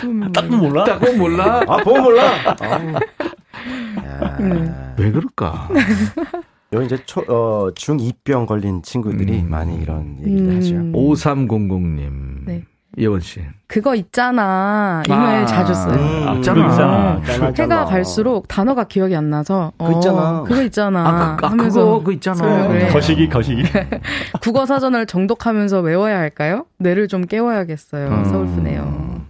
보면 0.00 0.32
보면 0.32 0.58
몰라. 0.60 0.84
딱 0.84 0.98
보면 0.98 1.18
몰라. 1.18 1.60
아, 1.68 1.76
보면 1.78 2.02
몰라! 2.02 2.56
아우. 2.60 2.98
야, 4.06 4.36
음. 4.40 4.94
왜 4.98 5.10
그럴까? 5.10 5.68
요 6.74 6.82
이제 6.82 6.96
초, 7.04 7.20
어, 7.22 7.70
중2병 7.74 8.46
걸린 8.46 8.82
친구들이 8.82 9.40
음. 9.40 9.50
많이 9.50 9.76
이런 9.76 10.16
얘기를 10.20 10.48
음. 10.48 10.56
하죠. 10.56 10.74
5300님. 10.74 12.46
네. 12.46 12.64
예원 12.98 13.20
씨. 13.20 13.40
그거 13.66 13.94
있잖아. 13.94 15.02
이말 15.06 15.42
아. 15.42 15.46
자주 15.46 15.72
써요. 15.72 15.94
음, 15.94 16.28
아, 16.28 16.34
있잖아. 16.34 16.70
있잖아. 16.70 17.18
있잖아. 17.20 17.52
해가 17.56 17.84
갈수록 17.86 18.48
단어가 18.48 18.84
기억이 18.84 19.16
안 19.16 19.30
나서 19.30 19.72
그거 19.78 19.92
있잖아. 19.92 20.40
어, 20.40 20.44
그거 20.44 20.62
있잖아 20.62 21.08
아, 21.08 21.36
그, 21.36 21.46
아, 21.46 21.50
하면서 21.50 21.84
그거, 21.84 21.98
그거 22.00 22.12
있잖아. 22.12 22.68
그래. 22.68 22.88
거시기 22.88 23.28
거시기. 23.30 23.62
국어 24.42 24.66
사전을 24.66 25.06
정독하면서 25.06 25.80
외워야 25.80 26.18
할까요? 26.18 26.66
뇌를 26.78 27.08
좀 27.08 27.24
깨워야겠어요. 27.24 28.08
음. 28.08 28.24
서울프네요. 28.26 29.22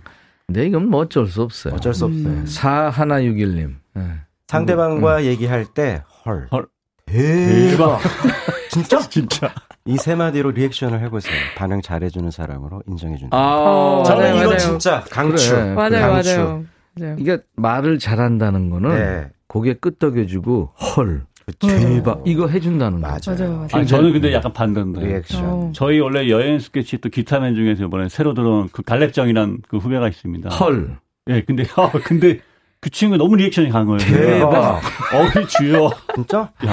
근데 0.46 0.66
이건 0.66 0.90
뭐 0.90 1.02
어쩔 1.02 1.26
수 1.28 1.42
없어요. 1.42 1.74
어쩔 1.74 1.94
수 1.94 2.06
없어요. 2.06 2.44
4161님. 2.44 3.81
네. 3.94 4.02
상대방과 4.48 5.24
얘기할 5.24 5.64
때 5.66 6.02
헐. 6.24 6.48
헐. 6.52 6.66
대박. 7.06 8.00
진짜? 8.70 9.00
진짜. 9.08 9.52
이 9.84 9.96
세 9.96 10.14
마디로 10.14 10.52
리액션을 10.52 11.00
해보세요. 11.00 11.34
반응 11.56 11.80
잘해주는 11.82 12.30
사람으로 12.30 12.82
인정해준다. 12.86 13.36
아, 13.36 14.02
저는 14.06 14.20
맞아요, 14.22 14.36
이거 14.36 14.44
맞아요. 14.46 14.58
진짜 14.58 15.04
강추. 15.10 15.50
그래. 15.50 15.74
맞아요, 15.74 16.12
강추. 16.12 16.36
맞아요. 16.36 16.64
맞아요. 17.00 17.16
이게 17.18 17.38
말을 17.56 17.98
잘한다는 17.98 18.70
거는 18.70 18.90
네. 18.94 19.30
고개 19.48 19.74
끄덕여주고 19.74 20.72
헐 20.96 21.24
그쵸. 21.46 21.66
대박 21.66 22.22
이거 22.24 22.46
해준다는 22.46 23.00
거. 23.00 23.08
맞아요. 23.08 23.20
맞아요, 23.26 23.52
맞아요. 23.56 23.68
아니, 23.72 23.86
저는 23.86 24.12
근데 24.12 24.32
약간 24.32 24.52
반대인데. 24.52 25.00
리액션. 25.04 25.44
어. 25.44 25.72
저희 25.74 25.98
원래 25.98 26.28
여행 26.28 26.60
스케치 26.60 26.98
또 26.98 27.08
기타맨 27.08 27.56
중에서 27.56 27.82
이번에 27.84 28.08
새로 28.08 28.34
들어온 28.34 28.68
그 28.72 28.82
갈렙정이란 28.82 29.62
그 29.68 29.78
후배가 29.78 30.06
있습니다. 30.08 30.48
헐 30.50 30.96
예, 31.28 31.42
근데, 31.42 31.64
어, 31.76 31.90
근데 32.04 32.38
그 32.82 32.90
친구 32.90 33.16
너무 33.16 33.36
리액션이 33.36 33.70
강한 33.70 33.86
거예요. 33.86 34.00
대박. 34.00 34.80
어이 35.14 35.46
주여. 35.46 35.90
진짜? 36.16 36.50
야. 36.66 36.72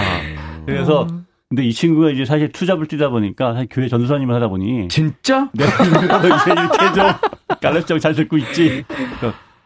그래서 0.66 1.06
근데 1.48 1.64
이 1.64 1.72
친구가 1.72 2.10
이제 2.10 2.26
사실 2.26 2.52
투잡을 2.52 2.88
뛰다 2.88 3.10
보니까 3.10 3.54
사실 3.54 3.68
교회 3.70 3.88
전도사님을 3.88 4.34
하다 4.36 4.48
보니 4.48 4.88
진짜? 4.88 5.50
내가 5.54 5.84
너 6.20 6.28
이제 6.36 6.52
이렇게 6.52 6.94
좀 6.96 7.06
갈렙정 7.62 8.00
잘 8.00 8.16
듣고 8.16 8.38
있지. 8.40 8.84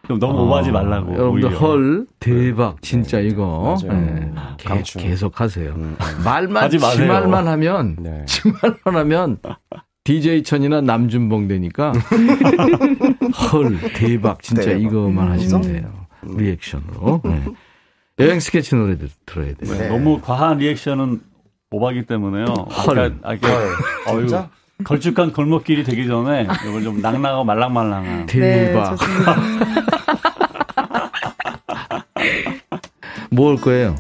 좀 0.06 0.20
너무 0.20 0.42
오버하지 0.42 0.70
말라고. 0.72 1.14
아, 1.14 1.16
여러분들 1.16 1.48
오히려. 1.48 1.60
헐 1.60 2.06
대박 2.20 2.82
진짜 2.82 3.22
이거 3.22 3.78
맞아요. 3.88 4.02
네. 4.02 4.32
개-. 4.58 5.00
계속 5.00 5.40
하세요. 5.40 5.72
음. 5.78 5.96
말만 6.26 6.64
하지 6.64 6.78
마세요. 6.78 7.04
지 7.04 7.08
말만 7.08 7.48
하면 7.48 7.96
네. 8.02 8.26
지 8.26 8.42
말만 8.62 9.02
하면 9.02 9.38
DJ 10.04 10.44
천이나 10.44 10.82
남준봉 10.82 11.48
되니까 11.48 11.94
헐 13.54 13.80
대박 13.94 14.42
진짜 14.44 14.64
대박. 14.64 14.82
이거만 14.82 15.32
하시면 15.32 15.62
돼요. 15.62 16.03
리액션으로. 16.28 17.22
네. 17.24 17.44
여행 18.20 18.40
스케치 18.40 18.76
노래 18.76 18.98
들, 18.98 19.10
들어야 19.26 19.54
돼요. 19.56 19.76
네. 19.78 19.88
너무 19.90 20.22
과한 20.22 20.60
리액션은 20.60 21.20
오바기 21.72 22.06
때문에요. 22.06 22.46
헐. 22.46 23.00
아까 23.00 23.16
아까 23.24 23.48
어유 24.12 24.28
진짜? 24.28 24.50
걸쭉한 24.84 25.34
골목길이 25.34 25.84
되기 25.84 26.08
전에 26.08 26.44
이걸 26.68 26.84
좀 26.84 27.02
낭낭하고 27.02 27.44
말랑말랑한. 27.44 28.26
대박. 28.28 28.92
네, 28.92 28.96
좋습니다. 28.98 29.36
뭐올 33.32 33.58
거예요? 33.58 33.96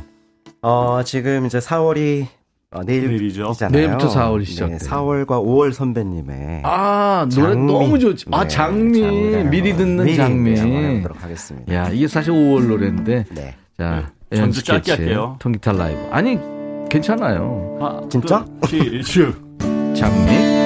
어, 0.61 1.01
지금 1.03 1.45
이제 1.45 1.59
4월이 1.59 2.27
어, 2.73 2.83
내일이죠. 2.83 3.43
내일이잖아요. 3.43 3.71
내일부터 3.71 4.09
4월이 4.09 4.45
시작돼요. 4.45 4.77
4월과 4.79 5.27
5월 5.27 5.73
선배님의 5.73 6.61
아 6.65 7.27
노래 7.33 7.53
장미. 7.53 7.71
너무 7.73 7.99
좋지. 7.99 8.25
아 8.31 8.43
네, 8.43 8.47
장미 8.47 9.01
장미를 9.01 9.43
미리 9.45 9.75
듣는 9.75 10.05
미리 10.05 10.15
장미. 10.15 10.57
한번 10.57 10.83
해보도록 10.83 11.23
하겠습니다. 11.23 11.73
야 11.73 11.89
이게 11.89 12.07
사실 12.07 12.33
5월 12.33 12.65
노래인데 12.67 13.25
네. 13.29 13.55
자 13.77 14.11
네, 14.29 14.37
전주 14.37 14.63
짧게 14.63 14.91
할게요. 14.91 15.35
통기타 15.39 15.71
라이브 15.73 15.99
아니 16.11 16.37
괜찮아요. 16.89 17.77
아, 17.81 18.01
진짜? 18.09 18.45
시슈. 18.67 19.33
장미. 19.95 20.62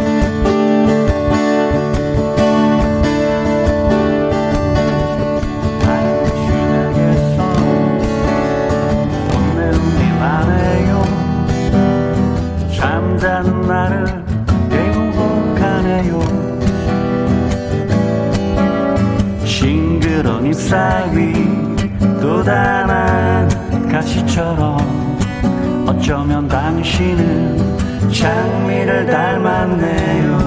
어쩌면 26.07 26.47
당신은 26.47 28.13
장미를 28.13 29.05
닮았네요. 29.07 30.37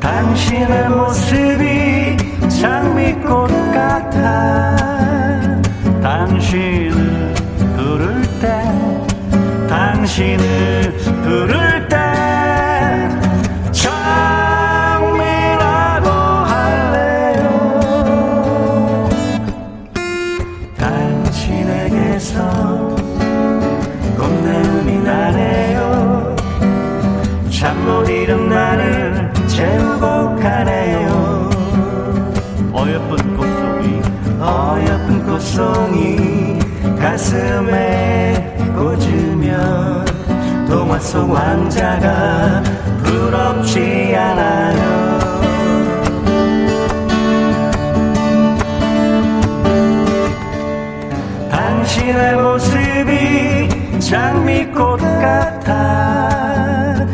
당신의 0.00 0.88
모습이 0.88 2.16
장미꽃 2.48 3.50
같아. 3.74 4.74
당신을 6.00 7.34
부를 7.76 8.22
때 8.40 8.64
당신을 9.68 10.96
부를 11.24 11.71
가슴에 37.62 38.56
꽂으면 38.74 40.04
동화 40.68 40.98
속 40.98 41.30
왕자가 41.30 42.62
부럽지 43.04 44.14
않아요. 44.16 45.20
당신의 51.50 52.36
모습이 52.36 54.00
장미꽃 54.00 55.00
같아. 55.00 57.06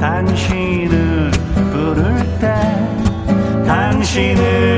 당신을 0.00 1.30
부를 1.72 2.16
때 2.40 2.54
당신을 3.66 4.75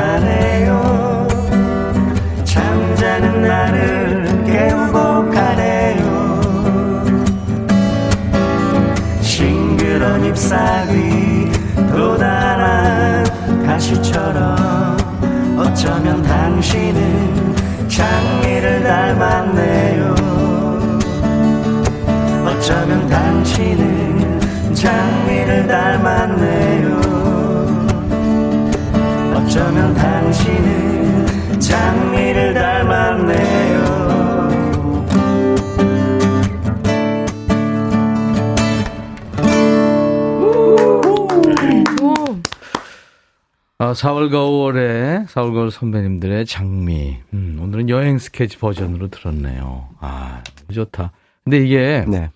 나네요. 0.00 1.28
잠자는 2.44 3.42
나를 3.42 4.44
깨우고 4.46 5.30
가네요. 5.30 6.40
싱그런 9.20 10.24
잎사귀 10.24 11.52
또 11.92 12.16
다른 12.16 13.24
가시처럼 13.66 14.96
어쩌면 15.58 16.22
당신은 16.22 17.88
장미를 17.88 18.82
닮았네요. 18.82 20.14
어쩌면 22.46 23.06
당신은 23.06 24.40
장미를 24.74 25.66
닮았네 25.66 26.49
장미를 31.70 32.52
닮았네요 32.54 33.80
오, 42.02 42.40
아, 43.78 43.92
4월과 43.92 44.32
5월에 44.32 45.26
4월, 45.28 45.52
5월 45.52 45.70
선배님들의 45.70 46.44
장미. 46.46 47.16
음, 47.32 47.58
오늘은 47.62 47.88
여행 47.88 48.18
스케치 48.18 48.58
버전으로 48.58 49.08
들었네요. 49.08 49.88
아, 50.00 50.42
좋다. 50.70 51.12
근데 51.44 51.64
이게 51.64 52.04
네. 52.06 52.30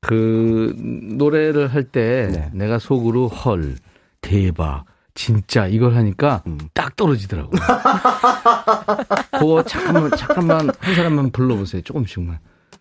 그 0.00 0.74
노래를 0.78 1.68
할때 1.68 2.28
네. 2.30 2.50
내가 2.52 2.78
속으로 2.78 3.28
헐, 3.28 3.76
대박, 4.20 4.84
진짜 5.20 5.66
이걸 5.66 5.94
하니까 5.96 6.42
음. 6.46 6.56
딱 6.72 6.96
떨어지더라고. 6.96 7.50
그거 9.38 9.62
잠깐만 9.64 10.10
잠깐만 10.16 10.70
한 10.80 10.94
사람만 10.94 11.30
불러보세요. 11.32 11.82
조금씩만. 11.82 12.38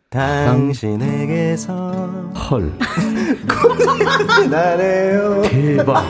당신에게서 0.10 1.74
헐, 2.50 2.72
나네요. 4.50 5.42
대박, 5.44 6.02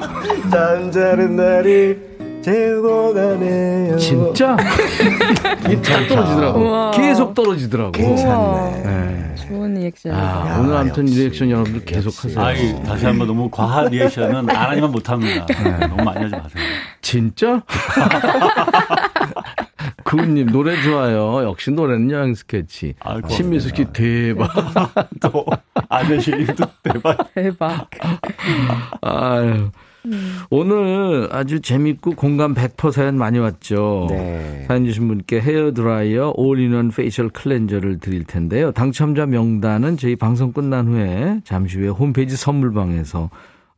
잠자는 0.50 1.36
나를 1.36 2.13
재우고 2.44 3.14
가네요. 3.14 3.96
진짜 3.96 4.54
이게 5.64 5.80
딱 5.80 6.06
떨어지더라고. 6.08 6.60
우와. 6.60 6.90
계속 6.90 7.32
떨어지더라고. 7.34 7.92
괜찮네. 7.92 8.82
네. 8.82 9.34
좋은 9.48 9.72
리액션이다. 9.74 10.20
아, 10.20 10.50
야, 10.50 10.58
오늘 10.58 10.76
아무튼 10.76 11.06
리액션 11.06 11.50
여러분들 11.50 11.84
계속. 11.86 12.12
하세요. 12.22 12.38
아이, 12.44 12.82
다시 12.84 13.06
한번 13.06 13.28
너무 13.28 13.48
과한 13.50 13.86
리액션은 13.86 14.50
안 14.50 14.70
하니만 14.70 14.90
못합니다. 14.90 15.46
너무 15.88 16.04
많이 16.04 16.18
하지 16.20 16.36
마세요. 16.36 16.62
진짜? 17.00 17.62
구은님 20.04 20.48
노래 20.48 20.80
좋아요. 20.82 21.44
역시 21.44 21.70
노래는 21.70 22.10
여행 22.10 22.34
스케치. 22.34 22.92
아, 23.00 23.20
신미숙 23.26 23.74
씨 23.76 23.84
대박. 23.86 24.50
또 25.20 25.46
아저씨도 25.88 26.64
대박. 26.82 27.34
대박. 27.34 27.88
아유. 29.00 29.70
오늘 30.50 31.28
아주 31.30 31.60
재밌고 31.60 32.12
공감 32.12 32.54
100% 32.54 32.92
사연 32.92 33.16
많이 33.16 33.38
왔죠. 33.38 34.06
네. 34.10 34.64
사연 34.68 34.84
주신 34.84 35.08
분께 35.08 35.40
헤어 35.40 35.72
드라이어 35.72 36.34
all-in-one 36.36 36.90
facial 36.90 37.28
cleanser를 37.30 37.98
드릴 38.00 38.24
텐데요. 38.24 38.72
당첨자 38.72 39.26
명단은 39.26 39.96
저희 39.96 40.16
방송 40.16 40.52
끝난 40.52 40.88
후에 40.88 41.40
잠시 41.44 41.78
후에 41.78 41.88
홈페이지 41.88 42.36
선물방에서 42.36 43.30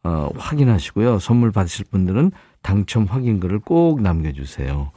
어, 0.04 0.30
확인하시고요. 0.36 1.18
선물 1.18 1.52
받으실 1.52 1.86
분들은 1.90 2.32
당첨 2.62 3.04
확인글을 3.04 3.60
꼭 3.60 4.02
남겨주세요. 4.02 4.92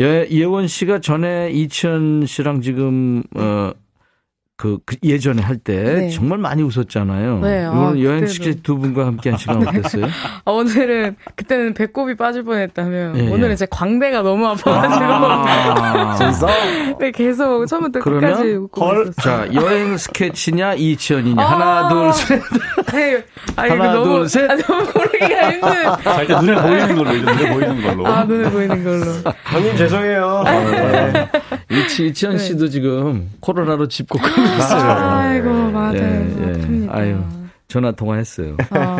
예, 0.00 0.26
예원 0.30 0.66
씨가 0.66 1.00
전에 1.00 1.50
이천 1.52 2.26
씨랑 2.26 2.62
지금 2.62 3.22
어, 3.36 3.70
그, 4.56 4.78
그 4.86 4.96
예전에 5.02 5.42
할때 5.42 5.82
네. 5.82 6.10
정말 6.10 6.38
많이 6.38 6.62
웃었잖아요. 6.62 7.40
네, 7.40 7.64
아, 7.64 7.72
이거는 7.72 8.02
여행. 8.02 8.26
스케치 8.28 8.62
두 8.62 8.78
분과 8.78 9.04
함께 9.04 9.30
한 9.30 9.38
시간 9.38 9.66
어땠어요? 9.66 10.06
아, 10.44 10.46
오늘은 10.50 11.16
그때는 11.34 11.74
배꼽이 11.74 12.14
빠질 12.14 12.44
뻔했다면 12.44 13.18
예, 13.18 13.32
오늘은 13.32 13.50
예. 13.50 13.56
제 13.56 13.66
광대가 13.68 14.22
너무 14.22 14.46
아파가지고 14.46 15.04
아, 15.04 16.14
진짜? 16.30 16.46
네, 17.00 17.10
계속 17.10 17.66
처음부터 17.66 17.98
그러면 17.98 18.30
끝까지 18.30 18.50
웃고 18.52 18.84
헐, 18.84 19.08
있었어요. 19.08 19.48
자 19.48 19.54
여행 19.54 19.96
스케치냐 19.96 20.74
이치현이냐 20.74 21.42
아. 21.42 21.46
하나 21.46 21.88
둘 21.88 22.12
셋. 22.12 22.42
네, 22.92 23.24
아, 23.56 23.66
이거 23.66 23.74
하나, 23.74 23.92
너무 23.92 24.18
둘, 24.18 24.28
셋. 24.28 24.48
아, 24.48 24.54
너무 24.54 24.86
고르기가 24.92 25.50
힘든. 25.50 25.70
자, 26.04 26.20
일단 26.22 26.46
눈에 26.46 26.62
보이는 26.62 26.96
걸로, 26.96 27.12
이제 27.12 27.24
눈에 27.24 27.52
보이는 27.52 27.82
걸로. 27.82 28.06
아 28.06 28.24
눈에 28.24 28.50
보이는 28.50 28.84
걸로. 28.84 29.04
형님 29.46 29.76
죄송해요. 29.76 30.44
네. 30.44 31.30
이치 31.70 32.06
이치현 32.06 32.36
네. 32.36 32.38
씨도 32.38 32.68
지금 32.68 33.30
코로나로 33.40 33.88
집콕하고 33.88 34.43
있어요. 34.44 34.90
아이고 34.90 35.70
맞아요. 35.70 35.94
예, 35.94 36.82
예. 36.84 36.88
아유 36.90 37.22
전화 37.68 37.90
통화했어요. 37.92 38.56
아, 38.70 38.98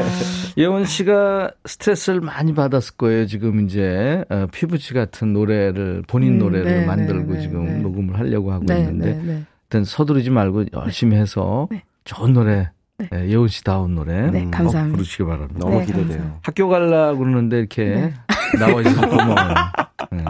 예원 0.58 0.84
씨가 0.84 1.50
스트레스를 1.64 2.20
많이 2.20 2.54
받았을 2.54 2.96
거예요. 2.96 3.26
지금 3.26 3.64
이제 3.66 4.24
어, 4.30 4.46
피부치 4.52 4.94
같은 4.94 5.32
노래를 5.32 6.02
본인 6.08 6.34
음, 6.34 6.38
노래를 6.38 6.64
네, 6.80 6.86
만들고 6.86 7.34
네, 7.34 7.40
지금 7.40 7.66
네. 7.66 7.78
녹음을 7.78 8.18
하려고 8.18 8.52
하고 8.52 8.64
네, 8.66 8.80
있는데 8.80 9.12
네, 9.14 9.22
네. 9.22 9.42
일단 9.64 9.84
서두르지 9.84 10.30
말고 10.30 10.64
열심히 10.72 11.16
해서 11.16 11.68
네. 11.70 11.84
좋은 12.04 12.32
노래 12.32 12.70
예, 13.12 13.28
예원 13.28 13.48
씨 13.48 13.62
다운 13.62 13.94
노래 13.94 14.30
네, 14.30 14.42
꼭 14.44 14.50
감사합니다. 14.52 14.96
부르시기 14.96 15.24
바랍니다. 15.24 15.58
너무 15.60 15.78
네, 15.78 15.86
기대돼요. 15.86 16.06
감사합니다. 16.08 16.38
학교 16.42 16.68
가려고 16.68 17.18
그러는데 17.18 17.58
이렇게 17.58 17.84
네. 17.84 18.14
나와 18.58 18.80
있어서 18.80 19.08
고마워요. 19.08 19.54
네. 20.16 20.24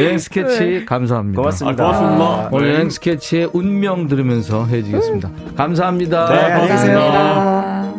여행 0.00 0.18
스케치 0.18 0.84
감사합니다. 0.86 1.36
고맙습니다. 1.40 1.84
아, 1.84 1.86
고맙습니다. 1.86 2.48
오늘 2.52 2.74
여행 2.74 2.90
스케치의 2.90 3.50
운명 3.52 4.08
들으면서 4.08 4.64
헤어지겠습니다. 4.66 5.30
감사합니다. 5.56 6.28
네. 6.28 6.66
감사합니다. 6.68 7.92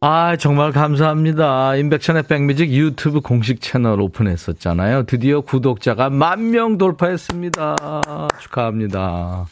아, 0.00 0.36
정말 0.36 0.72
감사합니다. 0.72 1.74
인백천의 1.76 2.24
백뮤직 2.24 2.70
유튜브 2.70 3.20
공식 3.20 3.60
채널 3.60 4.00
오픈했었잖아요. 4.00 5.04
드디어 5.04 5.40
구독자가 5.40 6.10
만 6.10 6.50
명 6.50 6.78
돌파했습니다. 6.78 7.76
축하합니다. 8.40 9.46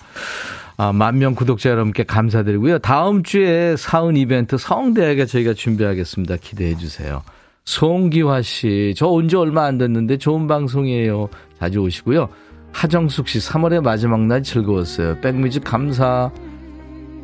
아, 0.77 0.93
만 0.93 1.19
명 1.19 1.35
구독자 1.35 1.71
여러분께 1.71 2.03
감사드리고요. 2.05 2.79
다음 2.81 3.23
주에 3.23 3.77
사은 3.77 4.17
이벤트 4.17 4.59
성대하게 4.59 5.27
저희가 5.27 5.55
준비하겠습니다. 5.55 6.37
기대해 6.41 6.77
주세요. 6.77 7.23
송기화 7.65 8.43
씨, 8.43 8.95
저 8.97 9.09
온 9.09 9.29
지 9.29 9.37
얼마 9.37 9.65
안 9.65 9.79
됐는데 9.79 10.19
좋은 10.19 10.47
방송이에요. 10.47 11.29
자주 11.59 11.81
오시고요. 11.81 12.29
하정숙 12.73 13.29
씨, 13.29 13.39
3월의 13.39 13.83
마지막 13.83 14.21
날 14.27 14.43
즐거웠어요. 14.43 15.21
백뮤직 15.21 15.65
감사. 15.65 16.31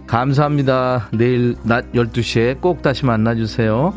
감사합니다. 0.06 1.08
내일 1.12 1.56
낮 1.62 1.92
12시에 1.92 2.60
꼭 2.60 2.82
다시 2.82 3.04
만나주세요. 3.04 3.94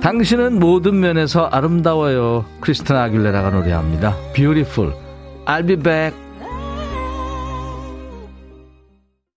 당신은 0.00 0.58
모든 0.58 0.98
면에서 0.98 1.44
아름다워요. 1.46 2.44
크리스tina 2.60 3.02
아길레라가 3.04 3.50
노래합니다. 3.50 4.16
Beautiful. 4.34 4.92
I'll 5.46 5.66
be 5.66 5.76
back. 5.76 6.16